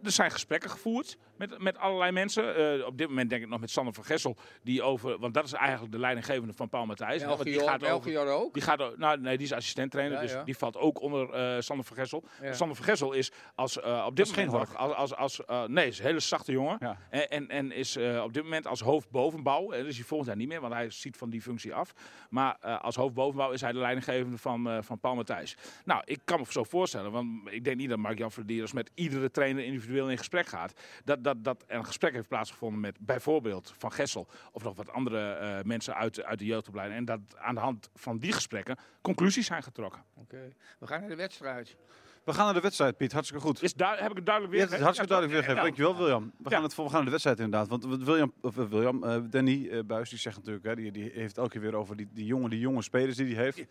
Er 0.03 0.11
zijn 0.11 0.31
gesprekken 0.31 0.71
gevoerd 0.71 1.17
met, 1.39 1.59
met 1.59 1.79
allerlei 1.79 2.13
mensen. 2.13 2.57
Eh, 2.81 2.87
op 2.87 2.99
dit 2.99 3.09
moment 3.09 3.31
denk 3.31 3.43
ik 3.43 3.49
nog 3.49 3.61
met 3.61 3.71
Sander 3.71 3.95
van 3.95 4.05
Gessel. 4.05 4.37
Die 4.63 4.83
over, 4.83 5.19
want 5.19 5.35
dat 5.35 5.45
is 5.45 5.53
eigenlijk 5.53 5.93
de 5.93 5.99
leidinggevende 5.99 6.53
van 6.53 6.69
Paul 6.69 6.87
Matthijs. 6.87 7.25
Want 7.25 7.43
die 7.43 7.53
Melchior, 7.57 7.71
gaat 7.71 7.83
over, 7.93 8.11
Melchior 8.13 8.35
ook? 8.35 8.55
die 8.55 8.63
gaat, 8.63 8.97
nou, 8.97 9.21
nee, 9.21 9.37
die 9.37 9.47
is 9.47 9.53
assistent-trainer, 9.53 10.17
Ja, 10.17 10.23
dus 10.23 10.33
ja. 10.33 10.43
die 10.45 10.57
valt 10.57 10.77
ook 10.77 11.01
onder 11.01 11.31
eh 11.33 11.61
Sander 11.61 11.85
van 11.87 11.97
Gessel. 11.97 12.25
Ja. 12.43 12.53
Sander 12.53 12.77
van 12.77 12.85
Gessel 12.85 13.13
is 13.13 13.33
als, 13.55 13.81
eh, 13.81 14.05
op 14.07 14.17
dit 14.17 14.33
geen 14.33 14.47
moment 14.47 14.69
nog- 14.69 14.77
als, 14.79 14.95
als, 14.95 15.15
als, 15.15 15.45
eh, 15.45 15.65
nee, 15.65 15.87
is 15.87 15.99
een 15.99 16.05
hele 16.05 16.21
zachte 16.21 16.53
jongen. 16.53 16.77
Ja. 16.81 16.99
En, 17.11 17.29
en, 17.31 17.49
en 17.49 17.73
is 17.73 17.97
eh, 17.97 18.23
op 18.25 18.33
dit 18.33 18.43
moment 18.43 18.67
als 18.67 18.81
hoofd 18.81 19.11
bovenbouw, 19.11 19.71
en 19.73 19.85
dus 19.85 19.97
hij 19.97 20.05
volgend 20.05 20.29
jaar 20.29 20.39
niet 20.39 20.49
meer, 20.49 20.61
want 20.61 20.73
hij 20.73 20.91
ziet 20.91 21.17
van 21.17 21.31
die 21.31 21.43
functie 21.43 21.75
af. 21.75 21.93
Maar 22.31 22.57
eh, 22.61 22.81
als 22.81 22.97
hoofd 22.97 23.15
bovenbouw 23.15 23.51
is 23.51 23.61
hij 23.61 23.73
de 23.73 23.79
leidinggevende 23.79 24.39
van, 24.39 24.69
eh, 24.71 24.79
van 24.83 24.99
Paul 25.01 25.15
Matthijs. 25.15 25.57
Nou, 25.85 26.03
ik 26.05 26.21
kan 26.25 26.39
me 26.41 26.47
zo 26.49 26.65
voorstellen, 26.65 27.11
want 27.13 27.29
ik 27.51 27.65
denk 27.65 27.77
niet 27.77 27.89
dat 27.89 27.99
Mark-Jan 27.99 28.31
Verderes 28.33 28.73
met 28.73 28.91
iedere 28.95 29.31
trainer 29.31 29.65
individueel 29.65 30.11
in 30.11 30.19
gesprek 30.19 30.47
gaat. 30.47 30.73
Dat, 31.05 31.25
dat, 31.35 31.45
dat 31.45 31.65
er 31.67 31.77
een 31.77 31.85
gesprek 31.85 32.13
heeft 32.13 32.29
plaatsgevonden 32.29 32.81
met 32.81 32.97
bijvoorbeeld 33.01 33.75
Van 33.79 33.93
Gessel 33.93 34.27
of 34.53 34.63
nog 34.63 34.77
wat 34.77 34.91
andere 34.91 35.31
eh, 35.33 35.63
mensen 35.65 35.95
uit, 35.95 36.23
uit 36.25 36.39
de 36.39 36.45
jeugdopleiding. 36.45 36.99
En 36.99 37.05
dat 37.05 37.21
aan 37.39 37.55
de 37.55 37.61
hand 37.61 37.91
van 37.95 38.19
die 38.19 38.33
gesprekken 38.33 38.77
conclusies 39.01 39.47
zijn 39.47 39.63
getrokken. 39.63 40.03
Oké. 40.15 40.53
We 40.79 40.87
gaan 40.87 41.01
naar 41.01 41.09
de 41.09 41.17
wedstrijd. 41.17 41.77
We 42.25 42.35
gaan 42.35 42.45
naar 42.45 42.55
de 42.55 42.61
wedstrijd, 42.61 42.97
Piet. 42.97 43.13
Hartstikke 43.13 43.45
goed. 43.45 43.63
Is 43.63 43.75
daar, 43.75 44.01
heb 44.03 44.11
ik 44.11 44.17
het 44.17 44.27
duidelijk 44.27 44.55
Ja, 44.55 44.61
weer 44.61 44.69
het 44.71 44.79
is 44.79 44.85
hartstikke 44.85 45.13
duidelijk 45.13 45.41
Ja, 45.41 45.47
weergegeven. 45.47 45.77
Dankjewel, 45.87 46.05
William. 46.07 46.33
We, 46.39 46.51
Ja. 46.51 46.55
gaan 46.57 46.63
het, 46.63 46.75
voor- 46.75 46.85
we 46.85 46.91
gaan 46.91 46.97
naar 46.99 47.07
de 47.07 47.11
wedstrijd 47.11 47.39
inderdaad. 47.41 47.69
Want 47.69 47.85
wat 47.85 48.03
William, 48.03 48.33
of, 48.41 48.59
eh, 48.59 48.65
William 48.65 49.05
eh, 49.05 49.17
Danny 49.31 49.69
eh, 49.69 49.79
Buis, 49.85 50.11
die 50.11 50.19
zegt 50.19 50.37
natuurlijk, 50.37 50.65
hè, 50.67 50.75
die, 50.75 50.91
die 50.93 51.11
heeft 51.15 51.39
elke 51.39 51.51
keer 51.51 51.61
weer 51.61 51.75
over 51.75 51.97
die, 51.97 52.09
die, 52.13 52.25
jonge, 52.27 52.49
die 52.49 52.59
jonge 52.61 52.83
spelers 52.83 53.17
die 53.17 53.35
hij 53.35 53.45
heeft. 53.45 53.65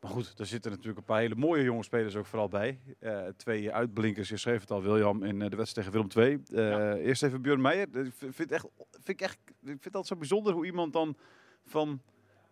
Maar 0.00 0.10
goed, 0.10 0.36
daar 0.36 0.46
zitten 0.46 0.70
natuurlijk 0.70 0.98
een 0.98 1.04
paar 1.04 1.20
hele 1.20 1.34
mooie 1.34 1.62
jonge 1.62 1.82
spelers 1.82 2.16
ook 2.16 2.26
vooral 2.26 2.48
bij. 2.48 2.80
Eh, 2.98 3.26
twee 3.36 3.72
uitblinkers, 3.72 4.28
je 4.28 4.36
schreef 4.36 4.60
het 4.60 4.70
al, 4.70 4.82
William, 4.82 5.24
in 5.24 5.42
eh, 5.42 5.50
de 5.50 5.56
wedstrijd 5.56 5.92
tegen 5.92 6.10
Willem 6.10 6.28
II. 6.28 6.42
Eh, 6.64 6.70
Ja. 6.70 6.94
Eerst 6.94 7.22
even 7.22 7.42
Björn 7.42 7.60
Meijer. 7.60 7.88
Ik 7.96 8.12
vind, 8.30 8.52
echt, 8.52 8.66
vind 8.90 9.08
ik 9.08 9.20
echt, 9.20 9.38
ik 9.46 9.52
vind 9.62 9.84
het 9.84 9.94
altijd 9.94 10.06
zo 10.06 10.16
bijzonder 10.16 10.52
hoe 10.52 10.66
iemand 10.66 10.92
dan 10.92 11.16
van... 11.64 12.00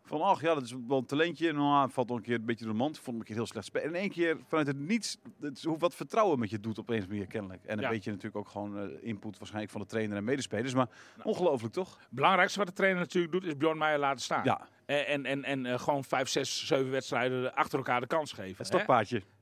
Van, 0.09 0.21
ach 0.23 0.41
ja, 0.41 0.55
dat 0.55 0.63
is 0.63 0.75
wel 0.89 0.99
een 0.99 1.07
talentje. 1.07 1.49
En 1.49 1.55
nou, 1.55 1.91
valt 1.91 2.09
nog 2.09 2.17
een 2.17 2.23
keer 2.23 2.35
een 2.35 2.45
beetje 2.45 2.65
door 2.65 2.73
de 2.73 2.79
mand. 2.79 2.95
Vond 2.97 3.07
hem 3.07 3.17
een 3.19 3.25
keer 3.25 3.35
heel 3.37 3.47
slecht 3.47 3.67
spelen. 3.67 3.87
En 3.89 3.95
in 3.95 4.01
één 4.01 4.11
keer 4.11 4.37
vanuit 4.47 4.67
het 4.67 4.79
niets, 4.79 5.19
het 5.41 5.63
hoe 5.63 5.79
wat 5.79 5.95
vertrouwen 5.95 6.39
met 6.39 6.51
je 6.51 6.61
doet 6.61 6.79
opeens 6.81 7.07
meer 7.07 7.27
kennelijk. 7.27 7.65
En 7.65 7.77
een 7.77 7.83
Ja. 7.83 7.89
beetje 7.89 8.11
natuurlijk 8.11 8.37
ook 8.37 8.49
gewoon 8.49 8.79
eh, 8.79 8.85
input 9.09 9.39
waarschijnlijk 9.39 9.73
van 9.73 9.81
de 9.81 9.87
trainer 9.87 10.17
en 10.17 10.25
medespelers. 10.25 10.75
Maar 10.75 10.89
ongelooflijk 11.23 11.75
toch? 11.75 11.99
Het 11.99 12.09
belangrijkste 12.11 12.59
wat 12.59 12.69
de 12.69 12.75
trainer 12.75 13.01
natuurlijk 13.01 13.33
doet, 13.33 13.45
is 13.45 13.57
Bjorn 13.57 13.79
Meijer 13.79 13.99
laten 13.99 14.21
staan. 14.23 14.45
Ja, 14.45 14.69
En, 14.87 15.07
en, 15.07 15.25
en, 15.27 15.45
en 15.45 15.67
eh, 15.67 15.79
gewoon 15.79 16.05
vijf, 16.05 16.29
zes, 16.29 16.67
zeven 16.67 16.91
wedstrijden 16.91 17.55
achter 17.55 17.79
elkaar 17.79 18.01
de 18.01 18.07
kans 18.07 18.33
geven. 18.33 18.57
het 18.69 18.73
hè? 18.73 18.79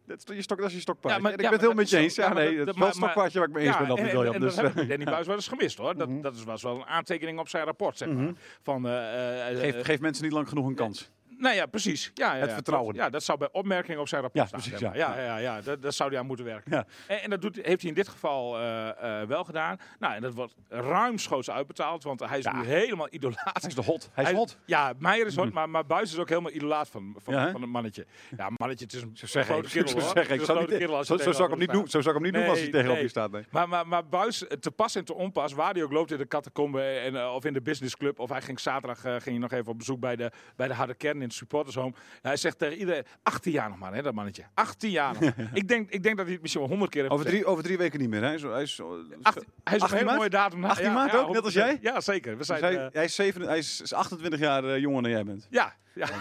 Dat 0.06 0.22
is 0.30 0.36
je, 0.36 0.42
stok, 0.42 0.58
dat 0.58 0.66
is 0.68 0.74
je 0.74 0.80
stokpaardje. 0.80 1.16
Ja, 1.16 1.22
maar- 1.22 1.32
En 1.32 1.38
ik 1.38 1.44
ja, 1.44 1.50
ben 1.50 1.58
het 1.58 1.66
heel 1.66 1.74
maar 1.74 1.82
met 1.84 1.90
je 1.90 1.96
dat 1.96 2.04
eens. 2.04 2.14
Ja, 2.14 2.28
maar 2.28 2.34
nee, 2.34 2.56
dat- 2.56 2.66
het 2.66 2.74
is 2.74 2.80
wel 2.80 2.80
maar- 2.80 2.88
een 2.88 2.94
stokpaardje 3.02 3.38
waar 3.38 3.48
ik 3.48 3.54
mee 3.54 3.66
eens 3.66 3.76
ben 3.78 3.88
met 3.88 3.98
en, 3.98 4.04
en, 4.08 4.14
William. 4.16 4.34
en 4.34 4.40
Dus, 4.40 4.54
dat 4.54 4.64
heb 4.64 4.76
ik 4.82 4.88
Danny 4.88 5.04
Buis 5.04 5.26
wel 5.26 5.36
eens 5.36 5.48
gemist 5.48 5.78
hoor. 5.78 5.96
Dat, 5.96 6.08
Mhm. 6.08 6.20
dat 6.20 6.34
is- 6.34 6.44
was 6.44 6.62
wel 6.62 6.74
een 6.76 6.84
aantekening 6.86 7.38
op 7.38 7.48
zijn 7.48 7.64
rapport, 7.64 7.96
zeg 7.98 8.08
maar. 8.08 8.22
Mhm. 8.22 8.32
Van, 8.62 8.88
eh, 8.88 9.46
geef, 9.46 9.74
eh, 9.74 9.84
geef 9.84 10.00
mensen 10.00 10.24
niet 10.24 10.32
lang 10.32 10.48
genoeg 10.48 10.66
een 10.66 10.74
kans. 10.74 11.10
Nou 11.38 11.54
ja, 11.54 11.66
precies. 11.66 12.10
Ja, 12.14 12.34
ja, 12.34 12.40
Het 12.40 12.52
vertrouwen. 12.52 12.94
Ja, 12.94 13.10
dat 13.10 13.22
zou 13.22 13.38
bij 13.38 13.48
opmerkingen 13.52 14.00
op 14.00 14.08
zijn 14.08 14.22
rapport 14.22 14.50
Ja, 14.50 14.58
staan. 14.58 14.78
precies, 14.78 14.96
ja. 14.96 15.16
Ja, 15.22 15.36
ja, 15.36 15.60
dat, 15.60 15.82
dat 15.82 15.94
zou 15.94 16.10
hij 16.10 16.18
aan 16.18 16.26
moeten 16.26 16.44
werken. 16.44 16.72
Ja. 16.72 16.86
En, 17.06 17.22
en 17.22 17.30
dat 17.30 17.40
doet, 17.42 17.56
heeft 17.56 17.80
hij 17.80 17.90
in 17.90 17.94
dit 17.94 18.08
geval 18.08 18.58
eh, 18.58 19.20
eh, 19.20 19.28
wel 19.28 19.44
gedaan. 19.44 19.76
Nou, 19.98 20.14
en 20.14 20.22
dat 20.22 20.34
wordt 20.34 20.54
ruimschoots 20.68 21.50
uitbetaald, 21.50 22.04
want 22.04 22.20
hij 22.20 22.38
is 22.38 22.46
nu 22.46 22.64
helemaal 22.64 23.08
idolaat. 23.10 23.60
Hij 23.60 23.68
is 23.68 23.74
de 23.74 23.82
hot. 23.82 24.10
Hij 24.12 24.24
is 24.24 24.30
hot. 24.30 24.58
Ja, 24.64 24.92
Meijer 24.98 25.26
is 25.26 25.36
hot, 25.36 25.52
maar, 25.52 25.70
maar 25.70 25.86
Buis 25.86 26.12
is 26.12 26.18
ook 26.18 26.28
helemaal 26.28 26.52
idolaat 26.52 26.88
van, 26.88 27.16
van, 27.22 27.62
een 27.62 27.70
mannetje. 27.70 28.06
Ja, 28.36 28.50
mannetje, 28.56 28.84
het 28.84 28.94
is 28.94 29.02
een 29.02 29.10
Zo 29.14 29.26
zeg 29.26 29.46
grote 29.46 29.68
kerel 29.68 29.88
Zo 30.00 30.00
zeg 30.00 30.28
ik. 30.28 30.40
Zo 30.40 30.64
kerel 30.64 30.96
als 30.96 31.06
Zo 31.06 31.16
zou 31.16 31.42
ik 31.44 31.50
hem 31.50 31.58
niet 31.58 31.70
doen. 31.70 31.88
Zo 31.88 32.00
zou 32.00 32.16
ik 32.16 32.22
hem 32.22 32.32
niet 32.32 32.40
doen 32.40 32.50
als 32.50 32.60
hij 32.60 32.82
nee. 32.82 33.02
je 33.02 33.08
staat. 33.08 33.30
nee. 33.30 33.44
Maar, 33.50 33.68
maar, 33.68 33.88
maar 33.88 34.06
Buis, 34.06 34.44
te 34.60 34.70
pas 34.70 34.94
en 34.94 35.04
te 35.04 35.14
onpas, 35.14 35.52
waar 35.52 35.72
hij 35.72 35.82
ook 35.82 35.92
loopt 35.92 36.10
in 36.10 36.18
de 36.18 36.28
catacombe 36.28 36.82
en, 36.82 37.16
eh, 37.16 37.34
of 37.34 37.44
in 37.44 37.52
de 37.52 37.62
businessclub. 37.62 38.18
Of 38.18 38.28
hij 38.28 38.42
ging 38.42 38.60
zaterdag 38.60 39.22
ging 39.22 39.38
nog 39.38 39.52
even 39.52 39.72
op 39.72 39.78
bezoek 39.78 40.00
bij 40.00 40.16
de, 40.16 40.30
bij 40.56 40.68
de 40.68 40.74
harde 40.74 40.94
kern 40.94 41.22
in 41.26 41.32
het 41.32 41.38
supportershome. 41.38 41.94
Hij 42.22 42.36
zegt 42.36 42.58
tegen 42.58 42.76
iedereen, 42.78 43.04
18 43.22 43.52
jaar 43.52 43.68
nog 43.68 43.78
maar, 43.78 43.94
hè, 43.94 44.02
dat 44.02 44.14
mannetje. 44.14 44.44
18 44.54 44.90
jaar 44.90 45.12
nog. 45.20 45.32
ik, 45.60 45.68
denk, 45.68 45.90
ik 45.90 46.02
denk 46.02 46.16
dat 46.16 46.24
hij 46.24 46.32
het 46.34 46.42
misschien 46.42 46.62
wel 46.62 46.70
100 46.70 46.90
keer 46.90 47.00
heeft 47.02 47.14
Over 47.14 47.26
drie, 47.26 47.44
over 47.46 47.62
drie 47.64 47.78
weken 47.78 48.00
niet 48.00 48.08
meer. 48.08 48.20
Hè? 48.20 48.26
Hij 48.26 48.34
is, 48.36 48.42
hij 48.42 48.62
is, 48.62 48.80
Acht- 49.22 49.44
hij 49.64 49.76
is 49.76 49.82
18 49.82 49.82
op 49.82 49.90
een 49.90 49.92
hele 49.92 50.04
maart? 50.04 50.16
mooie 50.16 50.30
datum. 50.30 50.60
na- 50.60 50.68
18 50.68 50.92
maart 50.92 51.14
ook, 51.14 51.32
net 51.32 51.44
als 51.44 51.54
jij? 51.54 51.78
Ja, 51.80 52.00
zeker. 52.00 52.36
We 52.36 52.44
zijn, 52.44 52.60
hij, 52.62 52.76
eh, 52.76 52.86
hij, 52.92 53.04
is 53.04 53.14
zeven, 53.14 53.42
hij 53.42 53.58
is 53.58 53.92
28 53.92 54.40
jaar 54.40 54.64
eh, 54.64 54.78
jonger 54.78 55.02
dan 55.02 55.10
jij 55.10 55.24
bent. 55.24 55.46
ja, 55.50 55.74
ja. 55.94 56.06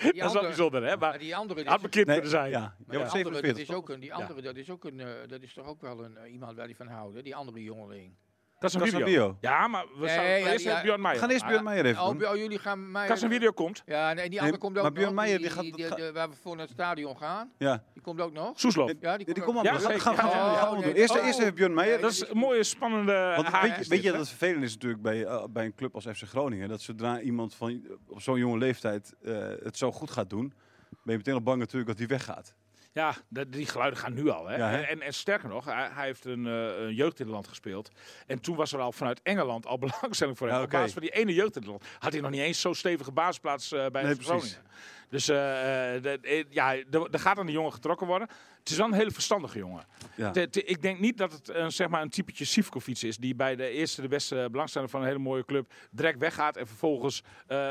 Die 0.00 0.12
dat 0.12 0.26
is 0.26 0.32
wel 0.32 0.42
bijzonder, 0.42 0.82
hè? 0.82 0.88
maar 0.96 0.98
Maar 0.98 1.18
die 1.18 1.36
andere, 1.36 1.64
had 1.68 1.80
bekend 1.80 2.06
Nee, 2.06 2.14
kunnen 2.14 2.30
zijn. 2.30 2.50
Ja, 2.50 2.74
die 2.78 2.98
andere, 2.98 3.02
dat 3.02 3.10
47. 3.12 3.62
is 3.68 3.74
ook 3.74 3.88
een, 3.88 4.00
die 4.00 4.14
andere, 4.14 4.42
dat 4.42 4.56
is 4.56 4.70
ook 4.70 4.84
een, 4.84 5.00
eh, 5.00 5.06
dat 5.28 5.42
is 5.42 5.52
toch 5.52 5.66
ook 5.66 5.80
wel 5.80 6.04
een 6.04 6.16
iemand 6.32 6.56
waar 6.56 6.66
die 6.66 6.76
van 6.76 6.86
houden, 6.86 7.24
die 7.24 7.34
andere 7.36 7.62
jongeling. 7.62 8.14
Dat 8.60 8.68
is 8.70 8.74
een 8.76 8.80
Dat 8.80 8.88
is 8.88 8.94
een 8.94 9.06
video. 9.06 9.26
bio. 9.28 9.36
Ja, 9.40 9.68
maar 9.68 9.84
we 9.94 9.98
Nee, 10.04 10.08
zouden 10.14 10.38
ja, 10.38 10.52
eerst 10.52 10.64
ja. 10.64 10.80
Björn 10.82 10.96
We 10.96 11.02
Meijer. 11.02 11.20
gaan 11.20 11.30
eerst 11.30 11.46
Björn 11.46 11.64
Meijer 11.64 11.84
even 11.86 12.02
Oh, 12.02 12.08
doen. 12.18 12.28
oh, 12.28 12.36
jullie 12.36 12.58
gaan 12.58 12.90
mij. 12.90 13.10
Als 13.10 13.22
een 13.22 13.30
video 13.30 13.50
komt, 13.50 13.82
Ja, 13.86 14.06
nee, 14.12 14.22
die 14.22 14.30
Nee, 14.30 14.40
andere 14.40 14.58
komt 14.58 14.76
ook 14.76 14.82
maar 14.82 14.92
Björn 14.92 15.06
nog. 15.06 15.14
Meijer, 15.14 15.38
die, 15.38 15.46
die 15.46 15.56
gaat- 15.56 15.62
die- 15.96 16.04
die- 16.04 16.12
waar 16.12 16.28
we 16.28 16.34
voor 16.42 16.52
naar 16.56 16.64
het 16.64 16.70
stadion 16.74 17.16
gaan. 17.16 17.50
Ja. 17.58 17.82
Die 17.92 18.02
komt 18.02 18.20
ook 18.20 18.32
nog. 18.32 18.52
Soeslof. 18.60 18.92
Ja, 19.00 19.16
die 19.16 19.24
komt 19.26 19.36
die 19.36 19.46
ook- 19.46 19.54
maar. 19.54 19.64
Ja, 19.64 19.72
we 19.72 19.80
gaan, 19.80 20.00
gaan, 20.00 20.14
gaan, 20.16 20.30
gaan 20.30 20.50
we 20.50 20.56
ja, 20.56 20.70
doen. 20.70 20.80
nee, 20.80 20.94
Eerst, 20.94 21.18
oh. 21.18 21.26
eerst 21.26 21.38
even 21.38 21.54
Björn 21.54 21.74
Meijer. 21.74 22.00
Dat 22.00 22.10
is 22.10 22.28
een 22.28 22.36
mooie, 22.38 22.62
spannende 22.64 23.44
weet, 23.88 24.02
je, 24.02 24.10
dat 24.10 24.20
het 24.20 24.28
vervelend 24.28 24.62
is 24.64 24.72
natuurlijk 24.72 25.02
bij, 25.02 25.24
eh, 25.24 25.44
bij 25.50 25.64
een 25.64 25.74
club 25.74 25.94
als 25.94 26.04
FC 26.04 26.22
Groningen? 26.22 26.68
Dat 26.68 26.80
zodra 26.80 27.20
iemand 27.20 27.54
van, 27.54 27.82
op 28.08 28.20
zo'n 28.22 28.38
jonge 28.38 28.58
leeftijd 28.58 29.14
eh, 29.22 29.34
het 29.62 29.76
zo 29.76 29.92
goed 29.92 30.10
gaat 30.10 30.30
doen, 30.30 30.52
ben 30.90 31.12
je 31.12 31.16
meteen 31.16 31.34
al 31.34 31.42
bang 31.42 31.58
natuurlijk 31.58 31.88
dat 31.88 31.98
hij 31.98 32.06
weggaat. 32.06 32.54
Ja, 32.92 33.14
die 33.48 33.66
geluiden 33.66 33.98
gaan 33.98 34.14
nu 34.14 34.28
al. 34.28 34.46
Hè? 34.46 34.56
Ja, 34.56 34.68
hè? 34.68 34.80
En, 34.80 35.00
en, 35.00 35.14
sterker 35.14 35.48
nog, 35.48 35.64
hij, 35.64 35.88
hij 35.92 36.06
heeft 36.06 36.24
een, 36.24 36.44
een 36.44 36.94
jeugdinterland 36.94 37.48
gespeeld. 37.48 37.90
En 38.26 38.40
toen 38.40 38.56
was 38.56 38.72
er 38.72 38.80
al 38.80 38.92
vanuit 38.92 39.20
Engeland 39.22 39.66
al 39.66 39.78
belangstelling 39.88 40.38
voor 40.38 40.46
hem. 40.46 40.56
Ja, 40.56 40.62
Op 40.62 40.68
oké. 40.68 40.76
basis 40.76 40.92
van 40.92 41.02
die 41.02 41.10
ene 41.10 41.34
jeugdinterland 41.34 41.84
had 41.98 42.12
hij 42.12 42.20
nog 42.20 42.30
niet 42.30 42.40
eens 42.40 42.60
zo'n 42.60 42.74
stevige 42.74 43.12
basisplaats 43.12 43.72
eh, 43.72 43.86
bij 43.86 44.02
Nee. 44.02 44.14
Groningen. 44.14 44.56
Dus 45.10 45.28
eh, 45.28 45.94
eh, 45.96 46.02
de- 46.02 46.18
eh, 46.22 46.44
ja, 46.50 46.74
er 47.10 47.18
gaat 47.18 47.38
aan 47.38 47.46
de 47.46 47.52
jongen 47.52 47.72
getrokken 47.72 48.06
worden. 48.06 48.28
Het 48.58 48.70
is 48.70 48.76
wel 48.76 48.86
een 48.86 48.92
hele 48.92 49.10
verstandige 49.10 49.58
jongen. 49.58 49.84
Ja. 50.16 50.32
Ik 50.50 50.82
denk 50.82 50.98
niet 51.00 51.18
dat 51.18 51.32
het 51.32 51.48
een, 51.48 51.72
zeg 51.72 51.88
maar 51.88 52.02
een 52.02 52.10
typetje 52.10 52.44
Sivkovic 52.44 53.02
is. 53.02 53.16
Die 53.16 53.34
bij 53.34 53.56
de 53.56 53.68
eerste, 53.68 54.00
de 54.02 54.08
beste 54.08 54.48
belangstelling 54.50 54.90
van 54.90 55.00
een 55.00 55.06
hele 55.06 55.18
mooie 55.18 55.44
club 55.44 55.72
direct 55.90 56.18
weggaat. 56.18 56.56
En 56.56 56.66
vervolgens 56.66 57.22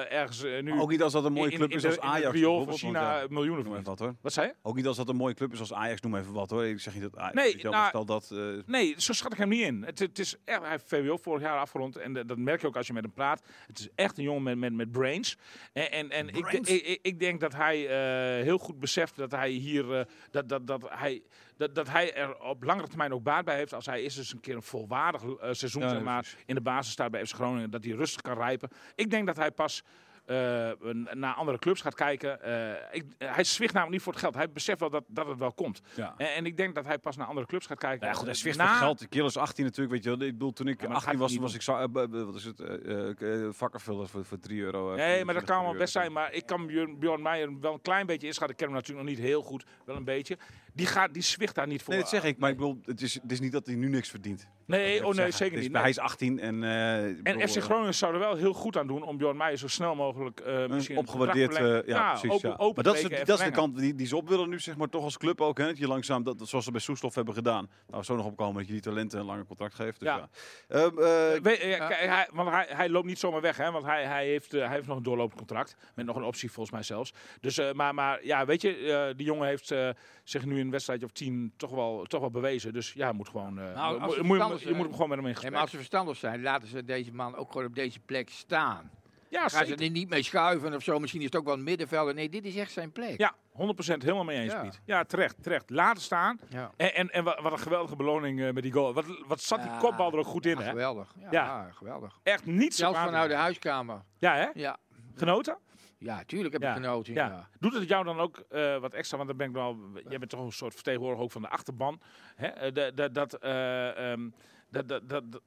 ergens 0.10 0.42
nu 0.44 0.64
Maar 0.64 0.80
ook 0.82 0.90
niet 0.90 1.02
als 1.02 1.14
dat 1.14 1.26
een 1.26 1.34
mooie 1.34 1.52
in- 1.52 1.58
club 1.58 1.70
in 1.72 1.78
is 1.78 1.86
als 1.86 1.96
in 1.96 2.02
Ajax. 2.02 2.34
riool 2.36 2.64
van 2.64 2.74
China 2.74 3.20
ja, 3.20 3.26
miljoenen 3.30 3.64
verdient. 3.64 3.86
wat 3.88 4.00
hoor. 4.00 4.16
Wat 4.22 4.34
zei 4.34 4.48
je? 4.48 4.54
Ook 4.62 4.76
niet 4.76 4.88
als 4.88 4.98
dat 4.98 5.10
een 5.10 5.16
mooie 5.16 5.34
club 5.34 5.54
is 5.54 5.60
als 5.60 5.74
Ajax, 5.74 6.02
noem 6.02 6.16
even 6.16 6.34
wat 6.34 6.50
hoor. 6.50 6.66
Ik 6.66 6.80
zeg 6.80 6.94
niet 6.94 7.04
dat 7.04 7.18
Ajax. 7.18 7.34
Nee, 7.36 7.64
nou, 7.64 7.88
stel 7.88 8.06
dat. 8.06 8.34
Nee, 8.66 8.94
zo 8.98 9.14
schat 9.14 9.32
ik 9.32 9.38
hem 9.38 9.50
niet 9.50 9.62
in. 9.62 9.84
Het, 9.84 10.00
het 10.00 10.20
is 10.20 10.36
echt, 10.46 10.62
hij 10.62 10.70
heeft 10.70 10.88
VWO 10.88 11.18
vorig 11.18 11.42
jaar 11.42 11.58
afgerond. 11.60 11.98
En 11.98 12.14
dat 12.14 12.38
merk 12.38 12.62
je 12.62 12.68
ook 12.68 12.76
als 12.78 12.88
je 12.88 12.94
met 12.94 13.04
hem 13.04 13.14
praat. 13.14 13.42
Het 13.68 13.80
is 13.80 13.88
echt 13.96 14.18
een 14.18 14.24
jongen 14.24 14.44
met, 14.44 14.58
met, 14.58 14.74
met 14.74 14.92
brains. 14.92 15.38
En, 15.74 15.92
en, 15.92 16.10
en 16.10 16.28
ik, 16.28 16.48
ik, 16.52 16.68
ik, 16.68 17.00
ik 17.02 17.20
denk 17.20 17.29
dat 17.38 17.54
hij 17.54 17.88
eh, 17.88 18.44
heel 18.44 18.58
goed 18.58 18.80
beseft 18.80 19.16
dat 19.16 19.32
hij 19.32 19.50
hier. 19.50 20.00
eh, 20.00 20.06
dat, 20.32 20.50
dat, 20.50 20.68
dat, 20.68 20.86
hij, 20.90 21.22
dat, 21.58 21.76
dat 21.76 21.90
hij 21.90 22.14
er 22.16 22.40
op 22.40 22.64
langere 22.64 22.88
termijn 22.88 23.14
ook 23.14 23.24
baat 23.24 23.46
bij 23.46 23.56
heeft. 23.56 23.74
Als 23.74 23.86
hij 23.86 24.04
eens 24.04 24.18
eens 24.18 24.34
een 24.34 24.40
keer 24.40 24.56
een 24.56 24.62
volwaardig 24.62 25.24
eh, 25.24 25.50
seizoen 25.52 25.82
Ja, 25.82 25.90
zeg 25.90 26.02
maar, 26.02 26.22
precies. 26.22 26.40
in 26.46 26.56
de 26.56 26.62
basis 26.62 26.92
staat 26.92 27.12
bij 27.12 27.26
FC 27.26 27.34
Groningen. 27.36 27.70
Dat 27.70 27.84
hij 27.84 27.94
rustig 27.94 28.22
kan 28.22 28.38
rijpen. 28.38 28.70
Ik 28.96 29.10
denk 29.10 29.26
dat 29.28 29.38
hij 29.38 29.52
pas. 29.52 29.84
Eh, 30.30 30.72
naar 31.14 31.34
andere 31.34 31.58
clubs 31.58 31.82
gaat 31.82 31.96
kijken. 31.96 32.42
Eh, 32.42 32.74
ik, 32.92 33.06
hij 33.18 33.44
zwicht 33.44 33.74
namelijk 33.74 33.92
niet 33.96 34.02
voor 34.04 34.14
het 34.14 34.22
geld. 34.22 34.36
Hij 34.36 34.52
beseft 34.52 34.80
wel 34.80 34.90
dat, 34.90 35.04
dat 35.08 35.28
het 35.28 35.38
wel 35.38 35.52
komt. 35.52 35.82
ja. 35.96 36.14
En, 36.18 36.34
en 36.34 36.46
ik 36.46 36.58
denk 36.58 36.76
dat 36.76 36.86
hij 36.86 36.98
pas 36.98 37.18
naar 37.18 37.28
andere 37.28 37.48
clubs 37.48 37.66
gaat 37.66 37.78
kijken. 37.78 38.08
Ja, 38.08 38.14
goed, 38.14 38.26
hij 38.26 38.34
zwicht 38.34 38.58
Na- 38.58 38.68
voor 38.68 38.78
geld. 38.78 39.12
De 39.12 39.24
is 39.24 39.38
18 39.38 39.66
natuurlijk, 39.66 39.92
weet 39.94 40.04
je 40.04 40.10
wel. 40.18 40.28
Ik 40.28 40.34
bedoel, 40.34 40.54
toen 40.54 40.68
ik 40.68 40.82
Ja, 40.82 40.88
maar 40.88 40.96
dat 40.96 41.06
18 41.06 41.20
gaat 41.20 41.30
was, 41.30 41.40
was 41.42 41.54
ik 41.54 41.62
zo, 41.62 41.76
eh, 41.78 42.26
wat 42.26 42.36
is 42.36 42.44
het, 42.44 43.56
vakkenvuller 43.56 44.08
voor, 44.08 44.26
voor 44.26 44.40
3 44.40 44.62
euro. 44.62 44.96
Nee, 44.96 45.26
maar 45.26 45.34
dat 45.34 45.44
kan 45.44 45.58
wel 45.58 45.68
3 45.68 45.80
best 45.80 45.94
zijn. 45.94 46.12
Maar 46.12 46.34
ik 46.34 46.46
kan 46.46 46.68
Björn 47.00 47.22
Meijer 47.22 47.60
wel 47.60 47.74
een 47.74 47.82
klein 47.82 48.06
beetje 48.06 48.28
inschatten. 48.28 48.58
Ik 48.58 48.62
ken 48.64 48.68
hem 48.68 48.76
natuurlijk 48.76 49.08
nog 49.08 49.16
niet 49.18 49.26
heel 49.26 49.42
goed, 49.42 49.66
wel 49.86 49.96
een 49.96 50.04
beetje. 50.04 50.38
Die, 50.74 50.86
gaat, 50.86 51.14
die 51.14 51.24
zwicht 51.24 51.56
daar 51.56 51.68
niet 51.68 51.82
voor. 51.84 51.94
Nee, 51.94 52.02
dat 52.02 52.12
zeg 52.12 52.24
ik. 52.24 52.38
Maar 52.38 52.50
ik 52.50 52.56
bedoel, 52.56 52.80
het 52.86 53.02
is, 53.02 53.14
het 53.14 53.32
is 53.32 53.40
niet 53.40 53.52
dat 53.52 53.66
hij 53.66 53.76
nu 53.76 53.90
niks 53.90 54.10
verdient. 54.10 54.48
Nee, 54.66 55.06
oh 55.06 55.14
nee, 55.14 55.32
zeker 55.32 55.60
niet. 55.60 55.72
Nee. 55.72 55.82
Hij 55.82 55.90
is 55.90 56.00
18 56.00 56.40
en... 56.40 56.64
eh, 56.64 57.10
ik 57.10 57.18
En 57.18 57.24
bedoel, 57.24 57.48
FC 57.48 57.56
eh, 57.56 57.64
Groningen 57.64 57.94
zou 57.94 58.14
er 58.14 58.20
wel 58.20 58.36
heel 58.36 58.54
goed 58.54 58.78
aan 58.78 58.88
doen 58.88 59.04
om 59.04 59.18
Bjorn 59.18 59.38
Meijer 59.38 59.58
zo 59.58 59.68
snel 59.68 59.96
mogelijk 59.96 60.40
eh 60.40 60.68
misschien 60.68 60.96
een 60.96 61.02
opgewaardeerd. 61.02 61.52
eh, 61.52 61.56
verlengen. 61.56 61.84
ja, 61.88 62.10
precies. 62.10 62.32
open, 62.32 62.50
ja. 62.50 62.56
open 62.58 62.84
maar 62.84 62.94
dat 62.94 63.04
is, 63.04 63.10
de, 63.10 63.26
dat 63.26 63.40
is 63.40 63.46
de 63.46 63.52
kant 63.52 63.78
die, 63.78 63.96
die 63.96 64.08
ze 64.08 64.16
op 64.16 64.30
willen 64.30 64.50
nu, 64.50 64.60
zeg 64.60 64.78
maar, 64.78 64.90
toch 64.90 65.04
als 65.04 65.18
club 65.18 65.42
ook. 65.42 65.58
Hè, 65.58 65.66
dat 65.66 65.78
je 65.78 65.88
langzaam, 65.88 66.24
dat, 66.24 66.42
zoals 66.44 66.66
ze 66.66 66.72
bij 66.72 66.82
Soeslof 66.82 67.16
hebben 67.16 67.34
gedaan. 67.34 67.70
Nou, 67.88 68.04
zo 68.04 68.16
nog 68.16 68.26
opkomen 68.26 68.56
dat 68.56 68.66
je 68.66 68.72
die 68.72 68.82
talenten 68.82 69.20
een 69.20 69.26
langer 69.26 69.46
contract 69.46 69.76
geeft. 69.76 70.00
Dus 70.00 70.08
ja. 70.08 70.18
Ja. 70.18 70.30
Ehm, 70.68 70.98
eh, 70.98 71.76
eh, 71.76 71.88
hij, 71.88 72.28
want 72.32 72.50
hij, 72.50 72.66
hij 72.70 72.90
loopt 72.90 73.06
niet 73.08 73.20
zomaar 73.20 73.42
weg, 73.42 73.58
hè? 73.58 73.72
Want 73.72 73.86
hij, 73.86 74.06
hij, 74.06 74.26
heeft, 74.26 74.52
hij 74.52 74.70
heeft 74.70 74.88
nog 74.88 74.98
een 74.98 75.04
doorlopend 75.04 75.38
contract. 75.38 75.76
Met 75.96 76.06
nog 76.06 76.16
een 76.16 76.24
optie 76.24 76.52
volgens 76.52 76.76
mij 76.76 76.84
zelfs. 76.84 77.14
Dus, 77.42 77.58
eh, 77.58 77.72
maar, 77.72 77.94
maar 77.94 78.26
ja, 78.26 78.46
weet 78.46 78.62
je, 78.62 78.76
eh, 78.76 79.18
die 79.18 79.26
jongen 79.26 79.48
heeft 79.48 79.72
eh, 79.72 79.90
zich 80.24 80.46
nu 80.46 80.59
in 80.60 80.66
een 80.66 80.72
wedstrijdje 80.72 81.06
of 81.06 81.12
tien 81.12 81.54
toch 81.58 81.72
wel, 81.72 82.04
toch 82.04 82.20
wel 82.20 82.32
bewezen. 82.32 82.74
Dus 82.74 82.94
ja, 82.94 83.12
moet 83.12 83.30
gewoon, 83.30 83.60
eh, 83.60 83.76
Nou, 83.76 84.00
moet, 84.00 84.16
je, 84.16 84.24
verstandig 84.24 84.64
je 84.64 84.74
moet 84.74 84.84
hem 84.86 84.92
gewoon 84.94 85.10
met 85.10 85.18
hem 85.18 85.28
in 85.28 85.32
gesprek. 85.34 85.52
maar 85.52 85.62
als 85.62 85.70
ze 85.72 85.78
verstandig 85.78 86.18
zijn, 86.18 86.42
laten 86.42 86.68
ze 86.68 86.84
deze 86.86 87.14
man 87.14 87.36
ook 87.36 87.52
gewoon 87.52 87.68
op 87.68 87.76
deze 87.76 88.00
plek 88.00 88.30
staan. 88.30 88.92
ja, 89.30 89.48
Gaan 89.48 89.66
ze 89.66 89.76
er 89.76 89.90
niet 89.90 90.10
mee 90.10 90.24
schuiven 90.24 90.74
of 90.74 90.84
zo. 90.84 91.00
Misschien 91.00 91.20
is 91.22 91.26
het 91.26 91.36
ook 91.36 91.46
wel 91.46 91.54
een 91.54 91.64
middenvelder. 91.64 92.14
Nee, 92.14 92.30
dit 92.30 92.46
is 92.46 92.56
echt 92.56 92.72
zijn 92.72 92.92
plek. 92.92 93.18
Ja, 93.20 93.34
100% 93.52 94.04
helemaal 94.04 94.24
mee 94.24 94.40
eens, 94.40 94.54
Ja. 94.54 94.62
Piet. 94.62 94.82
Ja, 94.86 95.04
terecht, 95.04 95.44
terecht. 95.44 95.70
Laten 95.70 96.02
staan. 96.04 96.40
Ja. 96.50 96.72
En, 96.78 96.94
en, 96.96 97.10
en 97.10 97.24
wa- 97.24 97.42
wat 97.42 97.52
een 97.52 97.60
geweldige 97.60 97.96
beloning 97.96 98.42
eh, 98.42 98.52
met 98.54 98.64
die 98.64 98.72
goal. 98.72 98.94
Wat, 98.94 99.06
wat 99.28 99.42
zat 99.42 99.62
die 99.62 99.72
Ja. 99.72 99.78
kopbal 99.78 100.12
er 100.12 100.18
ook 100.18 100.26
goed 100.26 100.46
in, 100.46 100.58
hè? 100.58 100.70
geweldig. 100.70 101.14
Ja, 101.32 101.70
geweldig. 101.72 102.20
Echt 102.24 102.46
niet 102.46 102.76
zo 102.76 102.84
Zelfs 102.84 103.00
vanuit 103.00 103.30
de 103.30 103.36
huiskamer. 103.36 104.02
Ja, 104.18 104.36
hè? 104.36 104.48
Ja, 104.54 104.78
Genoten? 105.16 105.58
Ja 106.00 106.24
tuurlijk 106.24 106.54
heb 106.54 106.62
Ja. 106.62 106.70
ik 106.70 106.76
genoten. 106.76 107.14
Ja. 107.14 107.28
Ja. 107.28 107.50
Doet 107.60 107.74
het 107.74 107.88
jou 107.88 108.04
dan 108.04 108.20
ook 108.20 108.38
eh, 108.50 108.78
wat 108.78 108.94
extra? 108.94 109.18
Want 109.18 109.30
dan 109.30 109.38
ben 109.38 109.48
ik 109.48 109.54
wel. 109.54 109.78
Jij 110.10 110.18
bent 110.20 110.30
toch 110.30 110.40
een 110.40 110.52
soort 110.52 110.74
vertegenwoordiger 110.74 111.26
ook 111.26 111.32
van 111.32 111.42
de 111.42 111.50
achterban. 111.50 112.02
Hè? 112.36 112.48
Eh, 112.48 113.12
dat, 113.14 113.34
eh, 113.34 114.12
ehm, 114.12 114.30
dat, 114.70 114.88
dat, 114.88 115.10
dat, 115.10 115.32
dat- 115.32 115.42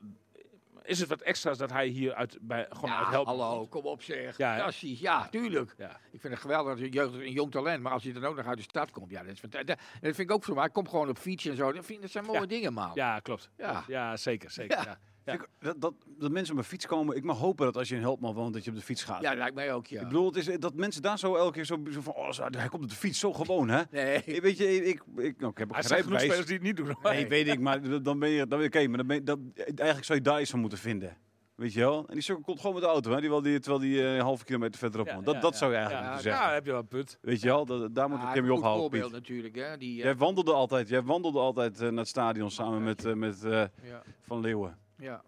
is 0.85 1.01
het 1.01 1.09
wat 1.09 1.21
extra's 1.21 1.59
dat 1.59 1.71
hij 1.71 1.87
hier 1.87 2.15
uit, 2.15 2.38
bij, 2.41 2.67
gewoon 2.71 2.91
Ja, 2.91 2.99
uit 2.99 3.09
helpt? 3.09 3.27
hallo, 3.29 3.67
kom 3.67 3.85
op 3.85 4.03
zeg. 4.03 4.37
Ja? 4.37 4.55
Fantastisch. 4.57 5.01
Ja, 5.01 5.29
tuurlijk. 5.29 5.75
Ja. 5.79 6.01
Ik 6.11 6.21
vind 6.21 6.33
het 6.33 6.43
geweldig 6.43 6.73
dat 6.75 6.83
een, 6.83 6.91
jeugd, 6.91 7.15
een 7.15 7.33
jong 7.33 7.51
talent, 7.51 7.83
maar 7.83 7.93
als 7.93 8.05
hij 8.05 8.12
dan 8.12 8.25
ook 8.25 8.37
nog 8.37 8.47
uit 8.47 8.57
de 8.57 8.62
stad 8.62 8.91
komt, 8.91 9.11
ja, 9.11 9.23
dat, 9.23 9.33
is, 9.33 9.38
fanta- 9.41 9.62
dat, 9.62 9.79
dat 9.79 10.15
vind 10.15 10.19
ik 10.19 10.31
ook 10.31 10.45
zo. 10.45 10.55
Maar 10.55 10.71
komt 10.71 10.88
gewoon 10.88 11.09
op 11.09 11.19
fiets 11.19 11.45
en 11.45 11.57
zo. 11.57 11.73
Dat, 11.73 11.85
vind, 11.85 12.03
dat 12.03 12.11
zijn 12.11 12.25
mooie 12.25 12.41
Ja. 12.41 12.47
dingen, 12.47 12.73
man. 12.73 12.91
Ja, 12.95 13.19
klopt. 13.21 13.51
Ja. 13.57 13.85
ja 13.87 14.17
zeker. 14.17 14.51
zeker 14.51 14.99
Ja. 15.25 15.33
ja. 15.33 15.39
Ja. 15.39 15.45
ik- 15.45 15.49
dat, 15.59 15.81
dat, 15.81 15.95
dat 16.19 16.31
mensen 16.31 16.53
op 16.55 16.59
een 16.61 16.67
fiets 16.67 16.87
komen. 16.87 17.17
Ik 17.17 17.25
mag 17.25 17.39
hopen 17.39 17.65
dat 17.65 17.77
als 17.77 17.89
je 17.89 17.95
in 17.95 18.01
Helpman 18.01 18.35
woont, 18.35 18.55
dat 18.55 18.65
je 18.65 18.71
op 18.71 18.77
de 18.77 18.83
fiets 18.83 19.05
gaat. 19.05 19.23
Ja, 19.23 19.29
dat 19.29 19.39
lijkt 19.39 19.55
mij 19.55 19.73
ook, 19.73 19.87
ja. 19.87 20.01
Ik 20.01 20.07
bedoel, 20.07 20.27
het 20.27 20.37
is, 20.37 20.59
dat 20.59 20.75
mensen 20.75 21.03
daar 21.03 21.19
zo 21.19 21.37
elke 21.37 21.53
keer 21.53 21.65
zo, 21.65 21.81
zo 21.91 22.01
van... 22.01 22.15
Oh, 22.15 22.31
zo- 22.31 22.47
hij 22.51 22.69
komt 22.69 22.83
op 22.83 22.89
de 22.91 22.97
fiets, 22.97 23.19
zo 23.19 23.33
gewoon, 23.33 23.69
hè? 23.69 23.83
Nee. 23.91 24.23
Eh, 24.25 24.41
Weet 24.41 24.57
je, 24.59 24.75
ik, 24.75 24.85
ik, 24.85 25.03
ik, 25.17 25.39
nou, 25.41 25.51
ik 25.51 25.59
heb 25.59 25.71
ook 25.71 25.77
Er 25.77 25.83
geen 25.85 25.93
rijbewijs. 25.97 26.23
spelers 26.23 26.47
die 26.47 26.55
het 26.55 26.65
niet 26.65 26.77
doen. 26.77 26.87
hoor. 26.87 27.13
Nee, 27.13 27.27
weet 27.29 27.49
ik, 27.49 27.61
maar 27.61 28.03
dan 28.03 28.19
ben 28.19 28.29
je, 28.29 28.47
dan, 28.47 28.63
oké, 28.65 28.87
maar 28.89 28.97
dan 28.99 29.07
ben 29.07 29.17
je, 29.17 29.23
dat, 29.23 29.39
eigenlijk 29.65 30.05
zou 30.05 30.19
je 30.19 30.25
daar 30.25 30.41
iets 30.41 30.51
van 30.51 30.61
moeten 30.61 30.79
vinden. 30.79 31.17
Weet 31.55 31.73
je 31.73 31.81
wel? 31.81 32.07
En 32.09 32.13
die 32.15 32.23
sukkel 32.23 32.45
komt 32.45 32.59
gewoon 32.61 32.75
met 32.75 32.83
de 32.85 32.89
auto, 32.89 33.11
hè? 33.11 33.21
Die, 33.21 33.29
wel 33.31 33.43
die, 33.43 33.59
terwijl 33.59 33.83
die 33.83 34.03
eh, 34.03 34.15
een 34.15 34.21
halve 34.21 34.45
kilometer 34.45 34.79
verderop 34.79 35.07
Ja, 35.07 35.13
woont. 35.15 35.27
Dat, 35.27 35.35
ja, 35.35 35.41
dat 35.41 35.53
ja. 35.53 35.59
zou 35.59 35.71
je 35.71 35.77
eigenlijk 35.77 36.07
ja, 36.07 36.13
moeten 36.13 36.31
ja, 36.31 36.37
zeggen. 36.37 36.55
heb 36.55 36.65
je 36.65 36.71
wel 36.71 36.81
een 36.81 36.89
punt. 36.89 37.19
Weet 37.21 37.41
je 37.41 37.47
wel? 37.49 37.65
Dat, 37.67 37.95
daar 37.95 38.09
moet 38.09 38.21
Ja, 38.21 38.29
ik 38.29 38.35
hem 38.35 38.45
je 38.45 38.53
ophouden, 38.53 38.81
voorbeeld 38.81 39.05
Piet. 39.05 39.13
natuurlijk, 39.13 39.55
hè. 39.55 39.77
Die, 39.77 39.99
eh, 39.99 40.05
Jij 40.05 40.17
wandelde 40.17 40.53
altijd, 40.53 40.89
jij 40.89 41.03
wandelde 41.03 41.39
altijd 41.39 41.81
eh, 41.81 41.89
naar 41.89 41.99
het 41.99 42.09
stadion 42.09 42.51
samen 42.51 42.83
met, 42.83 43.05
eh, 43.05 43.13
met 43.15 43.45
eh, 43.45 43.51
ja, 43.83 44.03
Van 44.27 44.41
Leeuwen. 44.41 44.79
Ja. 45.03 45.23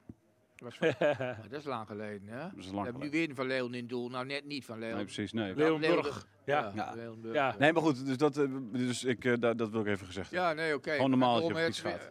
Dat, 0.56 0.76
was 0.78 0.94
van- 0.96 1.06
ja, 1.08 1.38
dat 1.50 1.58
is 1.60 1.64
lang 1.66 1.86
geleden, 1.86 2.28
hè. 2.28 2.38
Dat 2.38 2.50
is 2.56 2.66
We 2.66 2.72
lang 2.72 2.84
hebben 2.84 3.02
nu 3.02 3.10
weer 3.10 3.28
een 3.28 3.34
Van 3.34 3.46
Leeuwen 3.46 3.74
in 3.74 3.80
het 3.80 3.88
doel. 3.88 4.08
Nou, 4.08 4.26
net 4.26 4.44
niet 4.44 4.64
Van 4.64 4.78
Leeuwen. 4.78 4.96
Nee, 4.96 5.04
precies. 5.04 5.32
Nee. 5.32 5.54
Wel 5.54 5.78
Leeuwenburg. 5.78 6.26
Ja. 6.44 6.72
Ja. 7.32 7.54
Nee, 7.58 7.72
maar 7.72 7.82
goed, 7.82 8.06
dus, 8.06 8.16
dat, 8.16 8.36
eh, 8.36 8.44
dus 8.72 9.04
ik, 9.04 9.24
eh, 9.24 9.32
dat, 9.38 9.58
dat 9.58 9.70
wil 9.70 9.80
ik 9.80 9.86
even 9.86 10.06
gezegd 10.06 10.30
hebben. 10.30 10.48
Ja, 10.48 10.54
nee, 10.54 10.74
oké. 10.74 10.90
Gewoon 10.92 11.10
normaal 11.10 11.34
dat 11.34 11.42
je 11.46 11.50
op 11.52 11.58
eh, 11.58 11.64
gaat. 11.90 12.08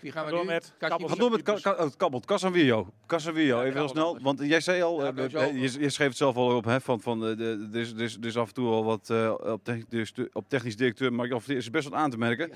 Wie 0.00 0.12
gaan 0.12 0.24
we 0.24 0.30
Door 0.30 0.44
met 0.44 0.62
Casimiro. 0.78 0.88
Kappels. 0.88 1.02
We 1.02 1.08
gaan 1.08 1.18
door 1.18 1.30
met 1.30 1.42
Ka- 1.42 1.70
Ka- 1.70 1.78
oh, 1.78 1.84
het 1.84 1.96
kabbelt. 1.96 2.26
Casemiro. 2.26 2.92
Casemiro, 3.06 3.60
even 3.60 3.62
heel 3.62 3.72
Kabbelt 3.72 3.90
snel. 3.90 4.18
Want 4.22 4.40
jij 4.48 4.60
zei 4.60 4.82
al, 4.82 5.04
eh, 5.04 5.24
eh, 5.34 5.52
je, 5.62 5.80
je 5.80 5.90
schreef 5.90 6.08
het 6.08 6.16
zelf 6.16 6.36
al 6.36 6.56
op, 6.56 6.64
hè, 6.64 6.80
van, 6.80 7.00
van 7.00 7.26
eh, 7.26 7.36
de, 7.36 7.68
er, 7.72 7.80
is, 7.80 7.92
er, 7.92 8.00
is, 8.00 8.18
is 8.18 8.36
af 8.36 8.48
en 8.48 8.54
toe 8.54 8.68
al 8.68 8.84
wat 8.84 9.10
eh, 9.10 9.34
op, 9.38 9.64
technisch, 9.64 10.12
op 10.32 10.48
technisch 10.48 10.76
directeur, 10.76 11.12
maar 11.12 11.30
of 11.30 11.48
is 11.48 11.64
er 11.66 11.70
best 11.70 11.88
wat 11.88 11.98
aan 11.98 12.10
te 12.10 12.18
merken. 12.18 12.50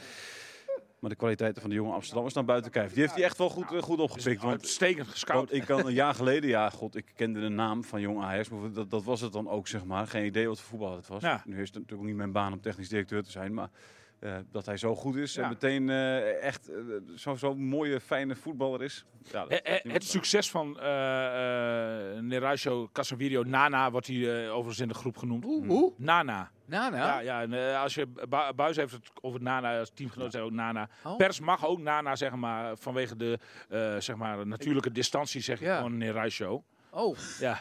Maar 0.99 1.11
de 1.11 1.17
kwaliteiten 1.17 1.61
van 1.61 1.71
de 1.71 1.77
jonge 1.77 1.93
Amsterdammers 1.93 2.35
naar 2.35 2.45
buiten 2.45 2.71
kijken. 2.71 2.93
Die 2.93 3.03
heeft 3.03 3.15
hij 3.15 3.25
echt 3.25 3.39
wel 3.39 3.49
goed, 3.49 3.73
eh, 3.73 3.83
goed 3.83 3.99
opgepikt. 4.01 4.43
Want, 4.43 4.53
Uitstekend 4.53 5.09
gescout. 5.09 5.53
ik 5.53 5.65
kan 5.65 5.87
een 5.87 5.93
jaar 5.93 6.15
geleden, 6.15 6.51
ja, 6.51 6.71
god, 6.71 6.97
ik 6.97 7.13
kende 7.17 7.41
de 7.41 7.49
naam 7.49 7.85
van 7.85 8.01
jong 8.01 8.23
Ajax, 8.23 8.49
maar 8.49 8.73
dat, 8.73 8.91
dat 8.91 9.05
was 9.05 9.21
het 9.21 9.33
dan 9.33 9.49
ook, 9.49 9.69
zeg 9.69 9.85
maar. 9.85 10.07
Geen 10.07 10.25
idee 10.25 10.49
wat 10.49 10.61
voor 10.61 10.69
voetbal 10.69 10.97
het 10.97 11.09
was. 11.09 11.23
Ja. 11.23 11.43
Nu 11.45 11.53
is 11.53 11.59
het 11.61 11.75
natuurlijk 11.75 12.01
ook 12.01 12.07
niet 12.07 12.17
mijn 12.17 12.33
baan 12.33 12.53
om 12.53 12.61
technisch 12.61 12.89
directeur 12.89 13.23
te 13.23 13.31
zijn, 13.31 13.55
maar 13.55 13.71
eh, 14.21 14.37
dat 14.53 14.67
hij 14.67 14.77
zo 14.77 14.95
goed 14.95 15.17
is 15.17 15.37
en 15.37 15.49
meteen 15.49 15.91
eh, 15.91 16.43
echt 16.43 16.69
eh, 16.69 16.77
zo'n 17.15 17.39
zo 17.39 17.55
mooie, 17.55 18.01
fijne 18.01 18.37
voetballer 18.37 18.83
is. 18.83 19.05
Ja, 19.33 19.45
dat 19.47 19.61
het 19.83 20.05
succes 20.05 20.51
van 20.51 20.81
eh 20.81 20.85
uh, 20.85 22.21
Neracio 22.21 22.89
Casemiro, 22.93 23.43
Nana 23.43 23.91
wordt 23.91 24.07
hij 24.07 24.45
eh, 24.45 24.51
overigens 24.53 24.81
in 24.81 24.89
de 24.89 24.95
groep 24.95 25.17
genoemd. 25.17 25.45
Hoe? 25.45 25.67
Hoe? 25.67 25.93
Nana. 25.97 26.51
Nana? 26.65 26.97
Ja, 26.97 27.19
ja 27.21 27.43
en, 27.43 27.77
als 27.81 27.95
je 27.95 28.07
Bu- 28.07 28.53
Buis 28.57 28.77
heeft 28.77 28.93
het 28.93 29.11
over 29.21 29.43
Nana 29.43 29.79
als 29.79 29.91
teamgenoot, 29.95 30.33
zei 30.33 30.45
ook 30.45 30.53
Nana. 30.53 30.89
Oh. 31.05 31.17
Pers 31.17 31.41
mag 31.41 31.67
ook 31.67 31.79
Nana 31.79 32.17
zeggen, 32.17 32.39
maar 32.39 32.77
vanwege 32.77 33.17
de 33.17 33.39
eh, 33.69 33.97
zeg 33.99 34.17
maar, 34.17 34.47
natuurlijke 34.47 34.93
distantie 34.93 35.41
zeg 35.41 35.61
ik 35.61 35.67
Ja. 35.67 35.77
gewoon 35.77 35.97
Neracio. 35.97 36.65
Oh, 36.91 37.17
Ja. 37.41 37.61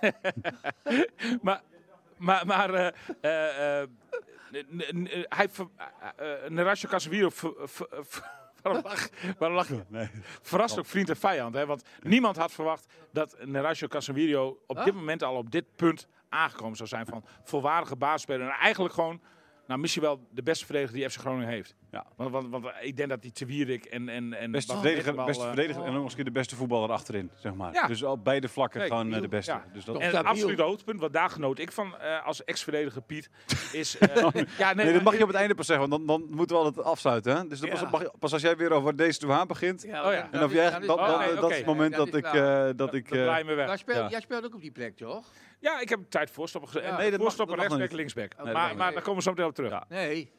maar 1.42 1.60
maar, 2.16 2.46
maar 2.46 2.94
hij 5.28 5.48
ver- 5.48 5.68
eh, 6.16 6.44
eh, 6.44 6.50
Neracio 6.50 6.88
Casemiro 6.88 7.30
waarom 8.62 8.82
lach, 8.82 9.08
waarom 9.38 9.56
lach 9.56 9.68
je? 9.68 9.84
Nee. 9.88 10.10
verrast 10.42 10.78
ook 10.78 10.86
vriend 10.86 11.08
en 11.08 11.16
vijand. 11.16 11.54
Hè? 11.54 11.66
Want 11.66 11.82
niemand 12.02 12.36
had 12.36 12.52
verwacht 12.52 12.86
dat 13.12 13.36
Neracio 13.44 13.88
Casemiro 13.88 14.62
op 14.66 14.76
Huh? 14.76 14.84
dit 14.84 14.94
moment 14.94 15.22
al 15.22 15.36
op 15.36 15.50
dit 15.50 15.64
punt 15.76 16.06
aangekomen 16.28 16.76
zou 16.76 16.88
zijn 16.88 17.06
van 17.06 17.24
volwaardige 17.44 17.96
basisspeler. 17.96 18.46
En 18.48 18.52
eigenlijk 18.58 18.94
gewoon, 18.94 19.20
nou 19.66 19.80
misschien 19.80 20.02
wel 20.02 20.26
de 20.30 20.42
beste 20.42 20.64
verdediger 20.64 20.96
die 20.96 21.10
FC 21.10 21.18
Groningen 21.20 21.48
heeft. 21.48 21.74
Ja. 21.90 22.06
Want, 22.16 22.30
want, 22.30 22.48
want 22.50 22.66
ik 22.80 22.96
denk 22.96 23.08
dat 23.08 23.22
die 23.22 23.32
Te 23.32 23.46
Wierik 23.46 23.84
en... 23.84 24.08
en, 24.08 24.32
en 24.32 24.50
Beste 24.50 24.72
verdediger, 24.72 25.14
beste 25.24 25.42
eh, 25.42 25.48
verdediger 25.48 25.82
en 25.82 25.88
ook 25.88 25.94
nog 25.94 26.02
eens 26.02 26.10
een 26.10 26.16
keer 26.16 26.24
de 26.24 26.30
beste 26.38 26.56
voetballer 26.56 26.90
achterin, 26.90 27.30
zeg 27.36 27.54
maar. 27.54 27.72
Ja. 27.72 27.86
Dus 27.86 28.02
op 28.02 28.24
beide 28.24 28.48
vlakken 28.48 28.80
Kijk, 28.80 28.92
gewoon 28.92 29.14
eh, 29.14 29.20
de 29.20 29.28
beste. 29.28 29.52
ja. 29.52 29.64
Dus 29.72 29.84
dat, 29.84 29.98
En 29.98 30.16
het 30.16 30.26
absolute 30.26 30.62
hoogtepunt, 30.62 31.00
wat 31.00 31.12
daar 31.12 31.30
genoot 31.30 31.58
ik 31.58 31.72
van 31.72 31.98
eh, 31.98 32.26
als 32.26 32.44
ex-verdediger 32.44 33.02
Piet, 33.02 33.30
is... 33.72 33.98
eh, 33.98 34.32
ja, 34.58 34.72
nee, 34.74 34.92
dat 34.92 35.02
mag 35.02 35.16
je 35.16 35.22
op 35.22 35.28
het 35.28 35.36
einde 35.36 35.54
pas 35.54 35.66
zeggen, 35.66 35.88
want 35.88 36.06
dan, 36.08 36.20
dan 36.20 36.36
moeten 36.36 36.56
we 36.56 36.62
altijd 36.62 36.86
afsluiten. 36.86 37.36
Hè? 37.36 37.46
Dus 37.46 37.60
dan 37.60 37.68
Ja. 37.70 37.74
pas, 37.80 37.90
mag 37.90 38.00
je- 38.00 38.12
pas 38.18 38.32
als 38.32 38.42
jij 38.42 38.56
weer 38.56 38.70
over 38.72 38.96
deze 38.96 39.18
Touhaan 39.18 39.46
begint. 39.46 39.84
Oh 39.84 39.90
ja. 39.90 40.28
En 40.30 40.44
of 40.44 40.52
jij, 40.52 40.70
dat, 40.70 40.82
dat, 40.82 40.98
Oh, 40.98 41.40
dat 41.40 41.50
is 41.50 41.56
het 41.56 41.66
moment 41.66 41.94
Dat 41.94 42.14
ik... 42.14 42.24
eh, 42.24 42.68
dat 42.76 42.94
ik 42.94 43.10
eh, 43.10 44.08
jij 44.10 44.20
speelt 44.20 44.44
ook 44.44 44.54
op 44.54 44.60
die 44.60 44.70
plek, 44.70 44.96
toch? 44.96 45.26
Ja, 45.62 45.80
ik 45.80 45.88
heb 45.88 46.00
tijd 46.08 46.30
voorstoppen 46.30 46.70
gezet. 46.70 46.88
Ja. 46.88 46.96
Nee, 46.96 47.10
dat 47.10 47.20
mag- 47.20 47.34
dat 47.36 47.50
rechtsback, 47.50 47.92
linksback. 47.92 48.32
Nee, 48.44 48.52
maar 48.52 48.76
maar 48.76 48.92
daar 48.92 49.02
komen 49.02 49.16
we 49.16 49.22
zo 49.22 49.30
meteen 49.30 49.46
op 49.46 49.54
terug. 49.54 49.70
Ja. 49.70 49.84
Nee. 49.88 50.30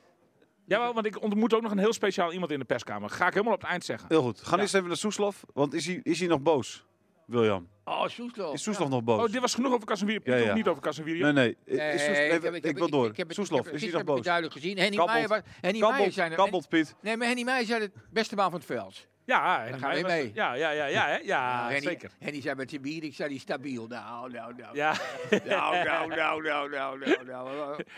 Jawel, 0.66 0.94
want 0.94 1.06
ik 1.06 1.22
ontmoet 1.22 1.54
ook 1.54 1.62
nog 1.62 1.72
een 1.72 1.78
heel 1.78 1.94
speciaal 1.94 2.34
iemand 2.34 2.52
in 2.52 2.60
de 2.60 2.66
perskamer. 2.66 3.10
Ga 3.10 3.28
ik 3.28 3.34
helemaal 3.34 3.54
op 3.54 3.62
het 3.62 3.70
eind 3.70 3.86
zeggen. 3.86 4.08
heel 4.10 4.22
goed. 4.22 4.42
Gaan 4.42 4.56
Ja. 4.58 4.62
eerst 4.62 4.74
even 4.76 4.88
naar 4.88 4.98
Soeslof, 4.98 5.44
want 5.54 5.74
is 5.74 5.86
hij, 5.86 6.00
is 6.04 6.20
hij 6.20 6.28
nog 6.28 6.42
boos, 6.42 6.86
William? 7.26 7.68
Oh, 7.84 8.08
Soeslof. 8.08 8.54
Is 8.54 8.64
Soeslof 8.64 8.90
nog 8.90 9.04
boos? 9.04 9.26
Oh, 9.26 9.32
dit 9.32 9.42
was 9.42 9.54
genoeg 9.56 9.74
over 9.74 9.88
Casemiro. 9.88 10.20
Ja, 10.24 10.36
ja. 10.36 10.54
niet 10.54 10.68
over 10.68 10.82
Casemiro. 10.82 11.32
Nee, 11.32 11.34
nee. 11.34 11.78
Nee, 11.78 11.94
Is 11.94 12.06
Soes- 12.06 12.18
ik 12.18 12.24
even- 12.24 12.44
heb- 12.44 12.54
ik, 12.54 12.64
heb- 12.64 12.78
wil 12.78 12.90
door. 12.90 13.08
ik 13.10 13.18
heb 13.18 13.32
Soeslof, 13.32 13.60
ik 13.60 13.66
heb- 13.66 13.74
is 13.74 13.82
hij 13.82 13.90
nog 13.90 14.00
heb 14.00 14.08
ik 14.10 14.16
het 14.16 14.16
boos? 14.18 14.26
duidelijk 14.26 14.54
gezien. 14.54 14.78
Henny 14.78 14.98
Kabbelt. 14.98 15.28
Meijer, 15.30 15.46
Henny 15.62 15.80
Meijer 15.80 16.12
zijn 16.12 16.36
kabbelt, 16.36 16.70
Piet. 16.70 16.96
Nee, 17.02 17.18
maar 17.18 17.28
Henny 17.28 17.44
Meijer 17.44 17.66
zei 17.66 17.82
het 17.82 17.92
beste 18.12 18.36
baan 18.36 18.50
van 18.50 18.60
het 18.60 18.68
veld. 18.68 19.08
Ja, 19.26 19.66
en 19.66 19.80
gaan 19.80 19.92
was- 19.92 20.02
mee. 20.02 20.32
Ja, 20.34 20.54
ja, 20.54 20.70
ja, 20.72 20.86
ja, 20.86 21.08
hè? 21.08 21.18
ja, 21.24 21.70
zeker. 21.82 22.12
Henny 22.20 22.42
zei 22.42 22.56
met 22.56 22.70
zijn 22.70 22.82
bier, 22.82 23.04
ik 23.04 23.16
zei 23.16 23.30
die 23.30 23.40
stabiel. 23.40 23.88
Nou, 23.88 24.32
nou, 24.32 24.54
nou. 24.58 24.76
Ja, 24.76 24.92
Nou, 25.46 25.84
nou, 25.84 26.08
nou, 26.16 26.42
nou, 26.44 26.70
nou, 26.70 27.00
nou, 27.26 27.56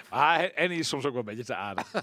nou. 0.09 0.45
en 0.55 0.69
die 0.69 0.79
is 0.79 0.87
soms 0.87 1.05
ook 1.05 1.11
wel 1.11 1.19
een 1.19 1.25
beetje 1.25 1.43
te 1.45 1.55
aardig. 1.55 1.93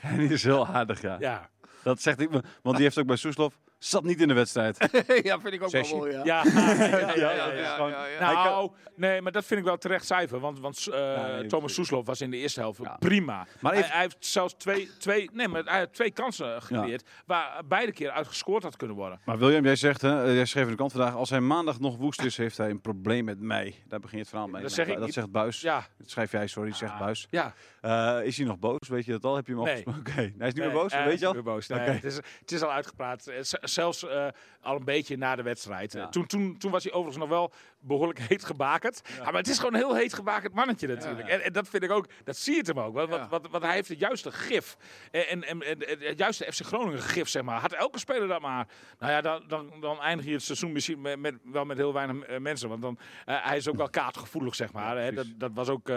En 0.00 0.18
die 0.18 0.28
is 0.28 0.42
heel 0.42 0.66
aardig, 0.66 1.00
ja. 1.02 1.16
Ja, 1.20 1.50
Dat 1.82 2.00
zegt 2.02 2.20
ik, 2.20 2.30
want 2.62 2.76
die 2.76 2.84
heeft 2.84 2.98
ook 2.98 3.06
bij 3.06 3.16
Soeslof, 3.16 3.54
zat 3.86 4.04
niet 4.04 4.20
in 4.20 4.28
de 4.28 4.34
wedstrijd. 4.34 4.76
ja, 5.22 5.40
vind 5.40 5.54
ik 5.54 5.62
ook 5.62 5.70
wel 5.70 5.88
mooi, 5.96 6.12
ja. 6.12 6.22
ja, 6.24 6.42
ja, 6.44 6.74
ja, 6.74 6.96
Ja, 6.98 7.14
ja, 7.14 7.30
ja, 7.32 7.46
ja. 7.46 7.52
ja. 7.52 7.74
gewoon- 7.74 7.90
ja, 7.90 8.06
ja. 8.06 8.24
Hij 8.24 8.34
Nou, 8.34 8.70
nee, 8.94 9.20
maar 9.22 9.32
dat 9.32 9.44
vind 9.44 9.60
ik 9.60 9.66
wel 9.66 9.76
terecht 9.78 10.06
cijfer. 10.06 10.40
Want, 10.40 10.60
want 10.60 10.86
eh, 10.86 11.24
nee, 11.26 11.46
Thomas. 11.46 11.74
Soeslof 11.74 12.06
was 12.06 12.20
in 12.20 12.30
de 12.30 12.36
eerste 12.36 12.60
helft 12.60 12.80
Ja. 12.82 12.96
prima. 12.98 13.46
Maar 13.60 13.72
hij, 13.72 13.80
even- 13.80 13.92
hij 13.92 14.02
heeft 14.02 14.16
zelfs 14.18 14.54
twee, 14.58 14.90
twee, 14.98 15.30
nee, 15.32 15.48
maar 15.48 15.62
hij 15.64 15.78
heeft 15.78 15.92
twee 15.92 16.10
kansen 16.10 16.62
gecreëerd. 16.62 17.08
Waar 17.26 17.62
beide 17.68 17.92
keer 17.92 18.10
uit 18.10 18.26
gescoord 18.26 18.62
had 18.62 18.76
kunnen 18.76 18.96
worden. 18.96 19.20
Maar 19.24 19.38
William, 19.38 19.64
jij 19.64 19.76
zegt, 19.76 20.02
hè, 20.02 20.24
eh, 20.26 20.34
jij 20.34 20.44
schreef 20.44 20.64
in 20.64 20.70
de 20.70 20.76
kant 20.76 20.92
vandaag, 20.92 21.14
als 21.14 21.30
hij 21.30 21.40
maandag 21.40 21.80
nog 21.80 21.96
woest 21.96 22.22
is, 22.22 22.36
heeft 22.36 22.56
hij 22.56 22.70
een 22.70 22.80
probleem 22.80 23.24
met 23.24 23.40
mij. 23.40 23.74
Daar 23.88 24.00
begint 24.00 24.20
het 24.20 24.28
verhaal 24.30 24.48
mee. 24.48 24.62
Dat 24.62 24.72
zeg 24.72 24.86
ik 24.86 24.98
dat 24.98 25.12
zegt 25.12 25.30
Buis. 25.30 25.60
Ja, 25.60 25.86
Dat 25.98 26.10
schrijf 26.10 26.32
jij, 26.32 26.46
sorry, 26.46 26.72
zegt 26.72 26.92
Ah. 26.92 26.98
Buis. 27.00 27.26
ja. 27.30 27.54
Eh, 27.80 28.18
is 28.24 28.36
hij 28.36 28.46
nog 28.46 28.58
boos? 28.58 28.88
Weet 28.88 29.04
je 29.04 29.12
dat 29.12 29.24
al? 29.24 29.36
Heb 29.36 29.46
je 29.46 29.52
hem 29.52 29.60
al 29.60 29.66
Nee. 29.66 29.84
Oké, 29.86 30.10
hij 30.14 30.24
is 30.24 30.30
niet 30.38 30.54
Nee, 30.54 30.66
meer 30.66 30.72
boos, 30.72 30.92
weet 30.94 31.18
je 31.18 31.26
al? 31.26 31.32
niet 31.34 31.44
meer 31.44 31.52
boos. 31.54 31.66
Nee, 31.66 31.78
het, 31.78 32.04
is, 32.04 32.16
het 32.16 32.52
is 32.52 32.62
al 32.62 32.72
uitgepraat. 32.72 33.30
Zelfs 33.76 34.06
eh, 34.06 34.26
al 34.60 34.76
een 34.76 34.84
beetje 34.84 35.16
na 35.16 35.36
de 35.36 35.42
wedstrijd. 35.42 35.92
Ja. 35.92 36.08
Toen, 36.08 36.26
toen, 36.26 36.58
toen 36.58 36.70
was 36.70 36.82
hij 36.82 36.92
overigens 36.92 37.24
nog 37.24 37.28
wel 37.28 37.52
behoorlijk 37.80 38.18
heet 38.18 38.44
gebakerd. 38.44 39.00
Ja, 39.16 39.24
maar 39.24 39.34
het 39.34 39.48
is 39.48 39.56
gewoon 39.58 39.74
een 39.74 39.80
heel 39.80 39.94
heet 39.96 40.14
gebakerd 40.14 40.54
mannetje 40.54 40.86
natuurlijk. 40.88 41.28
En, 41.28 41.40
en 41.42 41.52
dat 41.52 41.68
vind 41.68 41.82
ik 41.82 41.90
ook, 41.90 42.06
dat 42.24 42.36
zie 42.36 42.52
je 42.52 42.58
het 42.58 42.66
hem 42.66 42.80
ook. 42.80 42.94
Want, 42.94 43.08
Ja. 43.10 43.18
want, 43.18 43.30
want, 43.30 43.48
want 43.50 43.64
hij 43.64 43.74
heeft 43.74 43.88
het 43.88 43.98
juiste 43.98 44.32
gif. 44.32 44.76
En, 45.10 45.44
en, 45.44 45.62
het 45.88 46.18
juiste 46.18 46.52
FC 46.52 46.64
Groningen 46.64 47.02
gif, 47.02 47.28
zeg 47.28 47.42
maar. 47.42 47.60
Had 47.60 47.72
elke 47.72 47.98
speler 47.98 48.28
dat 48.28 48.40
maar. 48.40 48.68
Nou 48.98 49.12
ja, 49.12 49.20
dan, 49.20 49.44
dan, 49.46 49.72
dan 49.80 50.00
eindig 50.00 50.26
je 50.26 50.32
het 50.32 50.42
seizoen 50.42 50.72
misschien 50.72 51.00
met, 51.00 51.18
met, 51.18 51.34
wel 51.44 51.64
met 51.64 51.76
heel 51.76 51.92
weinig 51.92 52.22
eh, 52.26 52.38
mensen. 52.38 52.68
Want 52.68 52.82
dan, 52.82 52.98
eh, 53.24 53.44
hij 53.44 53.56
is 53.56 53.68
ook 53.68 53.76
wel 53.76 53.90
kaartgevoelig, 53.90 54.54
zeg 54.54 54.72
maar. 54.72 54.96
hè. 54.96 55.12
Dat, 55.12 55.26
dat 55.36 55.50
was 55.54 55.68
ook 55.68 55.88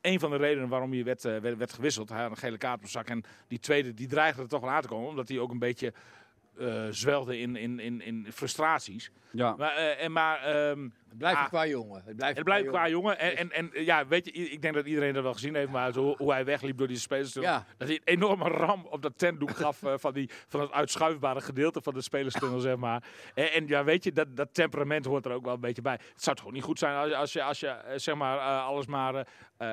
een 0.00 0.20
van 0.20 0.30
de 0.30 0.36
redenen 0.36 0.68
waarom 0.68 0.92
hij 0.92 1.04
werd, 1.04 1.22
werd, 1.22 1.56
werd 1.56 1.72
gewisseld. 1.72 2.08
Hij 2.08 2.22
had 2.22 2.30
een 2.30 2.36
gele 2.36 2.58
kaart 2.58 2.82
op 2.82 2.88
zak. 2.88 3.08
En 3.08 3.24
die 3.48 3.58
tweede, 3.58 3.94
die 3.94 4.08
dreigde 4.08 4.42
er 4.42 4.48
toch 4.48 4.60
wel 4.60 4.70
aan 4.70 4.82
te 4.82 4.88
komen. 4.88 5.08
Omdat 5.08 5.28
hij 5.28 5.38
ook 5.38 5.50
een 5.50 5.58
beetje 5.58 5.92
eh, 6.58 6.86
zwelde 6.90 7.38
in, 7.38 7.56
in, 7.56 7.80
in, 7.80 8.00
in 8.02 8.26
frustraties. 8.32 9.10
Ja. 9.30 9.54
Maar, 9.56 9.76
eh, 9.76 10.04
en 10.04 10.12
maar 10.12 10.42
ehm, 10.42 10.88
Het 11.08 11.18
blijft 11.18 11.38
Ah. 11.40 11.46
qua 11.48 11.66
jongen. 11.66 12.02
Het 12.04 12.16
blijft, 12.16 12.36
het 12.36 12.44
blijft 12.44 12.68
qua 12.68 12.88
jongen. 12.88 13.18
En, 13.18 13.36
en, 13.36 13.72
en 13.72 13.84
ja, 13.84 14.06
weet 14.06 14.24
je, 14.24 14.32
ik 14.32 14.62
denk 14.62 14.74
dat 14.74 14.86
iedereen 14.86 15.12
dat 15.14 15.22
wel 15.22 15.32
gezien 15.32 15.54
heeft. 15.54 15.70
Maar 15.70 15.92
zo, 15.92 16.14
hoe 16.16 16.32
hij 16.32 16.44
wegliep 16.44 16.78
door 16.78 16.86
die 16.88 16.96
spelers. 16.98 17.32
Ja. 17.34 17.64
Dat 17.76 17.88
hij 17.88 17.96
een 18.04 18.14
enorme 18.14 18.48
ram 18.48 18.86
op 18.90 19.02
dat 19.02 19.18
tentdoek 19.18 19.50
gaf 19.50 19.82
eh, 19.82 19.92
van, 19.96 20.12
die, 20.12 20.30
van 20.48 20.60
het 20.60 20.72
uitschuifbare 20.72 21.40
gedeelte 21.40 21.82
van 21.82 21.94
de 21.94 22.00
spelerstunnel, 22.02 22.58
zeg 22.60 22.76
maar. 22.76 23.02
En, 23.34 23.52
en 23.52 23.66
ja, 23.66 23.84
weet 23.84 24.04
je, 24.04 24.12
dat, 24.12 24.36
dat 24.36 24.54
temperament 24.54 25.04
hoort 25.04 25.24
er 25.26 25.32
ook 25.32 25.44
wel 25.44 25.54
een 25.54 25.60
beetje 25.60 25.82
bij. 25.82 25.98
Het 26.12 26.22
zou 26.22 26.36
toch 26.36 26.52
niet 26.52 26.62
goed 26.62 26.78
zijn 26.78 26.94
als, 26.96 27.08
je- 27.08 27.16
als 27.16 27.32
je, 27.32 27.42
als 27.42 27.60
je 27.60 27.66
eh, 27.68 27.98
zeg 27.98 28.14
maar, 28.14 28.38
eh, 28.38 28.66
alles 28.66 28.86
maar, 28.86 29.26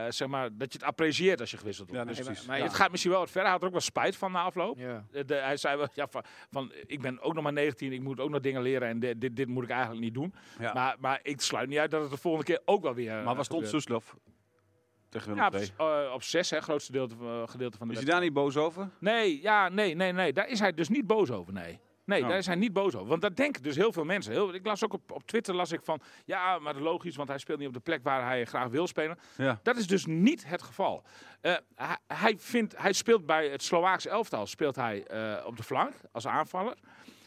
zeg 0.10 0.28
maar, 0.28 0.50
dat 0.58 0.74
je 0.74 0.78
het 0.80 0.88
apprecieert 0.88 1.40
als 1.40 1.52
je 1.52 1.58
gewisseld 1.58 1.90
wordt. 1.90 2.04
Ja, 2.10 2.14
maar- 2.14 2.24
precies. 2.24 2.46
maar 2.46 2.58
Ja. 2.58 2.64
Het 2.64 2.74
gaat 2.74 2.90
misschien 2.92 3.12
wel 3.12 3.20
wat 3.22 3.30
verder. 3.32 3.44
Hij 3.50 3.52
had 3.52 3.62
er 3.62 3.68
ook 3.68 3.74
wel 3.74 3.82
spijt 3.82 4.16
van 4.18 4.32
na 4.32 4.42
afloop. 4.42 4.78
Ja. 4.80 5.06
De- 5.26 5.34
hij 5.36 5.58
zei 5.58 5.78
wel, 5.78 5.88
ja, 5.94 6.08
van, 6.08 6.24
van, 6.52 6.72
ik 6.86 7.02
ben 7.02 7.22
ook 7.22 7.34
nog 7.34 7.44
maar 7.44 7.54
19, 7.54 7.92
ik 7.94 8.02
moet 8.02 8.20
ook 8.20 8.30
nog 8.30 8.40
dingen 8.40 8.62
leren 8.62 8.88
en 8.88 9.00
dit, 9.00 9.22
dit, 9.22 9.36
dit 9.36 9.48
moet 9.48 9.64
ik 9.64 9.70
eigenlijk 9.70 10.02
niet 10.02 10.14
doen. 10.14 10.34
Ja. 10.60 10.74
Maar, 10.74 10.96
maar 11.00 11.20
ik 11.24 11.42
sluit 11.42 11.70
niet 11.70 11.78
uit 11.80 11.92
dat 11.92 12.02
het 12.02 12.12
de 12.12 12.18
volgende 12.18 12.46
keer 12.46 12.62
ook 12.66 12.82
wel 12.84 12.94
weer. 12.94 13.12
Maar 13.12 13.20
eh, 13.28 13.36
waar 13.36 13.46
stond 13.46 13.66
gebeurt. 13.66 13.84
Soeslof? 13.84 14.16
Tegen 15.10 15.36
Ja, 15.36 15.48
op, 15.48 15.56
II. 15.56 15.72
eh, 15.78 16.12
op 16.14 16.24
zes, 16.24 16.50
hè, 16.50 16.62
grootste 16.62 16.92
gedeelte, 16.92 17.16
van- 17.16 17.50
gedeelte 17.50 17.78
van 17.78 17.88
de 17.88 17.94
Is 17.94 18.00
hij 18.00 18.10
daar 18.12 18.22
niet 18.22 18.34
boos 18.34 18.58
over? 18.58 18.90
Nee, 19.00 19.42
ja, 19.42 19.70
nee, 19.70 19.96
nee, 19.96 20.12
nee. 20.12 20.34
Daar 20.34 20.48
is 20.50 20.60
hij 20.60 20.74
dus 20.74 20.90
niet 20.90 21.08
boos 21.08 21.32
over, 21.32 21.54
nee. 21.54 21.80
Nee, 22.06 22.22
Oh. 22.22 22.28
daar 22.28 22.38
is 22.38 22.46
hij 22.46 22.56
niet 22.56 22.74
boos 22.74 22.96
over. 22.96 23.08
Want 23.08 23.22
dat 23.22 23.36
denken 23.36 23.64
dus 23.64 23.76
heel 23.76 23.92
veel 23.92 24.04
mensen. 24.04 24.32
Heel, 24.34 24.54
ik 24.54 24.66
las 24.66 24.84
ook 24.84 24.94
op, 24.94 25.12
op 25.12 25.28
Twitter 25.28 25.56
las 25.56 25.72
ik 25.72 25.80
van... 25.84 26.02
Ja, 26.26 26.60
maar 26.60 26.76
logisch, 26.76 27.16
want 27.16 27.30
hij 27.30 27.38
speelt 27.38 27.60
niet 27.60 27.68
op 27.68 27.74
de 27.74 27.80
plek 27.80 28.04
waar 28.04 28.26
hij 28.26 28.46
graag 28.46 28.68
wil 28.68 28.88
spelen. 28.88 29.18
Ja. 29.38 29.60
Dat 29.64 29.78
is 29.78 29.88
dus 29.88 30.06
niet 30.06 30.48
het 30.48 30.62
geval. 30.62 31.04
Eh, 31.42 31.56
hij, 31.76 31.98
hij, 32.08 32.36
vindt, 32.38 32.78
hij 32.78 32.94
speelt 32.94 33.26
bij 33.26 33.48
het 33.50 33.64
Slovaakse 33.64 34.10
elftal 34.10 34.46
speelt 34.46 34.76
hij, 34.76 35.04
eh, 35.06 35.46
op 35.46 35.58
de 35.58 35.64
flank 35.64 35.94
als 36.12 36.28
aanvaller. 36.28 36.78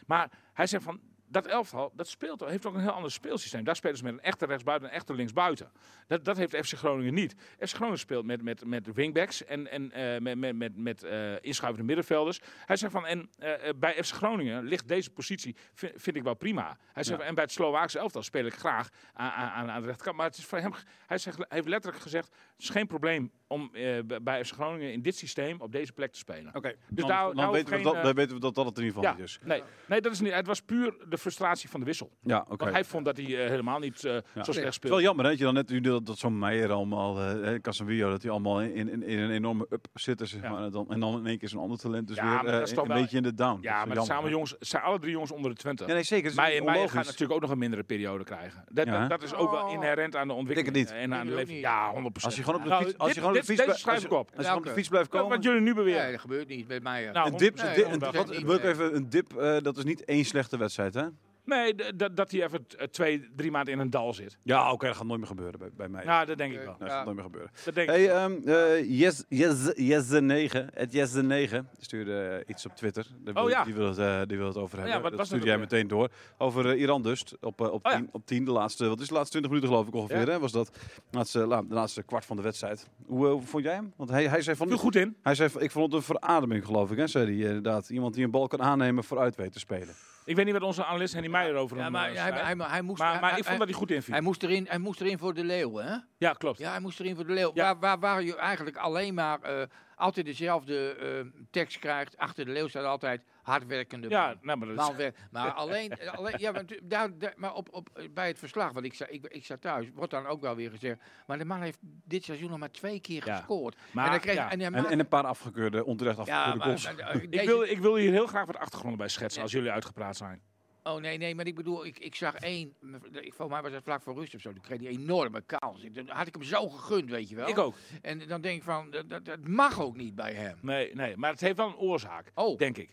Maar 0.07 0.31
hij 0.53 0.67
zegt 0.67 0.85
van... 0.85 1.01
Dat 1.29 1.47
elftal 1.47 1.93
dat 1.95 2.09
speelt, 2.09 2.41
heeft 2.45 2.67
ook 2.67 2.75
een 2.75 2.81
heel 2.81 2.91
ander 2.91 3.11
speelsysteem. 3.13 3.65
Daar 3.65 3.77
spelen 3.77 3.97
ze 3.97 4.05
met 4.05 4.13
een 4.13 4.21
echte 4.21 4.47
rechtsbuiten 4.47 4.89
en 4.89 4.95
een 4.95 5.01
echte 5.01 5.15
linksbuiten. 5.15 5.71
Dat, 6.07 6.25
dat 6.25 6.37
heeft 6.37 6.57
FC 6.57 6.73
Groningen 6.75 7.15
niet. 7.15 7.35
FC 7.59 7.75
Groningen 7.75 7.99
speelt 7.99 8.25
met, 8.25 8.43
met, 8.43 8.65
met 8.65 8.93
wingbacks 8.95 9.45
en, 9.45 9.71
en 9.71 9.93
eh, 9.93 10.21
met, 10.21 10.39
met, 10.39 10.57
met, 10.57 10.77
met 10.77 11.03
eh, 11.03 11.43
inschuivende 11.43 11.87
middenvelders. 11.87 12.41
Hij 12.67 12.77
zegt 12.77 12.93
van, 12.93 13.07
en 13.07 13.31
eh, 13.39 13.71
bij 13.77 14.05
FC 14.05 14.15
Groningen 14.15 14.65
ligt 14.65 14.89
deze 14.89 15.11
positie, 15.11 15.57
vind, 15.75 15.93
vind 15.97 16.17
ik 16.17 16.23
wel 16.23 16.35
prima. 16.35 16.77
Hij 16.93 17.03
zegt, 17.05 17.21
Ja. 17.21 17.27
en 17.27 17.35
bij 17.35 17.45
het 17.45 17.53
Slovaakse 17.53 17.99
elftal 17.99 18.23
speel 18.23 18.45
ik 18.45 18.55
graag 18.55 18.89
aan, 19.13 19.31
aan, 19.31 19.71
aan 19.71 19.81
de 19.81 19.87
rechterkant. 19.87 20.17
Maar 20.17 20.27
het 20.27 20.37
is 20.37 20.45
voor 20.45 20.59
hem, 20.59 20.73
hij, 21.07 21.19
zegt, 21.19 21.37
hij 21.37 21.47
heeft 21.49 21.69
letterlijk 21.69 22.03
gezegd, 22.03 22.27
het 22.27 22.63
is 22.63 22.69
geen 22.69 22.87
probleem 22.87 23.31
om 23.49 23.71
eh, 23.73 23.99
bij 24.23 24.45
FC 24.45 24.53
Groningen 24.55 24.93
in 24.93 25.03
dit 25.03 25.17
systeem 25.17 25.61
op 25.61 25.73
deze 25.73 25.93
plek 25.93 26.13
te 26.13 26.19
spelen. 26.19 26.55
Oké, 26.55 26.69
Dus 26.69 27.05
dan, 27.05 27.09
daar- 27.09 27.35
dan, 27.35 27.51
weten 27.53 27.77
we 27.77 27.83
dat, 27.83 27.95
eh, 27.95 28.03
dan 28.03 28.15
weten 28.15 28.35
we 28.35 28.41
dat 28.41 28.55
dat 28.55 28.67
het 28.67 28.79
in 28.79 28.85
ieder 28.85 28.97
geval 28.99 29.13
Ja, 29.15 29.19
niet 29.19 29.29
is. 29.29 29.39
nee, 29.43 29.63
nee, 29.87 30.01
dat 30.01 30.13
is 30.13 30.21
niet. 30.21 30.33
Het 30.33 30.47
was 30.47 30.61
puur 30.63 30.95
de 31.09 31.19
frustratie 31.19 31.69
van 31.69 31.81
de 31.81 31.87
wissel. 31.87 32.11
Ja, 32.23 32.39
oké. 32.49 32.57
Want 32.57 32.71
hij 32.71 32.85
vond 32.85 33.05
dat 33.05 33.17
hij 33.17 33.27
eh, 33.45 33.49
helemaal 33.51 33.79
niet 33.79 33.95
eh, 33.95 34.01
zo 34.13 34.21
slecht 34.21 34.35
Het 34.35 34.49
is 34.49 34.63
wel 34.63 34.73
speelde. 34.73 35.03
jammer 35.03 35.25
hè, 35.25 35.31
dat 35.31 35.39
je 35.39 35.45
dan 35.45 35.55
net 35.55 35.69
nu 35.69 35.81
dat, 35.81 36.07
dat 36.07 36.19
zo'n 36.19 36.39
Meijer 36.39 36.73
allemaal, 36.73 37.21
eh 37.23 37.61
Casemiro, 37.61 38.11
dat 38.11 38.23
hij 38.23 38.31
allemaal 38.31 38.61
in, 38.63 38.89
in, 38.89 39.03
in 39.03 39.19
een 39.19 39.31
enorme 39.31 39.67
up 39.71 39.87
zitten, 39.95 40.27
zeg 40.27 40.43
maar. 40.43 40.63
En 40.63 40.71
dan, 40.71 40.91
en 40.91 41.01
dan 41.01 41.19
in 41.19 41.27
één 41.27 41.39
keer 41.39 41.49
zo'n 41.49 41.61
ander 41.63 41.79
talent 41.79 42.07
dus 42.09 42.17
Ja, 42.17 42.23
weer 42.23 42.33
maar 42.35 42.45
dat 42.45 42.55
eh, 42.55 42.61
is 42.61 42.71
toch 42.73 42.83
een 42.83 42.89
wel- 42.93 43.01
beetje 43.01 43.17
in 43.17 43.23
de 43.23 43.35
down. 43.35 43.59
Ja, 43.63 43.85
maar 43.85 43.97
het 43.97 44.05
zijn, 44.05 44.11
allemaal 44.17 44.31
jongens, 44.35 44.55
zijn 44.59 44.83
alle 44.83 44.99
drie 44.99 45.13
jongens 45.13 45.31
onder 45.33 45.51
de 45.51 45.57
20. 45.57 45.87
Ja, 45.87 45.93
nee, 45.95 46.03
zeker. 46.03 46.35
Maar 46.35 46.51
Maar, 46.53 46.63
Meijer 46.65 46.89
gaat 46.89 47.05
natuurlijk 47.05 47.33
ook 47.33 47.41
nog 47.41 47.51
een 47.51 47.59
mindere 47.59 47.83
periode 47.83 48.25
krijgen. 48.25 48.65
Dat, 48.69 49.09
dat 49.09 49.23
is 49.23 49.35
ook 49.35 49.51
wel 49.51 49.65
Oh. 49.65 49.73
inherent 49.73 50.17
aan 50.17 50.29
de 50.29 50.35
ontwikkeling. 50.35 50.75
niet. 50.77 50.91
En 50.93 51.15
aan 51.15 51.23
Ik 51.23 51.29
de 51.29 51.35
leven. 51.35 51.53
niet. 51.55 51.63
Ja, 51.63 51.93
100%. 51.93 52.25
Als 52.25 52.37
je 52.37 52.43
gewoon 52.43 52.59
op 52.59 52.63
de 52.65 52.69
Nou, 52.71 52.83
fiets, 52.85 52.97
de 53.41 53.45
fiets, 53.47 53.65
Deze 53.67 53.79
schrijf 53.79 53.97
als 53.97 54.05
ik 54.05 54.11
je, 54.11 54.17
op. 54.17 54.27
als 54.29 54.37
je 54.37 54.43
gewoon 54.45 54.59
op 54.59 54.65
de 54.65 54.73
fiets 54.73 54.89
blijft 54.89 55.13
Wat 55.13 55.21
komen. 55.23 55.41
jullie 55.41 55.61
nu 55.61 55.75
beweren. 55.75 56.03
Nee, 56.03 56.11
dat 56.13 56.21
gebeurt 56.21 56.49
niet 56.49 56.69
met 56.69 56.83
mij. 56.83 57.11
Nou, 57.13 57.31
Een 57.31 57.37
dip, 57.37 57.57
Nee, 57.63 57.85
een 57.85 57.91
dip- 57.91 58.01
wat- 58.01 58.13
wil 58.13 58.23
ik 58.39 58.47
niet, 58.47 58.59
even, 58.63 58.95
een 58.97 59.09
dip, 59.11 59.37
eh, 59.37 59.57
dat 59.63 59.77
is 59.77 59.85
niet 59.85 60.05
één 60.05 60.25
slechte 60.25 60.57
wedstrijd, 60.59 60.95
hè? 60.95 61.07
Nee, 61.47 61.75
dat- 61.97 62.17
dat 62.17 62.31
hij 62.31 62.43
even 62.45 62.67
eh, 62.79 62.87
twee, 62.87 63.29
drie 63.37 63.51
maanden 63.51 63.75
in 63.75 63.81
een 63.81 63.91
dal 63.91 64.15
zit. 64.15 64.39
Ja, 64.43 64.73
oké, 64.73 64.87
dat 64.87 64.97
gaat 64.97 65.07
nooit 65.07 65.19
meer 65.19 65.29
gebeuren 65.29 65.59
bij, 65.59 65.69
bij 65.77 65.89
mij. 65.89 66.05
Nou, 66.05 66.27
dat 66.27 66.39
denk 66.39 66.53
ik 66.53 66.59
wel. 66.59 66.77
dat 66.79 66.89
ja. 66.89 66.95
gaat 66.95 67.05
nooit 67.05 67.17
meer 67.17 67.25
gebeuren. 67.25 67.51
Dat 67.65 67.75
denk 67.75 67.89
ik. 67.89 67.95
Hey, 67.95 68.11
ehm 68.11 68.33
eh 68.49 68.99
yes, 69.01 69.25
yes, 69.29 69.73
yes 69.75 70.09
the 70.09 70.21
9, 70.21 70.69
het 70.75 70.93
yes 70.93 71.11
the 71.13 71.23
9, 71.23 71.69
stuurde 71.81 72.19
eh, 72.27 72.49
iets 72.49 72.67
op 72.67 72.77
Twitter. 72.77 73.07
Wil- 73.25 73.35
Oh, 73.45 73.51
ja. 73.51 73.65
Die 73.65 73.75
wil 73.75 73.95
het, 73.97 74.29
die 74.29 74.39
wil 74.39 74.47
het 74.47 74.57
over 74.57 74.79
ja, 74.79 74.85
hebben. 74.85 75.01
wat 75.03 75.11
dat 75.11 75.19
was 75.19 75.27
stuurde 75.29 75.47
jij 75.47 75.59
meteen 75.59 75.89
door. 75.89 76.09
Over 76.39 76.77
Iran 76.77 77.03
dus, 77.03 77.25
op, 77.41 77.61
op, 77.61 77.87
Oh, 77.87 77.93
ja. 77.93 77.97
10, 77.97 78.09
op 78.13 78.27
10, 78.27 78.45
de 78.45 78.51
laatste, 78.51 78.89
wat 78.89 79.01
is 79.01 79.09
de 79.09 79.15
laatste 79.15 79.31
20 79.31 79.51
minuten 79.53 79.71
geloof 79.75 79.89
ik 79.89 79.95
ongeveer, 79.95 80.27
Ja. 80.27 80.33
hè, 80.33 80.39
was 80.39 80.53
dat. 80.53 80.67
De 81.11 81.17
laatste, 81.17 81.47
la- 81.47 81.63
de 81.63 81.75
laatste 81.75 82.03
kwart 82.03 82.25
van 82.25 82.37
de 82.37 82.43
wedstrijd. 82.43 82.89
Hoe, 83.07 83.43
vond 83.43 83.65
jij 83.65 83.75
hem? 83.75 83.93
Want 83.97 84.11
hij, 84.11 84.29
hij 84.29 84.43
zei 84.43 84.57
van, 84.57 84.69
Viel 84.69 84.77
goed 84.77 84.97
in. 84.97 85.17
hij 85.23 85.35
zei 85.35 85.49
van, 85.51 85.61
ik 85.63 85.71
vond 85.71 85.85
het 85.87 85.95
een 85.95 86.03
verademing 86.03 86.65
geloof 86.65 86.91
ik, 86.91 86.97
hè, 86.99 87.07
zei 87.07 87.25
hij 87.25 87.47
inderdaad. 87.49 87.89
Iemand 87.91 88.15
die 88.15 88.25
een 88.25 88.31
bal 88.31 88.47
kan 88.49 88.63
aannemen 88.63 89.05
vooruit 89.05 89.37
weet 89.37 89.53
te 89.53 89.59
spelen. 89.59 89.95
Ik 90.27 90.37
weet 90.37 90.45
niet 90.45 90.55
wat 90.55 90.63
onze 90.63 90.85
analist 90.85 91.13
Henny 91.13 91.29
Meijer 91.29 91.55
over 91.55 91.77
Ja, 91.77 91.91
maar 91.91 92.09
eh, 92.09 92.15
hij, 92.15 92.29
schrijft. 92.29 92.59
hij, 92.59 92.69
hij 92.69 92.83
moest, 92.83 92.99
maar, 92.99 93.21
maar 93.21 93.39
ik 93.39 93.45
vond 93.45 93.59
dat 93.59 93.69
hij 93.69 93.77
goed 93.77 93.91
inviel. 93.91 94.15
hij 94.15 94.23
moest 94.23 94.43
erin, 94.43 94.67
hij 94.69 94.79
moest 94.79 95.01
erin 95.01 95.19
voor 95.19 95.35
de 95.35 95.45
leeuw, 95.45 95.77
hè? 95.77 95.97
Ja, 96.19 96.33
klopt. 96.33 96.59
Ja, 96.59 96.71
hij 96.71 96.81
moest 96.81 97.01
erin 97.01 97.15
voor 97.15 97.27
de 97.27 97.33
leeuw. 97.33 97.51
Ja. 97.55 97.63
Waar, 97.65 97.79
waar, 97.79 97.99
waar 97.99 98.23
je 98.23 98.37
eigenlijk 98.37 98.77
alleen 98.77 99.15
maar 99.15 99.41
eh, 99.43 99.63
altijd 99.97 100.27
dezelfde 100.27 100.95
eh, 100.95 101.41
tekst 101.51 101.79
krijgt. 101.79 102.17
Achter 102.17 102.45
de 102.45 102.51
leeuw 102.51 102.69
staat 102.69 102.85
altijd 102.85 103.23
hardwerkende 103.47 104.09
Ja, 104.09 104.27
man. 104.27 104.37
nou, 104.43 104.59
maar 104.59 104.75
dat 104.89 104.99
is-. 105.01 105.11
Maar 105.31 105.51
alleen, 105.53 105.93
alleen 106.11 106.35
ja, 106.39 106.53
maar, 106.53 106.65
tu- 106.65 106.81
daar, 106.83 107.19
daar- 107.19 107.35
maar 107.37 107.55
op, 107.55 107.69
op, 107.75 107.89
bij 108.15 108.27
het 108.27 108.39
verslag, 108.39 108.73
want 108.73 108.87
ik, 108.87 108.99
ik, 108.99 109.27
ik 109.27 109.45
sta 109.45 109.57
thuis, 109.57 109.87
wordt 109.95 110.11
dan 110.11 110.27
ook 110.27 110.41
wel 110.41 110.57
weer 110.57 110.71
gezegd. 110.71 111.01
Maar 111.27 111.39
de 111.39 111.45
man 111.45 111.61
heeft 111.63 111.79
dit 111.83 112.25
seizoen 112.25 112.51
nog 112.51 112.59
maar 112.59 112.71
twee 112.71 113.01
keer 113.01 113.27
Ja. 113.27 113.37
gescoord. 113.37 113.77
Maar, 113.91 114.05
en 114.05 114.11
dan 114.11 114.21
kreeg, 114.21 114.35
ja. 114.35 114.51
en, 114.51 114.99
een 114.99 115.09
paar 115.09 115.25
afgekeurde, 115.25 115.85
onterecht 115.85 116.19
afgekeurde 116.19 116.57
maar, 116.59 116.67
goals. 116.67 116.85
maar, 116.85 116.99
eh, 117.11 117.23
ik, 117.23 117.47
wil, 117.49 117.63
ik 117.63 117.79
wil 117.79 117.97
hier 117.97 118.11
heel 118.13 118.27
graag 118.27 118.47
wat 118.47 118.57
achtergronden 118.59 118.99
bij 118.99 119.09
schetsen 119.09 119.43
als 119.43 119.53
jullie 119.53 119.71
uitgepraat 119.71 120.17
zijn. 120.17 120.41
Oh 120.83 121.01
nee, 121.01 121.19
nee, 121.19 121.35
maar 121.35 121.47
ik 121.47 121.55
bedoel, 121.55 121.87
ik, 121.87 121.99
ik 121.99 122.15
zag 122.15 122.35
één. 122.35 122.75
Ik, 123.13 123.35
volgens 123.35 123.49
mij 123.49 123.63
was 123.63 123.73
het 123.73 123.83
vlak 123.85 124.03
voor 124.03 124.15
rust 124.15 124.35
of 124.35 124.41
zo. 124.41 124.53
Die 124.53 124.63
kreeg 124.63 124.79
die 124.79 124.89
enorme 124.89 125.41
kans. 125.47 125.83
Ik- 125.83 125.95
Dan 125.95 126.09
had 126.09 126.27
ik 126.27 126.35
hem 126.35 126.43
zo 126.43 126.69
gegund, 126.69 127.11
weet 127.11 127.29
je 127.29 127.37
wel. 127.37 127.49
Ik 127.49 127.59
ook. 127.59 127.75
En 128.03 128.19
dan 128.29 128.41
denk 128.41 128.57
ik 128.57 128.63
van, 128.63 128.91
dat, 128.91 129.11
dat, 129.11 129.25
dat 129.25 129.49
mag 129.49 129.81
ook 129.81 129.97
niet 129.97 130.15
bij 130.15 130.33
hem. 130.33 130.59
Nee, 130.63 130.95
nee, 130.95 131.17
maar 131.17 131.31
het 131.31 131.41
heeft 131.41 131.57
wel 131.57 131.67
een 131.69 131.77
oorzaak, 131.77 132.31
Oh, 132.35 132.59
denk 132.59 132.77
ik. 132.77 132.91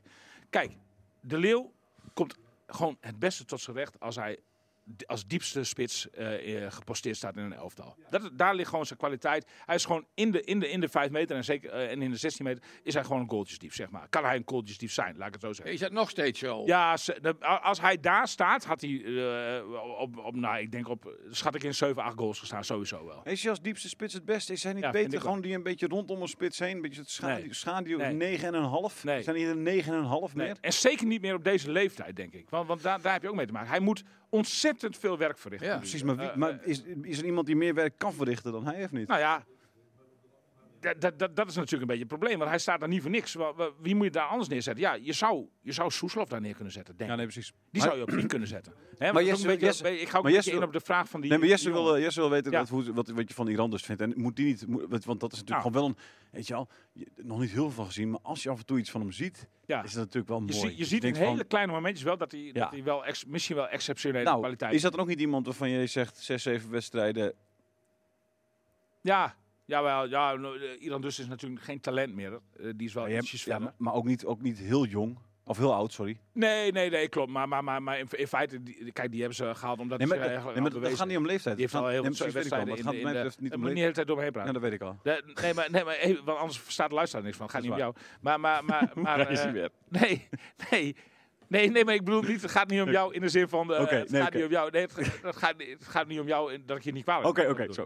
Kijk, 0.53 0.71
de 1.21 1.37
Leeuw 1.37 1.71
komt 2.13 2.37
gewoon 2.67 2.97
het 2.99 3.19
beste 3.19 3.45
tot 3.45 3.61
zijn 3.61 3.75
recht 3.75 3.99
als 3.99 4.15
hij 4.15 4.39
als 5.05 5.27
diepste 5.27 5.63
spits 5.63 6.09
eh, 6.09 6.63
eh, 6.65 6.71
geposteerd 6.71 7.15
staat 7.17 7.35
in 7.37 7.43
een 7.43 7.53
elftal. 7.53 7.95
Dat, 8.09 8.29
daar 8.33 8.55
ligt 8.55 8.69
gewoon 8.69 8.85
zijn 8.85 8.99
kwaliteit. 8.99 9.47
Hij 9.65 9.75
is 9.75 9.85
gewoon 9.85 10.05
in 10.13 10.31
de, 10.31 10.41
in 10.41 10.59
de, 10.59 10.69
in 10.69 10.79
de 10.79 10.89
5 10.89 11.09
meter 11.09 11.35
en, 11.35 11.43
zeker, 11.43 11.69
eh, 11.71 11.91
en 11.91 12.01
in 12.01 12.11
de 12.11 12.17
16 12.17 12.45
meter 12.45 12.63
is 12.83 12.93
hij 12.93 13.03
gewoon 13.03 13.21
een 13.21 13.29
goaltjesdief, 13.29 13.75
zeg 13.75 13.89
maar. 13.89 14.07
Kan 14.09 14.23
hij 14.23 14.35
een 14.35 14.43
goaltjesdief 14.45 14.91
zijn, 14.91 15.17
laat 15.17 15.27
ik 15.27 15.33
het 15.33 15.41
zo 15.41 15.53
zeggen. 15.53 15.73
is 15.73 15.79
dat 15.79 15.91
nog 15.91 16.09
steeds 16.09 16.39
zo? 16.39 16.65
Ja, 16.65 16.97
als 17.61 17.81
hij 17.81 17.99
daar 17.99 18.27
staat, 18.27 18.65
had 18.65 18.81
hij 18.81 19.03
eh, 19.03 19.99
op, 19.99 20.17
op, 20.17 20.35
nou, 20.35 20.57
ik 20.59 20.71
denk 20.71 20.87
op, 20.87 21.17
schat 21.29 21.55
ik 21.55 21.63
in 21.63 21.73
7, 21.73 22.03
8 22.03 22.17
goals 22.17 22.39
gestaan, 22.39 22.63
sowieso 22.63 23.05
wel. 23.05 23.21
Is 23.23 23.41
hij 23.41 23.49
als 23.49 23.61
diepste 23.61 23.89
spits 23.89 24.13
het 24.13 24.25
beste? 24.25 24.53
Is 24.53 24.63
hij 24.63 24.73
niet 24.73 24.83
Ja, 24.83 24.91
beter 24.91 25.21
gewoon 25.21 25.41
die 25.41 25.55
een 25.55 25.63
beetje 25.63 25.87
rondom 25.87 26.21
een 26.21 26.27
spits 26.27 26.59
heen? 26.59 26.75
Een 26.75 26.81
beetje 26.81 27.01
het 27.01 27.09
schaduw, 27.09 27.35
Nee. 27.43 27.53
schaduw 27.53 27.97
Nee. 27.97 28.37
9,5? 28.39 29.03
Nee. 29.03 29.23
Zijn 29.23 29.35
hier 29.35 29.49
een 29.49 29.63
9,5 29.63 30.33
Nee. 30.35 30.47
meer? 30.47 30.57
En 30.61 30.73
zeker 30.73 31.05
niet 31.05 31.21
meer 31.21 31.35
op 31.35 31.43
deze 31.43 31.71
leeftijd, 31.71 32.15
denk 32.15 32.33
ik. 32.33 32.49
Want, 32.49 32.67
want 32.67 32.81
daar, 32.81 33.01
daar 33.01 33.13
heb 33.13 33.21
je 33.21 33.29
ook 33.29 33.35
mee 33.35 33.45
te 33.45 33.53
maken. 33.53 33.69
Hij 33.69 33.79
moet 33.79 34.03
ontzettend 34.33 34.97
veel 34.97 35.17
werk 35.17 35.37
verrichten. 35.37 35.69
Ja. 35.69 35.77
Precies, 35.77 36.03
maar, 36.03 36.15
wie, 36.15 36.27
Eh, 36.29 36.35
maar 36.35 36.59
is, 36.63 36.83
is 37.01 37.17
er 37.17 37.25
iemand 37.25 37.45
die 37.45 37.55
meer 37.55 37.73
werk 37.73 37.93
kan 37.97 38.13
verrichten 38.13 38.51
dan 38.51 38.65
hij 38.65 38.83
of 38.83 38.91
niet? 38.91 39.07
Nou 39.07 39.19
ja, 39.19 39.43
dat, 40.83 41.01
dat, 41.01 41.19
dat, 41.19 41.35
dat 41.35 41.47
is 41.49 41.55
natuurlijk 41.55 41.81
een 41.81 41.87
beetje 41.87 42.03
het 42.03 42.07
probleem. 42.17 42.37
Want 42.37 42.49
hij 42.49 42.59
staat 42.59 42.79
daar 42.79 42.89
niet 42.89 43.01
voor 43.01 43.11
niks. 43.11 43.35
Wie 43.81 43.95
moet 43.95 44.03
je 44.05 44.11
daar 44.11 44.27
anders 44.27 44.49
neerzetten? 44.49 44.83
Ja, 44.83 44.93
je 44.93 45.13
zou, 45.13 45.45
je 45.61 45.71
zou 45.71 45.91
Soeslof 45.91 46.27
daar 46.27 46.41
neer 46.41 46.53
kunnen 46.55 46.73
zetten, 46.73 46.97
denk 46.97 47.09
ja, 47.09 47.15
nee, 47.15 47.25
precies. 47.25 47.53
Die 47.71 47.81
zou 47.81 47.95
je 47.97 48.01
op 48.01 48.09
10 48.09 48.27
kunnen 48.27 48.47
zetten. 48.47 48.73
Hè, 48.97 49.13
Maar 49.13 49.23
Jesse- 49.23 49.47
Jesse, 49.47 49.65
Jesse- 49.65 49.99
ik 50.01 50.09
ga 50.09 50.17
ook 50.17 50.23
maar 50.23 50.31
een 50.31 50.37
Jesse 50.37 50.49
beetje 50.49 50.65
in 50.65 50.67
op 50.67 50.79
de 50.79 50.85
vraag 50.85 51.09
van 51.09 51.21
die... 51.21 51.29
Nee, 51.29 51.39
maar 51.39 51.47
Jesse 51.47 51.71
wil, 51.71 51.99
Jesse 51.99 52.19
wil 52.19 52.29
weten 52.29 52.51
Ja. 52.51 52.65
hoe, 52.65 52.93
wat, 52.93 53.07
wat 53.07 53.27
je 53.27 53.33
van 53.33 53.47
Iran 53.47 53.69
dus 53.69 53.83
vindt. 53.83 54.01
En 54.01 54.13
moet 54.15 54.35
die 54.35 54.45
niet, 54.45 54.67
moet- 54.67 55.05
want 55.05 55.19
dat 55.19 55.31
is 55.33 55.39
natuurlijk 55.39 55.49
Nou. 55.49 55.61
gewoon 55.61 55.73
wel 55.81 55.85
een, 55.85 55.97
weet 56.31 56.47
je 56.47 56.53
al, 56.53 56.67
je- 56.93 57.07
nog 57.15 57.39
niet 57.39 57.51
heel 57.51 57.63
veel 57.63 57.71
van 57.71 57.85
gezien. 57.85 58.09
Maar 58.09 58.19
als 58.23 58.43
je 58.43 58.49
af 58.49 58.59
en 58.59 58.65
toe 58.65 58.77
iets 58.79 58.91
van 58.91 59.01
hem 59.01 59.11
ziet, 59.11 59.47
ja. 59.65 59.83
is 59.83 59.91
dat 59.93 59.99
natuurlijk 60.03 60.27
wel 60.27 60.37
Je, 60.39 60.43
mooi. 60.45 60.57
ziet- 60.59 60.71
je 60.71 60.77
Dus 60.77 60.87
ziet 60.87 61.03
in 61.03 61.15
hele 61.15 61.35
van, 61.37 61.47
kleine 61.47 61.71
momentjes 61.71 62.03
wel 62.03 62.17
dat 62.17 62.31
hij, 62.31 62.41
Ja. 62.41 62.51
dat 62.53 62.71
hij 62.71 62.83
wel 62.83 63.05
ex- 63.05 63.25
misschien 63.25 63.55
wel 63.55 63.67
exceptionele 63.67 64.23
nou, 64.23 64.39
kwaliteit 64.39 64.73
is 64.73 64.81
dat 64.81 64.93
er 64.93 64.99
ook 64.99 65.07
niet 65.07 65.19
iemand 65.19 65.45
waarvan 65.45 65.69
je 65.69 65.87
zegt, 65.87 66.17
zes, 66.17 66.43
zeven 66.43 66.71
wedstrijden, 66.71 67.33
Ja, 69.01 69.35
jawel, 69.65 70.07
ja, 70.07 70.33
eh, 70.33 70.81
Iran 70.83 71.01
dus 71.01 71.19
is 71.19 71.27
natuurlijk 71.27 71.61
geen 71.61 71.79
talent 71.79 72.13
meer. 72.15 72.31
Eh, 72.33 72.69
die 72.75 72.87
is 72.87 72.93
wel 72.93 73.03
maar, 73.03 73.11
je 73.11 73.17
ietsjes 73.17 73.45
hebt- 73.45 73.51
ja, 73.51 73.57
verder. 73.57 73.73
maar- 73.77 73.91
maar 73.91 73.93
ook 74.01 74.05
niet, 74.05 74.25
ook 74.25 74.41
niet 74.41 74.57
heel 74.57 74.85
jong, 74.85 75.17
of 75.45 75.57
heel 75.57 75.73
oud, 75.73 75.91
sorry. 75.93 76.17
Nee, 76.33 76.71
nee, 76.71 76.89
nee, 76.89 77.07
klopt. 77.09 77.31
Maar, 77.31 77.47
maar, 77.47 77.63
maar, 77.63 77.83
maar 77.83 77.99
in, 77.99 78.07
in 78.11 78.27
feite, 78.27 78.63
die, 78.63 78.91
kijk, 78.91 79.11
die 79.11 79.19
hebben 79.19 79.37
ze 79.37 79.55
gehaald 79.55 79.79
omdat 79.79 79.97
Nee, 79.97 80.07
maar, 80.07 80.17
ze 80.17 80.23
eigenlijk 80.23 80.59
nee, 80.61 80.71
maar 80.71 80.81
dat 80.81 80.97
gaat 80.97 81.07
niet 81.07 81.17
om 81.17 81.25
leeftijd. 81.25 81.55
Die 81.57 81.65
heeft 81.65 81.77
al 81.83 81.87
heel 81.87 82.03
veel 82.03 82.31
wedstrijden 82.31 82.67
maar 82.67 82.77
in, 82.93 82.99
in, 82.99 83.05
de- 83.07 83.13
betreft 83.13 83.39
niet 83.41 83.53
om 83.53 83.63
de 83.63 83.79
hele 83.79 83.91
tijd 83.91 84.07
doorheen 84.07 84.31
praten. 84.31 84.53
Ja, 84.53 84.59
dat 84.59 84.69
weet 84.69 84.79
ik 84.81 84.87
al. 84.87 84.97
De- 85.03 85.23
nee, 85.41 85.53
maar, 85.53 85.71
nee, 85.71 85.83
maar 85.83 85.95
even, 85.95 86.25
want 86.25 86.37
anders 86.39 86.59
verstaat 86.59 86.89
de 86.89 86.95
luisteraar 86.95 87.23
niks 87.25 87.37
van. 87.37 87.45
Het 87.45 87.55
gaat 87.55 87.63
niet 87.63 87.71
om 87.71 87.77
jou. 87.77 87.93
Maar, 88.21 88.39
maar, 88.39 88.65
maar, 88.65 88.91
maar 89.05 89.19
eh, 89.19 89.51
weer. 89.51 89.69
nee, 89.99 90.27
nee. 90.69 90.95
Nee, 91.53 91.71
nee, 91.71 91.85
maar 91.85 91.93
ik 91.93 92.03
bedoel 92.03 92.21
niet, 92.21 92.41
het 92.41 92.51
gaat 92.51 92.69
niet 92.69 92.81
om 92.81 92.89
jou 92.91 93.13
in 93.13 93.21
de 93.21 93.29
zin 93.29 93.47
van, 93.49 93.73
eh, 93.73 93.81
Oké, 93.81 93.95
het 93.95 94.09
nee, 94.11 94.21
gaat 94.21 94.33
niet 94.33 94.43
om 94.43 94.49
jou, 94.49 94.71
nee, 94.71 94.81
het, 94.81 94.95
het 95.23 95.35
gaat, 95.35 95.57
niet- 95.57 95.69
het 95.69 95.87
gaat 95.87 96.07
niet 96.07 96.19
om 96.19 96.27
jou, 96.27 96.57
dat 96.65 96.77
ik 96.77 96.83
je 96.83 96.91
niet 96.91 97.03
kwalijk 97.03 97.27
Oké, 97.27 97.49
oké, 97.49 97.73
zo. 97.73 97.85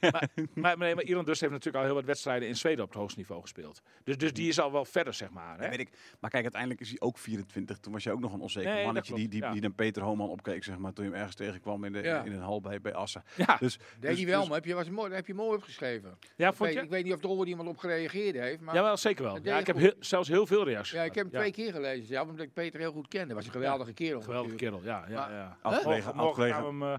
Maar, 0.00 0.30
maar, 0.54 0.78
nee, 0.78 0.94
maar 0.94 1.04
Iran 1.04 1.24
dus 1.24 1.40
heeft 1.40 1.52
natuurlijk 1.52 1.76
al 1.78 1.84
heel 1.84 1.94
wat 1.94 2.04
wedstrijden 2.04 2.48
in 2.48 2.56
Zweden 2.56 2.84
op 2.84 2.90
het 2.90 2.98
hoogste 2.98 3.18
niveau 3.18 3.40
gespeeld. 3.40 3.80
Dus, 4.04 4.18
dus 4.18 4.32
die 4.32 4.48
is 4.48 4.60
al 4.60 4.72
wel 4.72 4.84
verder, 4.84 5.14
zeg 5.14 5.30
maar. 5.30 5.58
Hè? 5.58 5.64
Ja, 5.64 5.70
weet 5.70 5.78
ik. 5.80 5.88
Maar 6.20 6.30
kijk, 6.30 6.42
uiteindelijk 6.42 6.80
is 6.80 6.88
hij 6.88 7.00
ook 7.00 7.18
24. 7.18 7.78
Toen 7.78 7.92
was 7.92 8.02
je 8.02 8.10
ook 8.12 8.20
nog 8.20 8.32
een 8.32 8.40
onzeker 8.40 8.70
Nee, 8.74 8.84
mannetje 8.84 9.14
die, 9.14 9.22
klopt, 9.28 9.32
die, 9.32 9.42
ja. 9.42 9.52
die 9.52 9.60
naar 9.60 9.70
Peter 9.70 10.02
Homan 10.02 10.28
opkeek, 10.28 10.64
zeg 10.64 10.78
maar, 10.78 10.92
toen 10.92 11.04
je 11.04 11.10
hem 11.10 11.18
ergens 11.18 11.36
tegenkwam 11.36 11.84
in, 11.84 11.92
de, 11.92 12.02
Ja. 12.02 12.22
in 12.24 12.32
een 12.32 12.40
hal 12.40 12.60
bij, 12.60 12.80
bij 12.80 12.94
Assen. 12.94 13.22
Ja, 13.36 13.56
Dus, 13.60 13.76
Deed 14.00 14.10
dus- 14.10 14.18
hij 14.18 14.26
wel, 14.28 14.38
dus- 14.40 14.48
maar 14.48 14.56
heb 14.58 14.66
je, 14.66 14.74
was 14.74 14.90
mooi, 14.90 15.12
heb 15.12 15.26
je 15.26 15.34
mooi 15.34 15.56
opgeschreven. 15.56 16.18
ja 16.36 16.48
Ik 16.48 16.54
vond 16.54 16.68
weet, 16.68 16.78
je? 16.78 16.84
ik 16.84 16.90
weet 16.90 17.04
niet 17.04 17.12
of 17.12 17.22
er 17.22 17.28
ooit 17.28 17.48
iemand 17.48 17.68
op 17.68 17.76
gereageerd 17.78 18.34
heeft. 18.36 18.60
Maar 18.60 18.74
Ja, 18.74 18.82
wel, 18.82 18.96
zeker 18.96 19.24
wel. 19.24 19.38
Ja, 19.42 19.58
ik 19.58 19.66
je 19.66 19.72
heb 19.72 19.96
zelfs 20.00 20.28
heel 20.28 20.46
veel 20.46 20.64
reacties. 20.64 20.94
ja, 20.94 21.02
ik 21.02 21.14
heb 21.14 21.30
hem 21.30 21.40
twee 21.40 21.52
keer 21.52 21.72
gelezen. 21.72 22.14
Ja, 22.14 22.22
omdat 22.22 22.40
ik 22.46 22.52
Peter 22.52 22.75
heel 22.78 22.92
goed 22.92 23.08
kende. 23.08 23.34
Was 23.34 23.46
een 23.46 23.52
geweldige 23.52 23.92
kerel. 23.92 24.20
Geweldige 24.20 24.52
natuurlijk. 24.52 24.82
kerel, 24.84 25.06
ja. 25.08 25.26
ja, 25.28 25.36
ja. 25.36 25.56
Morgen 25.62 26.14
oud-collega, 26.14 26.54
gaan 26.54 26.78
we 26.78 26.84
hem, 26.84 26.92
eh, 26.92 26.98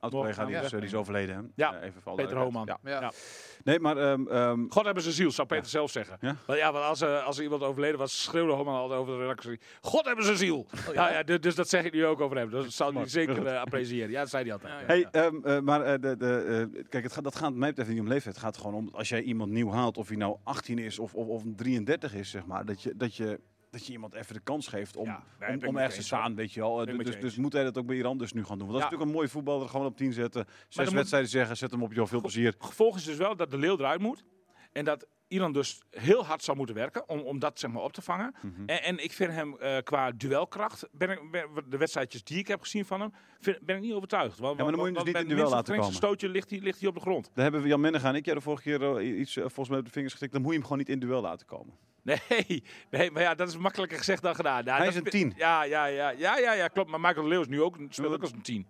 oud-collega 0.00 0.44
die, 0.44 0.56
is, 0.56 0.70
we 0.70 0.76
die 0.76 0.86
is 0.86 0.94
overleden. 0.94 1.34
Hè? 1.36 1.40
Ja, 1.54 1.74
Eh, 1.74 1.86
even 1.86 2.02
Peter. 2.14 2.36
Homan. 2.36 2.66
Ja. 2.66 3.00
Ja. 3.00 3.12
Nee, 3.64 3.80
maar 3.80 3.96
ehm, 3.96 4.26
ehm, 4.28 4.64
God 4.68 4.84
hebben 4.84 5.02
ze 5.02 5.12
ziel, 5.12 5.30
zou 5.30 5.48
Peter 5.48 5.68
zelf 5.68 5.90
zeggen. 5.90 6.16
Ja? 6.20 6.36
Want 6.46 6.58
ja, 6.58 6.72
want 6.72 6.84
als, 6.84 7.00
er 7.00 7.18
als 7.18 7.36
er 7.36 7.42
iemand 7.42 7.62
overleden 7.62 7.98
was, 7.98 8.22
schreeuwde 8.22 8.52
Homan 8.52 8.74
altijd 8.74 9.00
over 9.00 9.12
de 9.12 9.20
redactie. 9.20 9.60
God 9.80 10.04
hebben 10.04 10.24
ze 10.24 10.36
ziel. 10.36 10.66
ja? 10.92 11.10
Ja, 11.10 11.22
dus, 11.22 11.40
dus 11.40 11.54
dat 11.54 11.68
zeg 11.68 11.84
ik 11.84 11.92
nu 11.92 12.06
ook 12.06 12.20
over 12.20 12.36
hem. 12.36 12.50
Dus 12.50 12.62
dat 12.64 12.72
zou 12.72 12.94
hij 12.96 13.08
zeker 13.08 13.46
eh, 13.46 13.60
appreciëren. 13.60 14.10
Ja, 14.10 14.20
dat 14.20 14.28
zei 14.30 14.42
hij 14.44 14.52
altijd. 14.52 14.72
Ja, 14.72 14.80
ja. 14.80 14.86
Hey, 14.86 15.08
ehm, 15.10 15.44
eh, 15.44 15.60
maar 15.60 15.82
eh, 15.82 16.00
de, 16.00 16.16
de, 16.16 16.68
eh, 16.74 16.82
kijk, 16.88 17.04
het 17.04 17.12
gaat, 17.12 17.24
dat 17.24 17.36
gaat 17.36 17.54
mij 17.54 17.68
betreft 17.68 17.90
niet 17.90 18.00
om 18.00 18.08
leeftijd. 18.08 18.34
Het 18.34 18.44
gaat 18.44 18.56
gewoon 18.56 18.74
om 18.74 18.88
als 18.92 19.08
jij 19.08 19.22
iemand 19.22 19.50
nieuw 19.50 19.70
haalt, 19.70 19.96
of 19.98 20.08
hij 20.08 20.16
nou 20.16 20.36
18 20.44 20.78
is 20.78 20.98
of, 20.98 21.14
of, 21.14 21.26
of 21.26 21.42
33 21.56 22.14
is, 22.14 22.30
zeg 22.30 22.46
maar, 22.46 22.64
dat 22.64 22.82
je, 22.82 22.92
dat 22.96 23.16
je, 23.16 23.40
dat 23.76 23.86
je 23.86 23.92
iemand 23.92 24.14
even 24.14 24.34
de 24.34 24.40
kans 24.40 24.68
geeft 24.68 24.96
om, 24.96 25.06
Ja, 25.06 25.22
nee, 25.40 25.48
ben 25.48 25.60
om, 25.62 25.66
om 25.68 25.76
ergens 25.76 25.96
te 25.96 26.02
staan, 26.02 26.34
weet 26.34 26.52
je 26.52 26.60
wel. 26.60 26.84
Dus, 26.84 26.96
dus 27.04 27.14
eens. 27.22 27.36
moet 27.36 27.52
hij 27.52 27.64
dat 27.64 27.78
ook 27.78 27.86
bij 27.86 27.96
Iran 27.96 28.18
dus 28.18 28.32
nu 28.32 28.44
gaan 28.44 28.58
doen. 28.58 28.68
Want 28.68 28.72
dat 28.72 28.78
is 28.78 28.82
natuurlijk 28.84 29.10
een 29.10 29.16
mooie 29.16 29.28
voetballer, 29.28 29.68
gewoon 29.68 29.86
op 29.86 29.96
10 29.96 30.12
zetten. 30.12 30.44
Zes 30.68 30.84
moet- 30.84 30.94
wedstrijden 30.94 31.30
zeggen, 31.30 31.56
zet 31.56 31.70
hem 31.70 31.82
op, 31.82 31.92
joh, 31.92 32.06
veel 32.06 32.20
plezier. 32.20 32.54
Gevolg 32.58 32.96
is 32.96 33.04
dus 33.04 33.16
wel 33.16 33.36
dat 33.36 33.50
de 33.50 33.58
leeuw 33.58 33.78
eruit 33.78 34.00
moet. 34.00 34.24
En 34.72 34.84
dat 34.84 35.06
Iran 35.28 35.52
dus 35.52 35.80
heel 35.90 36.24
hard 36.24 36.42
zou 36.42 36.56
moeten 36.56 36.74
werken 36.74 37.08
om, 37.08 37.20
om 37.20 37.38
dat 37.38 37.58
zeg 37.58 37.70
maar, 37.70 37.82
op 37.82 37.92
te 37.92 38.02
vangen. 38.02 38.34
Mhm. 38.42 38.62
En, 38.66 38.82
en 38.82 39.04
ik 39.04 39.12
vind 39.12 39.32
hem 39.32 39.56
eh, 39.58 39.76
qua 39.82 40.10
duelkracht, 40.10 40.88
ben 40.92 41.10
ik, 41.10 41.30
ben- 41.30 41.48
de 41.68 41.76
wedstrijdjes 41.76 42.24
die 42.24 42.38
ik 42.38 42.46
heb 42.48 42.60
gezien 42.60 42.84
van 42.84 43.00
hem, 43.00 43.12
vind, 43.40 43.60
ben 43.60 43.76
ik 43.76 43.82
niet 43.82 43.92
overtuigd. 43.92 44.38
Want, 44.38 44.56
Ja, 44.56 44.62
maar 44.62 44.72
dan 44.72 44.80
moet 44.80 44.90
je 44.90 44.94
hem 44.96 45.04
dus 45.04 45.14
niet 45.22 45.30
in 45.30 45.36
duel 45.36 45.50
laten 45.50 45.66
geringste 45.66 45.94
stootje 45.94 46.28
ligt 46.28 46.50
hij, 46.50 46.58
ligt 46.60 46.80
hij 46.80 46.88
op 46.88 46.94
de 46.94 47.00
grond. 47.00 47.30
Daar 47.34 47.42
hebben 47.44 47.62
we 47.62 47.68
Jan 47.68 47.80
Mennegaan 47.80 48.10
en 48.10 48.16
ik 48.16 48.24
jij 48.24 48.34
de 48.34 48.40
vorige 48.40 48.62
keer 48.62 48.96
eh, 48.96 49.18
iets 49.18 49.36
eh, 49.36 49.42
volgens 49.42 49.68
mij 49.68 49.78
op 49.78 49.84
de 49.84 49.90
vingers 49.90 50.12
getikt. 50.12 50.32
Dan 50.32 50.40
moet 50.42 50.50
je 50.50 50.56
hem 50.56 50.66
gewoon 50.66 50.78
niet 50.78 50.88
in 50.88 50.98
duel 50.98 51.20
laten 51.20 51.46
komen. 51.46 51.74
Nee, 52.06 52.62
nee, 52.90 53.10
maar 53.10 53.22
ja, 53.22 53.34
dat 53.34 53.48
is 53.48 53.56
makkelijker 53.56 53.98
gezegd 53.98 54.22
dan 54.22 54.34
gedaan. 54.34 54.64
Ja, 54.64 54.76
Hij 54.76 54.84
dat 54.84 54.94
is 54.94 55.00
een 55.00 55.04
10. 55.04 55.32
Ja, 55.36 55.62
ja, 55.64 55.86
ja, 55.86 56.10
ja, 56.10 56.38
ja, 56.38 56.52
ja, 56.52 56.68
klopt. 56.68 56.90
Maar 56.90 57.00
Michael 57.00 57.22
de 57.22 57.28
Leeuw 57.28 57.40
is 57.40 57.46
nu 57.48 57.62
ook, 57.62 57.76
speelt 57.88 58.12
ook 58.14 58.20
als 58.22 58.32
een 58.32 58.42
10. 58.42 58.66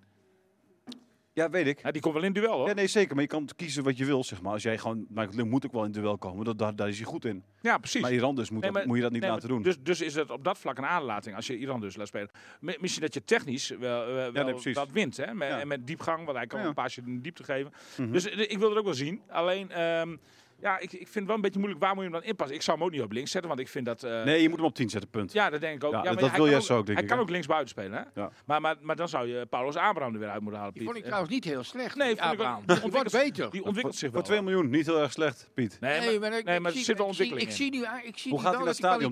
Ja, 1.32 1.51
weet 1.51 1.66
ik. 1.66 1.82
Ja, 1.82 1.91
die 1.91 2.03
komt 2.03 2.14
wel 2.14 2.22
in 2.22 2.32
duel 2.32 2.59
hoor. 2.59 2.68
Ja, 2.68 2.74
nee, 2.74 2.87
zeker. 2.87 3.14
Maar 3.14 3.22
je 3.22 3.28
kan 3.28 3.49
kiezen 3.57 3.84
wat 3.84 3.97
je 3.99 4.05
wil, 4.05 4.24
zeg 4.24 4.43
maar. 4.43 4.53
Als 4.53 4.62
jij 4.62 4.78
gewoon... 4.78 5.07
Michael 5.09 5.37
Leeuw 5.37 5.45
moet 5.47 5.66
ook 5.66 5.72
wel 5.72 5.84
in 5.84 5.91
het 5.93 6.01
duel 6.01 6.18
komen. 6.18 6.45
Dat, 6.45 6.59
daar, 6.59 6.76
daar 6.76 6.89
is 6.89 6.97
hij 6.97 7.07
goed 7.07 7.24
in. 7.24 7.45
Ja, 7.61 7.78
precies. 7.78 8.01
Maar 8.01 8.12
Iran 8.12 8.34
dus 8.34 8.51
moet, 8.51 8.62
Nee, 8.62 8.72
dat- 8.72 8.84
moet 8.84 8.97
je 8.97 9.03
dat 9.03 9.12
niet 9.12 9.20
Nee, 9.20 9.30
laten 9.30 9.49
doen. 9.49 9.62
Dus, 9.62 9.76
dus 9.82 10.01
is 10.01 10.14
het 10.14 10.30
op 10.30 10.45
dat 10.45 10.59
vlak 10.59 10.78
een 10.78 10.87
aanlating 10.87 11.37
als 11.37 11.47
je 11.47 11.57
Iran 11.59 11.80
dus 11.80 11.97
laat 11.97 12.07
spelen. 12.07 12.30
Mi- 12.61 12.76
Misschien 12.80 13.03
dat 13.03 13.14
je 13.14 13.24
technisch 13.24 13.68
wel, 13.68 14.07
wel 14.12 14.32
nee, 14.32 14.45
precies. 14.53 14.74
dat 14.74 14.91
wint. 14.91 15.16
Hè? 15.16 15.34
Met, 15.34 15.51
en 15.51 15.68
met 15.68 15.87
diepgang, 15.87 16.24
want 16.24 16.37
hij 16.37 16.47
kan 16.47 16.61
een 16.61 16.74
paasje 16.74 17.03
in 17.07 17.14
de 17.14 17.20
diepte 17.20 17.45
geven. 17.45 17.72
Mhm. 17.97 18.12
Dus 18.12 18.28
eh, 18.28 18.39
ik 18.51 18.59
wil 18.59 18.68
het 18.68 18.78
ook 18.78 18.84
wel 18.84 18.95
zien. 18.95 19.22
Alleen, 19.28 19.70
ehm, 19.70 20.16
ja, 20.61 20.79
ik, 20.79 20.93
ik 20.93 20.99
vind 20.99 21.15
het 21.15 21.27
wel 21.27 21.35
een 21.35 21.41
beetje 21.41 21.59
moeilijk. 21.59 21.83
Waar 21.83 21.95
moet 21.95 22.05
je 22.05 22.11
hem 22.11 22.19
dan 22.21 22.29
inpassen? 22.29 22.57
Ik 22.57 22.63
zou 22.63 22.77
hem 22.79 22.87
ook 22.87 22.93
niet 22.93 23.03
op 23.03 23.13
links 23.13 23.31
zetten, 23.31 23.49
want 23.51 23.63
ik 23.63 23.69
vind 23.69 23.87
dat... 23.87 24.03
eh, 24.03 24.23
Nee, 24.25 24.43
je 24.43 24.49
moet 24.49 24.59
hem 24.59 24.67
op 24.67 24.75
10 24.75 24.89
zetten, 24.91 25.11
punt. 25.11 25.33
Ja, 25.33 25.51
dat 25.51 25.61
denk 25.61 25.75
ik 25.77 25.85
ook. 25.85 25.93
Ja, 25.93 25.99
Ja, 25.99 26.05
dat- 26.05 26.21
maar 26.21 26.31
wil 26.31 26.41
kan 26.41 26.51
jij 26.51 26.61
zo 26.61 26.77
ook, 26.77 26.87
denk 26.87 26.99
Hij 26.99 27.07
ik, 27.07 27.13
kan 27.13 27.23
ook 27.23 27.31
links 27.31 27.47
buiten 27.47 27.69
spelen, 27.69 27.93
hè? 27.93 28.21
Ja. 28.21 28.31
Maar, 28.45 28.61
maar, 28.61 28.77
maar 28.81 28.97
dan 28.97 29.09
zou 29.09 29.27
je 29.29 29.47
Paulus 29.47 29.77
Abraham 29.77 30.13
er 30.15 30.21
weer 30.21 30.29
uit 30.29 30.41
moeten 30.41 30.59
halen, 30.61 30.75
Die 30.75 30.83
Piet. 30.83 30.91
vond 30.93 31.03
ik 31.03 31.05
trouwens 31.11 31.35
niet 31.35 31.45
heel 31.45 31.63
slecht. 31.63 31.97
Nee, 31.97 32.09
die 32.15 32.23
vond 32.23 32.33
ik 32.33 32.39
die 32.39 32.47
Die 32.57 32.65
wordt 32.67 32.83
ontwikkelt- 32.85 33.13
beter. 33.25 33.51
Die 33.51 33.65
ontwikkelt 33.65 33.95
zich 33.97 34.09
Voor 34.11 34.19
wel. 34.19 34.27
2 34.29 34.43
miljoen, 34.43 34.71
niet 34.71 34.87
heel 34.87 35.01
erg 35.01 35.13
slecht, 35.13 35.49
Piet. 35.55 35.77
Nee, 35.81 36.01
Nee, 36.01 36.19
maar, 36.21 36.31
maar, 36.31 36.39
ik- 36.39 36.45
nee, 36.45 36.57
ik 36.57 36.63
maar 36.63 36.73
zie- 36.73 36.85
zit 36.85 36.99
wel 36.99 37.09
ik 37.09 37.15
zie- 37.15 37.25
ontwikkeling 37.25 37.43
Ik 37.43 37.49
in. 37.49 37.89
zie 37.89 38.01
nu, 38.03 38.09
ik 38.09 38.19
zie 38.19 38.31
Hoe 38.31 38.41
nu 38.41 38.45
gaat 38.47 38.55
wel 38.55 38.65
hij 38.65 38.65
dat 38.65 38.77
stadion? 38.77 39.11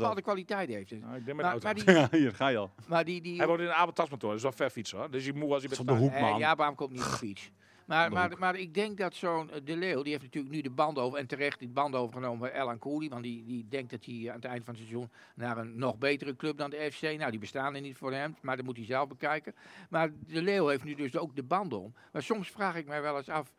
bepaalde 0.00 0.22
kwaliteit 0.22 0.68
heeft. 0.68 0.90
hij. 0.90 0.98
Nou, 0.98 1.16
ik 1.16 1.24
denk 1.24 1.36
met 1.36 1.46
Maar, 1.46 1.54
de 1.60 1.60
maar 1.64 1.74
auto. 1.76 1.92
die, 1.92 1.94
Ja, 2.18 2.18
hier 2.18 2.34
ga 2.34 2.48
je 2.48 2.56
al. 2.56 2.70
maar 2.86 3.04
die, 3.04 3.20
die, 3.20 3.36
Hij 3.36 3.46
woont 3.46 3.60
in 3.60 3.66
een 3.66 3.72
Abeltasmotor, 3.72 4.28
dat 4.28 4.36
is 4.36 4.42
wel 4.42 4.52
ver 4.52 4.70
fietsen 4.70 4.98
hoor. 4.98 5.10
Dus 5.10 5.24
je 5.24 5.32
moe 5.32 5.52
als 5.52 5.62
je 5.62 5.68
bent 5.68 5.80
op 5.80 5.86
de 5.86 5.92
hoek, 5.92 6.18
man. 6.20 6.38
ja, 6.38 6.50
Abraham 6.50 6.74
komt 6.74 6.90
niet 6.92 7.00
op 7.02 7.06
fiets. 7.06 7.50
Maar, 7.86 8.12
maar, 8.12 8.38
maar 8.38 8.56
ik 8.56 8.74
denk 8.74 8.98
dat 8.98 9.14
zo'n 9.14 9.50
eh, 9.50 9.60
De 9.64 9.76
Leeuw, 9.76 10.02
die 10.02 10.12
heeft 10.12 10.24
natuurlijk 10.24 10.54
nu 10.54 10.60
de 10.60 10.70
band 10.70 10.98
over, 10.98 11.18
en 11.18 11.26
terecht 11.26 11.58
die 11.58 11.68
band 11.68 11.94
overgenomen 11.94 12.38
bij 12.38 12.60
Elan 12.60 12.78
Kooli, 12.78 13.08
want 13.08 13.22
die, 13.22 13.44
die 13.44 13.66
denkt 13.68 13.90
dat 13.90 14.04
hij 14.04 14.28
aan 14.28 14.34
het 14.36 14.44
eind 14.44 14.64
van 14.64 14.74
het 14.74 14.82
seizoen 14.82 15.10
naar 15.34 15.58
een 15.58 15.78
nog 15.78 15.98
betere 15.98 16.36
club 16.36 16.56
dan 16.58 16.70
de 16.70 16.88
FC, 16.92 17.02
nou 17.02 17.30
die 17.30 17.40
bestaan 17.40 17.74
er 17.74 17.80
niet 17.80 17.96
voor 17.96 18.12
hem, 18.12 18.36
maar 18.42 18.56
dat 18.56 18.64
moet 18.64 18.76
hij 18.76 18.86
zelf 18.86 19.08
bekijken. 19.08 19.54
Maar 19.90 20.10
De 20.26 20.42
Leeuw 20.42 20.66
heeft 20.68 20.84
nu 20.84 20.94
dus 20.94 21.16
ook 21.16 21.36
de 21.36 21.42
band 21.42 21.72
om. 21.72 21.94
Maar 22.12 22.22
soms 22.22 22.50
vraag 22.50 22.76
ik 22.76 22.86
mij 22.86 23.02
wel 23.02 23.16
eens 23.16 23.28
af, 23.28 23.52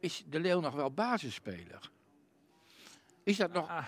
is 0.00 0.24
De 0.28 0.40
Leeuw 0.40 0.60
nog 0.60 0.74
wel 0.74 0.90
basisspeler? 0.92 1.90
Is 3.22 3.36
dat 3.36 3.52
nog... 3.52 3.68
Ah, 3.68 3.84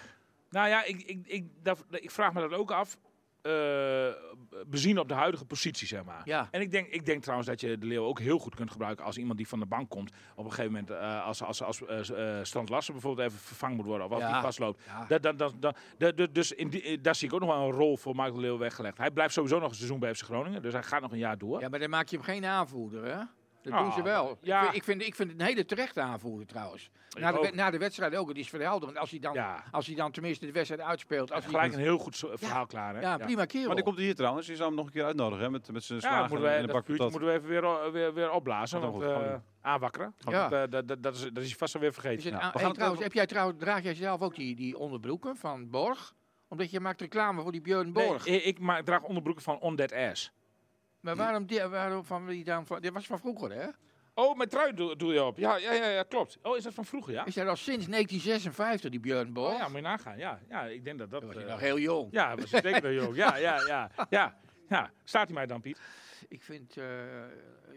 nou 0.51 0.69
ja, 0.69 0.85
ik, 0.85 1.03
ik, 1.03 1.27
ik, 1.27 1.45
dat- 1.63 1.85
ik 1.91 2.11
vraag 2.11 2.33
me 2.33 2.41
dat 2.41 2.53
ook 2.53 2.71
af. 2.71 2.99
Eh, 3.43 4.07
bezien 4.67 4.99
op 4.99 5.09
de 5.09 5.15
huidige 5.15 5.45
positie, 5.45 5.87
zeg 5.87 6.05
maar. 6.05 6.21
Ja. 6.25 6.49
En 6.51 6.61
ik 6.61 6.71
denk, 6.71 6.87
ik 6.87 7.07
denk 7.07 7.21
trouwens 7.23 7.49
dat 7.49 7.61
je 7.61 7.79
de 7.79 7.87
Leeuw 7.87 8.05
ook 8.05 8.19
heel 8.19 8.39
goed 8.39 8.55
kunt 8.55 8.71
gebruiken 8.71 9.05
als 9.05 9.17
iemand 9.17 9.37
die 9.37 9.49
van 9.49 9.59
de 9.59 9.67
bank 9.67 9.89
komt. 9.91 10.11
Op 10.35 10.45
een 10.45 10.51
gegeven 10.53 10.73
moment, 10.73 10.91
eh, 10.91 11.25
als, 11.27 11.43
als, 11.43 11.63
als 11.63 12.11
eh, 12.13 12.39
Strand 12.43 12.69
Larsen 12.69 12.93
bijvoorbeeld 12.93 13.29
even 13.29 13.41
vervangen 13.41 13.77
moet 13.77 13.87
worden. 13.87 14.07
Of 14.07 14.13
als 14.13 14.23
Ja. 14.23 14.33
die 14.33 14.41
vastloopt. 14.41 14.83
Ja. 14.87 15.19
Dat, 15.19 15.39
dat, 15.39 15.55
dat, 15.99 16.35
dus 16.35 16.53
in 16.53 16.69
die, 16.69 17.01
daar 17.01 17.15
zie 17.15 17.29
ik 17.29 17.35
ook 17.35 17.41
nog 17.41 17.49
wel 17.49 17.67
een 17.67 17.73
rol 17.73 17.97
voor 17.97 18.15
Michael 18.15 18.35
de 18.35 18.41
Leeuw 18.41 18.59
weggelegd. 18.59 18.99
Hij 18.99 19.11
blijft 19.11 19.35
sowieso 19.35 19.59
nog 19.59 19.69
een 19.71 19.75
seizoen 19.77 19.99
bij 19.99 20.15
FC 20.15 20.25
Groningen. 20.25 20.63
Dus 20.63 20.73
hij 20.73 20.83
gaat 20.83 21.01
nog 21.01 21.13
een 21.13 21.19
jaar 21.19 21.39
door. 21.39 21.61
Ja, 21.61 21.69
maar 21.69 21.79
dan 21.79 21.91
maak 21.91 22.09
je 22.09 22.17
hem 22.17 22.25
geen 22.25 22.45
aanvoerder, 22.45 23.05
hè? 23.05 23.23
Dat 23.63 23.73
Ah, 23.73 23.81
doen 23.83 23.93
ze 23.93 24.03
wel. 24.03 24.39
ja. 24.43 24.61
Ik, 24.61 24.67
vind, 24.69 24.77
ik, 24.77 24.85
vind, 24.85 25.03
ik 25.03 25.15
vind 25.15 25.31
het 25.31 25.41
een 25.41 25.47
hele 25.47 25.65
terechte 25.65 26.01
aanvoerder 26.01 26.47
trouwens. 26.47 26.91
Na 27.19 27.33
de, 27.33 27.51
na 27.55 27.71
de 27.71 27.79
wedstrijd 27.79 28.15
ook, 28.17 28.29
het 28.29 28.37
is 28.37 28.49
verhelderend. 28.49 28.99
Als 28.99 29.11
hij, 29.11 29.19
dan, 29.19 29.35
Ja. 29.35 29.65
als 29.71 29.87
hij 29.87 29.97
dan 29.97 30.11
tenminste 30.13 30.47
de 30.47 30.53
wedstrijd 30.53 30.83
uitspeelt. 30.83 31.33
Als 31.33 31.45
hij, 31.45 31.53
Gelijk 31.53 31.73
een 31.73 31.79
heel 31.79 31.99
goed 31.99 32.17
verhaal 32.35 32.67
klaar. 32.67 32.95
Hè? 32.95 33.01
ja, 33.01 33.17
prima 33.17 33.45
kerel. 33.45 33.67
Maar 33.67 33.75
die 33.75 33.85
komt 33.85 33.99
hier 33.99 34.15
trouwens. 34.15 34.47
Je 34.47 34.57
zou 34.57 34.69
hem 34.69 34.77
nog 34.77 34.87
een 34.87 34.93
keer 34.93 35.05
uitnodigen, 35.05 35.45
hè? 35.45 35.51
Met, 35.51 35.73
met 35.73 35.85
zijn 35.85 36.19
moeten 36.21 36.41
wij, 36.41 36.55
in 36.55 36.61
de 36.67 36.73
dat 36.73 36.77
bak 36.77 36.85
patat. 36.97 37.11
moeten 37.11 37.29
we 37.29 37.35
even 37.35 37.49
weer, 37.49 37.93
weer, 37.93 38.15
weer 38.15 38.31
opblazen. 38.31 38.81
Want, 38.81 38.97
wel 38.97 39.15
goed, 39.17 39.23
eh, 39.27 39.35
aanwakkeren. 39.61 40.15
Ja. 40.19 40.45
Eh, 40.51 40.51
dat, 40.71 40.89
dat, 40.89 41.03
dat, 41.03 41.15
is, 41.15 41.21
dat 41.21 41.39
is 41.43 41.49
hij 41.49 41.59
vast 41.59 41.75
alweer 41.75 41.93
vergeten. 41.93 42.19
Is 42.19 42.25
het 42.25 42.33
Ja, 42.33 42.41
aan- 42.41 42.47
we 42.47 42.51
hey, 42.53 42.61
gaan 42.61 42.69
het 42.69 42.75
trouwens, 42.79 43.03
heb 43.03 43.13
jij 43.13 43.27
trouwens, 43.27 43.59
draag 43.59 43.83
jij 43.83 43.95
zelf 43.95 44.21
ook 44.21 44.35
die, 44.35 44.57
die 44.57 44.79
onderbroeken 44.79 45.37
van 45.37 45.71
Borg? 45.71 46.15
Omdat 46.49 46.71
je 46.71 46.81
maakt 46.81 47.01
reclame 47.01 47.43
voor 47.43 47.53
die 47.53 47.61
Björn 47.61 47.93
Nee, 47.93 48.07
Borg. 48.09 48.27
ik, 48.27 48.45
ik 48.45 48.59
maak, 48.59 48.85
draag 48.85 49.03
onderbroeken 49.03 49.45
van 49.45 49.59
On 49.59 49.77
That 49.77 49.93
Ass. 49.93 50.33
Maar 51.01 51.17
waarom, 51.17 51.47
die, 51.47 51.63
waarom 51.63 52.05
van 52.05 52.27
die 52.27 52.45
dan? 52.45 52.67
Van, 52.67 52.81
dit 52.81 52.93
was 52.93 53.07
van 53.07 53.19
vroeger, 53.19 53.53
hè? 53.53 53.67
Oh, 54.15 54.37
mijn 54.37 54.49
trui 54.49 54.75
doe, 54.75 54.97
doe 54.97 55.13
je 55.13 55.25
op. 55.25 55.39
Ja, 55.39 55.57
ja, 55.57 55.73
ja, 55.73 55.89
ja, 55.89 56.03
klopt. 56.03 56.39
Oh, 56.43 56.57
is 56.57 56.63
dat 56.63 56.75
van 56.75 56.85
vroeger, 56.85 57.13
ja? 57.13 57.25
Is 57.25 57.35
dat 57.35 57.47
al 57.47 57.57
sinds 57.57 57.87
1956, 57.87 58.91
die 58.91 59.01
Björn 59.01 59.33
Borg? 59.33 59.53
Oh, 59.53 59.59
ja, 59.59 59.67
moet 59.67 59.77
je 59.77 59.83
nagaan. 59.83 60.19
Ja, 60.19 60.41
ja 60.49 60.65
ik 60.65 60.85
denk 60.85 60.99
dat 60.99 61.11
dat... 61.11 61.21
Dan 61.21 61.31
was 61.31 61.39
je 61.39 61.45
eh, 61.45 61.51
nog 61.51 61.61
heel 61.61 61.79
jong. 61.79 62.09
ja, 62.11 62.37
was 62.37 62.53
ik 62.53 62.63
zeker 62.63 62.83
wel 62.83 62.93
jong. 62.93 63.17
Ja, 63.17 63.37
ja, 63.37 63.67
ja, 63.67 63.91
ja, 64.11 64.37
ja. 64.69 64.91
Staat 65.05 65.27
hij 65.27 65.35
mij 65.35 65.47
dan, 65.47 65.61
Piet? 65.61 65.81
Ik 66.29 66.43
vind, 66.43 66.77
eh 66.77 66.85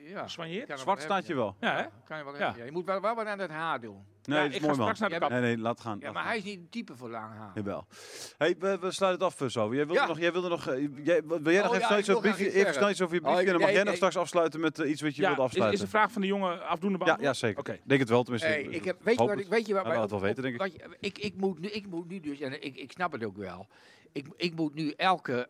ja. 0.06 0.28
Soigneert? 0.28 0.80
Zwart 0.80 1.02
staat 1.02 1.28
je 1.28 1.36
wel. 1.36 1.56
Ja, 1.60 1.76
hè? 1.76 1.84
Kan 2.06 2.18
je 2.18 2.24
wel 2.24 2.38
Ja. 2.38 2.54
ja. 2.58 2.64
Je 2.64 2.72
moet 2.72 2.86
wel, 2.86 3.02
wel 3.02 3.16
wat 3.16 3.26
aan 3.26 3.40
het 3.40 3.50
haar 3.52 3.82
doen. 3.82 4.06
Nee, 4.26 4.38
Ja, 4.38 4.44
dat 4.44 4.52
is 4.52 4.58
ik 4.58 4.62
mooi 4.66 4.78
man. 4.78 4.82
straks 4.96 5.00
naar 5.00 5.10
de 5.10 5.16
Ja, 5.16 5.22
kap. 5.22 5.30
Nee, 5.30 5.42
nee, 5.42 5.58
laat 5.58 5.80
gaan. 5.82 5.98
Ja, 6.00 6.04
laat 6.06 6.14
maar 6.14 6.22
gaan. 6.24 6.32
hij 6.32 6.40
is 6.42 6.46
niet 6.46 6.58
een 6.60 6.70
type 6.70 6.96
voor 6.96 7.10
lang 7.10 7.34
haar. 7.34 7.52
Jawel. 7.56 7.86
Hey, 8.38 8.56
we, 8.60 8.78
we 8.80 8.92
sluiten 8.92 9.26
het 9.26 9.34
af 9.36 9.42
eh, 9.42 9.48
zo. 9.48 9.76
Jij 9.76 9.86
wilde 9.86 9.94
Ja. 10.02 10.08
nog, 10.08 10.20
jij 10.20 10.32
wilde 10.32 10.50
nog, 10.50 10.68
eh, 10.68 10.82
jij, 11.04 11.22
wil 11.26 11.52
jij 11.52 11.62
nog 11.62 11.70
Oh, 11.72 11.76
even 11.76 11.80
ja, 11.80 11.86
snel 11.86 11.98
ik 11.98 12.00
iets 12.00 12.10
graag 12.10 12.22
briefje, 12.22 12.52
even 12.60 12.74
snel 12.74 12.90
iets 12.90 13.02
over 13.02 13.16
je 13.16 13.22
Oh, 13.22 13.26
briefje 13.28 13.42
ik- 13.42 13.48
en 13.48 13.52
dan 13.54 13.62
mag 13.62 13.66
nee, 13.70 13.74
jij 13.76 13.78
nog 13.84 13.86
nee. 13.86 13.96
straks 13.96 14.18
afsluiten 14.18 14.60
met 14.60 14.80
eh, 14.80 14.90
iets 14.90 15.02
wat 15.02 15.16
je 15.16 15.22
Ja, 15.22 15.28
wilde 15.28 15.42
is, 15.44 15.48
afsluiten. 15.48 15.80
is 15.80 15.86
de 15.86 15.92
vraag 15.98 16.12
van 16.12 16.22
de 16.22 16.28
jongen 16.28 16.68
afdoende 16.68 16.98
ja, 16.98 17.04
beantwoord? 17.04 17.28
ja, 17.30 17.48
zeker. 17.48 17.60
Oké. 17.60 17.80
Denk 17.84 18.00
het 18.00 18.10
wel, 18.10 18.22
tenminste. 18.24 18.50
Hey, 18.50 18.62
ik 18.64 18.84
heb, 18.86 19.04
weet, 19.04 19.20
je 19.20 19.26
wat, 19.28 19.40
ik- 19.40 19.48
weet 19.48 19.68
je 19.68 19.74
wat, 19.74 19.86
het 19.86 20.12
wel 20.12 20.22
weten, 20.22 20.44
denk 20.44 20.62
ik. 20.62 20.88
ik, 21.00 21.18
ik, 21.18 21.36
moet 21.36 21.60
nu, 21.60 21.68
ik 21.68 21.88
moet 21.88 22.08
nu 22.08 22.20
dus, 22.20 22.40
en 22.40 22.64
ik, 22.66 22.76
ik 22.76 22.92
snap 22.92 23.12
het 23.12 23.24
ook 23.26 23.38
wel, 23.38 23.68
ik, 24.12 24.28
ik 24.38 24.56
moet 24.56 24.74
nu 24.74 24.92
elke, 24.92 25.48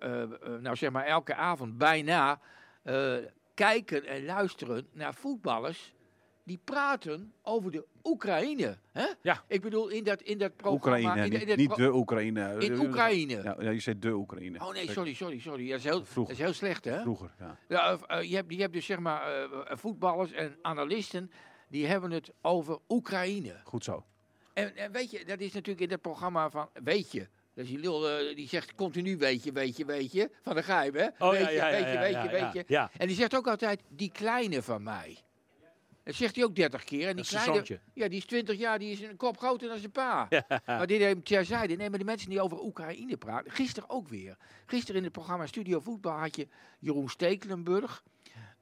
nou 0.62 0.76
zeg 0.76 0.92
maar 0.92 1.06
elke 1.06 1.36
avond 1.36 1.78
bijna 1.78 2.40
eh, 2.84 3.16
kijken 3.54 4.06
en 4.06 4.26
luisteren 4.26 4.88
naar 4.92 5.14
voetballers 5.14 5.94
die 6.44 6.60
praten 6.64 7.34
over 7.42 7.72
de 7.72 7.86
Oekraïne. 8.04 8.78
Hè? 8.92 9.06
Ja. 9.22 9.44
Ik 9.48 9.62
bedoel, 9.62 9.90
in 9.90 10.04
dat, 10.04 10.22
in 10.22 10.38
dat 10.38 10.56
programma... 10.56 10.98
Oekraïne, 11.10 11.40
in, 11.40 11.48
dat 11.48 11.58
niet 11.58 11.68
pro- 11.68 11.78
de 11.78 11.94
Oekraïne. 11.94 12.56
in 12.60 12.80
Oekraïne. 12.80 13.44
Ja, 13.44 13.56
ja, 13.60 13.70
je 13.70 13.80
zei 13.80 14.00
de 14.00 14.12
Oekraïne. 14.12 14.60
Oh 14.60 14.74
nee, 14.74 14.92
sorry, 14.92 15.14
sorry, 15.14 15.40
sorry. 15.40 15.70
Dat 15.70 15.78
is 15.78 15.84
heel, 15.84 16.00
dat 16.00 16.08
Vroeger. 16.08 16.34
is 16.34 16.40
heel 16.40 16.54
slecht, 16.54 16.86
hè? 16.86 17.02
Vroeger, 17.02 17.32
ja. 17.40 17.58
Ja, 17.68 17.98
eh, 18.08 18.30
je, 18.30 18.36
hebt, 18.36 18.54
je 18.54 18.62
hebt 18.62 18.74
dus 18.74 18.86
zeg 18.86 19.00
maar 19.00 19.22
eh, 19.22 19.44
eh, 19.44 19.78
voetballers 19.78 20.32
en 20.32 20.56
analisten, 20.62 21.32
die 21.70 21.86
hebben 21.86 22.12
het 22.12 22.32
over 22.42 22.80
Oekraïne. 22.90 23.56
Goed 23.64 23.84
zo. 23.84 24.06
En, 24.54 24.76
en 24.76 24.92
weet 24.92 25.12
je, 25.12 25.26
dat 25.26 25.40
is 25.40 25.54
natuurlijk 25.54 25.82
in 25.82 25.90
dat 25.90 26.02
programma 26.02 26.50
van, 26.50 26.70
weet 26.84 27.12
je, 27.12 27.28
dus 27.54 27.68
die 27.68 27.80
lul 27.80 28.10
eh, 28.10 28.36
die 28.36 28.48
zegt 28.48 28.76
continu 28.76 29.18
weet 29.18 29.44
je, 29.44 29.52
weet 29.52 29.78
je, 29.78 29.86
weet 29.86 30.12
je, 30.12 30.30
van 30.42 30.56
de 30.56 30.64
Gijp, 30.64 30.94
hè? 30.94 31.08
Oh, 31.26 31.30
weet 31.32 31.40
ja, 31.42 31.50
je, 31.50 31.56
ja, 31.56 31.68
ja, 31.68 31.72
weet 31.72 31.94
je, 31.94 32.00
weet 32.00 32.12
ja, 32.12 32.24
je, 32.24 32.30
ja, 32.38 32.44
weet 32.44 32.54
je. 32.54 32.64
Ja, 32.68 32.92
En 32.98 33.08
die 33.08 33.16
zegt 33.16 33.36
ook 33.36 33.48
altijd, 33.48 33.82
die 33.90 34.12
kleine 34.12 34.62
van 34.62 34.84
mij. 34.84 35.18
Dat 36.04 36.16
zegt 36.16 36.36
hij 36.36 36.44
ook 36.46 36.56
30 36.56 36.84
keer. 36.84 37.00
En 37.08 37.16
die 37.16 37.16
dat 37.16 37.24
is 37.24 37.30
zijn 37.30 37.44
kleine, 37.44 37.80
ja, 37.94 38.08
die 38.08 38.18
is 38.18 38.26
20 38.26 38.58
jaar, 38.58 38.80
die 38.80 38.92
is 38.92 39.02
een 39.02 39.16
kop 39.16 39.38
groter 39.38 39.68
dan 39.68 39.78
zijn 39.78 39.92
pa. 39.92 40.28
Maar 40.66 40.88
dit 40.88 41.02
heeft 41.02 41.26
terzijde. 41.26 41.76
Nee, 41.76 41.90
maar 41.90 42.00
de 42.00 42.06
mensen 42.06 42.30
die 42.30 42.42
over 42.42 42.64
Oekraïne 42.64 43.18
praten. 43.18 43.52
Gisteren 43.52 43.90
ook 43.90 44.08
weer. 44.08 44.38
Gisteren 44.66 44.96
in 44.98 45.04
het 45.04 45.14
programma 45.14 45.46
Studio 45.46 45.80
Voetbal 45.80 46.18
had 46.20 46.36
je 46.36 46.48
Jeroen 46.80 47.10
Stekelenburg. 47.10 48.04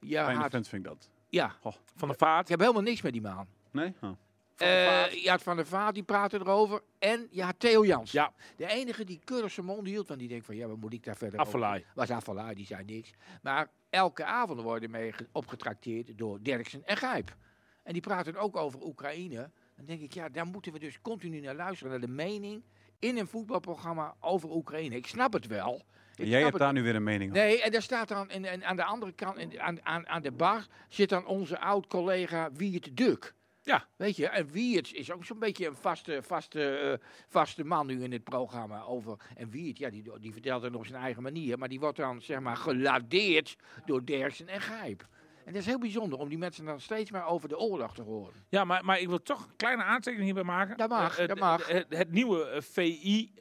Ja, 0.00 0.24
Fijne 0.24 0.40
had, 0.40 0.50
vind 0.50 0.72
ik 0.72 0.84
dat. 0.84 1.10
ja, 1.28 1.56
Van 1.96 2.08
de 2.08 2.14
vaart. 2.14 2.42
ik 2.42 2.48
heb 2.48 2.60
helemaal 2.60 2.82
niks 2.82 3.02
met 3.02 3.12
die 3.12 3.22
man. 3.22 3.46
Nee? 3.70 3.92
Oh. 4.00 4.10
Eh, 4.56 5.22
je 5.22 5.30
had 5.30 5.42
Van 5.42 5.56
der 5.56 5.66
Vaart, 5.66 5.94
die 5.94 6.02
praatte 6.02 6.38
erover. 6.38 6.82
En 6.98 7.28
had 7.36 7.54
Theo 7.58 7.84
Jans. 7.86 8.12
Ja. 8.12 8.32
De 8.56 8.66
enige 8.66 9.04
die 9.04 9.20
keurig 9.24 9.52
zijn 9.52 9.66
mond 9.66 9.86
hield, 9.86 10.08
want 10.08 10.20
die 10.20 10.28
denkt 10.28 10.46
van, 10.46 10.56
ja, 10.56 10.66
wat 10.66 10.76
moet 10.76 10.92
ik 10.92 11.04
daar 11.04 11.16
verder 11.16 11.38
Affelay. 11.40 11.76
over? 11.78 11.90
Was 11.94 12.10
Affelay, 12.10 12.54
die 12.54 12.66
zei 12.66 12.84
niks. 12.84 13.10
Maar 13.42 13.68
elke 13.90 14.24
avond 14.24 14.60
worden 14.60 14.90
mee 14.90 15.12
ge- 15.12 15.28
opgetrakteerd 15.32 16.18
door 16.18 16.38
Derksen 16.42 16.82
en 16.86 16.96
Gijp. 16.96 17.36
En 17.82 17.92
die 17.92 18.02
praten 18.02 18.36
ook 18.36 18.56
over 18.56 18.82
Oekraïne. 18.82 19.50
Dan 19.76 19.86
denk 19.86 20.00
ik, 20.00 20.12
ja, 20.14 20.28
daar 20.28 20.46
moeten 20.46 20.72
we 20.72 20.78
dus 20.78 21.00
continu 21.00 21.40
naar 21.40 21.54
luisteren. 21.54 21.90
Naar 21.90 22.00
de 22.00 22.08
mening 22.08 22.62
in 22.98 23.18
een 23.18 23.26
voetbalprogramma 23.26 24.14
over 24.20 24.50
Oekraïne. 24.50 24.96
Ik 24.96 25.06
snap 25.06 25.32
het 25.32 25.46
wel. 25.46 25.82
Ik 26.14 26.26
jij 26.26 26.42
hebt 26.42 26.58
daar 26.58 26.72
nu 26.72 26.82
weer 26.82 26.94
een 26.94 27.02
mening 27.02 27.30
over. 27.30 27.42
Nee, 27.44 27.62
en 27.62 27.70
daar 27.72 27.82
staat 27.82 28.08
dan 28.08 28.30
en, 28.30 28.44
en 28.44 28.64
aan 28.64 28.76
de 28.76 28.84
andere 28.84 29.12
kant, 29.12 29.36
en 29.36 29.60
aan, 29.60 29.84
aan, 29.86 30.08
aan 30.08 30.22
de 30.22 30.32
bar, 30.32 30.66
zit 30.88 31.08
dan 31.08 31.26
onze 31.26 31.58
oud-collega 31.58 32.52
Wiert 32.52 32.96
Duk. 32.96 33.34
Ja. 33.62 33.86
Weet 33.96 34.16
je, 34.16 34.28
en 34.28 34.46
Wiert 34.50 34.92
is 34.94 35.12
ook 35.12 35.24
zo'n 35.24 35.38
beetje 35.38 35.66
een 35.66 35.76
vaste, 35.76 36.22
vaste, 36.22 36.76
eh, 36.78 37.06
vaste 37.28 37.64
man 37.64 37.86
nu 37.86 38.02
in 38.02 38.12
het 38.12 38.24
programma 38.24 38.82
over. 38.82 39.16
En 39.36 39.50
Wiert, 39.50 39.78
ja, 39.78 39.90
die, 39.90 40.18
die 40.20 40.32
vertelt 40.32 40.62
het 40.62 40.74
op 40.74 40.86
zijn 40.86 41.02
eigen 41.02 41.22
manier, 41.22 41.58
maar 41.58 41.68
die 41.68 41.80
wordt 41.80 41.96
dan, 41.98 42.22
zeg 42.22 42.40
maar, 42.40 42.56
geladeerd 42.56 43.56
door 43.86 44.04
Derksen 44.04 44.48
en 44.48 44.60
Gijp. 44.60 45.06
En 45.44 45.52
dat 45.52 45.60
is 45.60 45.66
heel 45.68 45.78
bijzonder 45.78 46.18
om 46.18 46.28
die 46.28 46.38
mensen 46.38 46.64
dan 46.64 46.80
steeds 46.80 47.10
maar 47.10 47.26
over 47.26 47.48
de 47.48 47.58
oorlog 47.58 47.94
te 47.94 48.02
horen. 48.02 48.34
Ja, 48.48 48.64
maar, 48.64 48.84
maar 48.84 49.00
ik 49.00 49.08
wil 49.08 49.22
toch 49.22 49.44
een 49.44 49.56
kleine 49.56 49.82
aantekening 49.82 50.24
hierbij 50.24 50.44
maken. 50.54 50.76
Dat 50.76 50.88
mag, 50.88 51.18
Eh, 51.18 51.28
dat 51.28 51.38
mag. 51.38 51.66
Het, 51.68 51.86
het 51.88 52.10
nieuwe 52.12 52.44
eh, 52.44 52.60
VI 52.60 53.32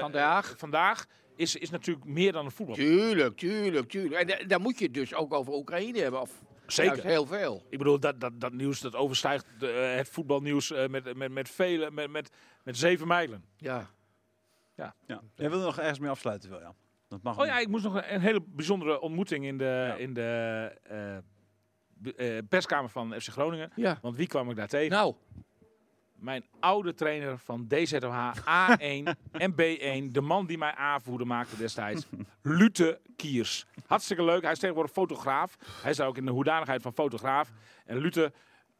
Vandaag. 0.00 0.54
vandaag 0.56 1.06
is, 1.36 1.56
is 1.56 1.70
natuurlijk 1.70 2.06
meer 2.06 2.32
dan 2.32 2.44
een 2.44 2.50
voetbal. 2.50 2.74
Tuurlijk, 2.76 3.36
tuurlijk, 3.36 3.88
tuurlijk. 3.88 4.20
En 4.20 4.26
da- 4.26 4.44
dan 4.46 4.60
moet 4.62 4.78
je 4.78 4.84
het 4.84 4.94
dus 4.94 5.14
ook 5.14 5.32
over 5.34 5.52
Oekraïne 5.52 5.98
hebben, 5.98 6.20
of 6.20 6.42
Zeker. 6.66 6.92
juist 6.92 7.08
heel 7.08 7.26
veel. 7.26 7.62
Ik 7.68 7.78
bedoel, 7.78 8.00
dat, 8.00 8.20
dat, 8.20 8.40
dat 8.40 8.52
nieuws 8.52 8.80
dat 8.80 8.94
overstijgt 8.94 9.46
de, 9.58 9.70
eh, 9.70 9.96
het 9.96 10.08
voetbalnieuws 10.08 10.70
eh, 10.70 10.88
met, 10.88 11.16
met, 11.16 11.32
met, 11.32 11.48
vele, 11.50 11.90
met, 11.90 12.10
met, 12.10 12.30
met 12.62 12.76
zeven 12.76 13.06
mijlen. 13.06 13.44
Ja. 13.56 13.90
Ja. 14.74 14.94
Jij 15.34 15.50
wilde 15.50 15.64
nog 15.64 15.78
ergens 15.78 15.98
mee 15.98 16.10
afsluiten, 16.10 16.50
wel 16.50 16.60
ja. 16.60 16.74
Dat 17.08 17.22
mag 17.22 17.38
Oh 17.38 17.46
ja, 17.46 17.58
ik 17.58 17.68
moest 17.68 17.84
nog 17.84 17.94
een, 17.94 18.14
een 18.14 18.20
hele 18.20 18.42
bijzondere 18.46 19.00
ontmoeting 19.00 19.44
in 19.44 19.58
de, 19.58 19.64
Ja. 19.64 19.94
in 19.94 20.14
de 20.14 20.72
eh, 20.82 21.16
eh, 22.36 22.44
perskamer 22.48 22.90
van 22.90 23.14
FC 23.20 23.28
Groningen. 23.28 23.70
ja. 23.76 23.98
Want 24.02 24.16
wie 24.16 24.26
kwam 24.26 24.50
ik 24.50 24.56
daar 24.56 24.68
tegen? 24.68 24.90
Nou, 24.96 25.14
mijn 26.24 26.44
oude 26.60 26.94
trainer 26.94 27.38
van 27.38 27.66
DZOH 27.68 28.32
A1 28.36 29.10
en 29.32 29.52
B1. 29.52 30.10
De 30.12 30.20
man 30.20 30.46
die 30.46 30.58
mij 30.58 30.74
aanvoerde 30.74 31.24
maakte 31.24 31.56
destijds. 31.56 32.06
Lute 32.42 33.00
Kiers. 33.16 33.66
Hartstikke 33.86 34.24
leuk. 34.24 34.42
Hij 34.42 34.52
is 34.52 34.58
tegenwoordig 34.58 34.92
fotograaf. 34.92 35.56
Hij 35.82 35.90
is 35.90 35.96
daar 35.96 36.06
ook 36.06 36.16
in 36.16 36.24
de 36.24 36.30
hoedanigheid 36.30 36.82
van 36.82 36.92
fotograaf. 36.92 37.50
En 37.86 37.98
Lute, 37.98 38.32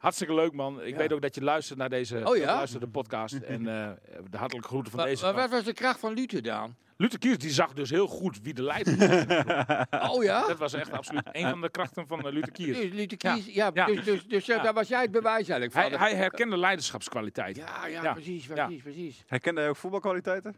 hartstikke 0.05 0.34
leuk 0.34 0.52
man. 0.52 0.82
Ik 0.82 0.88
Ja. 0.92 0.96
weet 0.96 1.12
ook 1.12 1.22
dat 1.22 1.34
je 1.34 1.42
luistert 1.42 1.78
naar 1.78 1.88
deze 1.90 2.20
Oh 2.24 2.36
ja? 2.36 2.55
luistert 2.55 2.82
de 2.82 2.88
podcast. 2.88 3.34
En 3.34 3.66
eh, 3.82 3.88
de 4.30 4.36
hartelijke 4.36 4.68
groeten 4.68 4.90
van 4.92 5.00
Wa- 5.00 5.07
deze 5.07 5.22
kant. 5.22 5.36
wat 5.36 5.50
was 5.50 5.64
de 5.64 5.72
kracht 5.72 6.00
van 6.00 6.12
Luther 6.14 6.42
dan? 6.42 6.74
Lute 6.96 7.18
Kiers 7.18 7.38
die 7.38 7.50
zag 7.50 7.72
dus 7.72 7.90
heel 7.90 8.07
goed 8.07 8.40
wie 8.42 8.55
de 8.55 8.62
leider 8.62 8.96
was. 8.96 10.11
Oh 10.16 10.22
ja? 10.24 10.46
Dat 10.46 10.59
was 10.59 10.72
echt 10.72 10.92
absoluut 10.92 11.28
een 11.32 11.48
van 11.50 11.61
de 11.61 11.70
krachten 11.70 12.07
van 12.07 12.26
uh, 12.26 12.32
Lute 12.32 12.50
Kiers. 12.57 12.78
Dus 12.80 12.92
Luther 12.92 13.16
Kies, 13.16 13.46
ja, 13.55 13.70
Ja. 13.74 13.86
dus, 13.86 14.05
dus, 14.05 14.26
dus 14.26 14.48
eh, 14.48 14.57
Ja. 14.57 14.62
daar 14.62 14.72
was 14.74 14.88
jij 14.88 15.02
het 15.02 15.11
bewijs 15.11 15.48
eigenlijk 15.48 15.72
van. 15.72 15.82
Hij, 15.82 16.09
hij 16.11 16.14
herkende 16.14 16.57
leiderschapskwaliteit. 16.59 17.57
ja, 17.57 17.86
ja, 17.86 18.02
Ja. 18.02 18.12
precies, 18.12 18.46
Ja. 18.46 18.55
precies, 18.66 18.82
precies. 18.82 19.22
Herkende 19.26 19.61
hij 19.61 19.68
ook 19.70 19.76
voetbalkwaliteiten? 19.76 20.57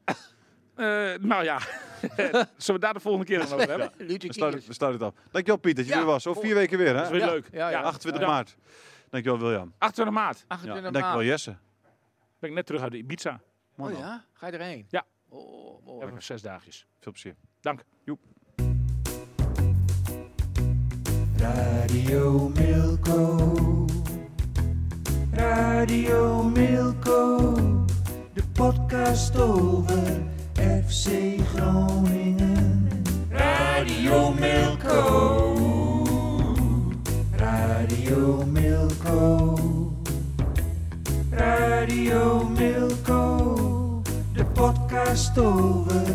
Eh, 0.75 0.85
nou 1.21 1.45
ja, 1.45 1.59
zullen 2.57 2.81
we 2.81 2.87
daar 2.87 2.95
de 2.95 3.01
volgende 3.01 3.27
keer 3.27 3.39
dan 3.39 3.53
over 3.53 3.69
hebben? 3.69 3.93
Luther 3.97 4.19
Kies. 4.29 4.67
we 4.67 4.73
sluiten 4.75 5.07
het 5.07 5.15
af. 5.15 5.15
Dankjewel 5.31 5.61
Piet 5.61 5.77
dat 5.77 5.87
je 5.87 5.93
Ja, 5.93 5.99
er 5.99 6.05
was. 6.05 6.27
Over 6.27 6.43
vier 6.43 6.55
weken 6.55 6.79
weer 6.79 6.93
Dat 6.93 7.03
is 7.03 7.09
hè? 7.09 7.13
weer 7.15 7.25
Ja, 7.27 7.31
leuk. 7.33 7.49
ja, 7.53 7.69
ja. 7.69 7.83
28 7.83 8.23
Ja. 8.23 8.29
maart. 8.29 8.57
Dankjewel 9.11 9.39
William. 9.41 9.75
28 9.79 10.15
maart 10.15 10.45
28 10.49 10.77
En 10.87 10.93
dankjewel 10.93 11.17
maart. 11.17 11.29
Jesse. 11.29 11.57
ben 12.39 12.51
ik 12.51 12.57
net 12.57 12.67
terug 12.67 12.83
uit 12.83 12.91
de 12.91 12.99
Ibiza. 12.99 13.41
Mooi 13.75 13.95
Oh 13.95 13.99
ja? 14.01 14.25
Ga 14.33 14.47
je 14.47 14.53
erheen? 14.53 14.87
Ja. 14.91 15.05
Oh, 15.29 15.85
mooi. 15.85 15.99
Hebben 15.99 16.17
we 16.17 16.23
zes 16.23 16.43
dagjes. 16.43 16.87
Veel 17.01 17.13
plezier. 17.13 17.35
Dank. 17.61 17.85
Radio 21.37 22.49
Milko. 22.49 23.37
Radio 25.33 26.43
Milko. 26.43 27.53
De 28.33 28.43
podcast 28.53 29.37
over 29.37 30.23
FC 30.57 31.09
Groningen. 31.55 32.89
Radio 33.31 34.33
Milko. 34.33 35.96
Radio 37.77 38.43
Milko. 38.47 39.55
Radio 41.31 42.49
Milko. 42.49 44.03
De 44.33 44.45
podcast 44.55 45.37
over 45.39 46.07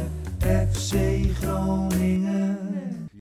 FC 0.42 1.30
Groningen. 1.40 2.41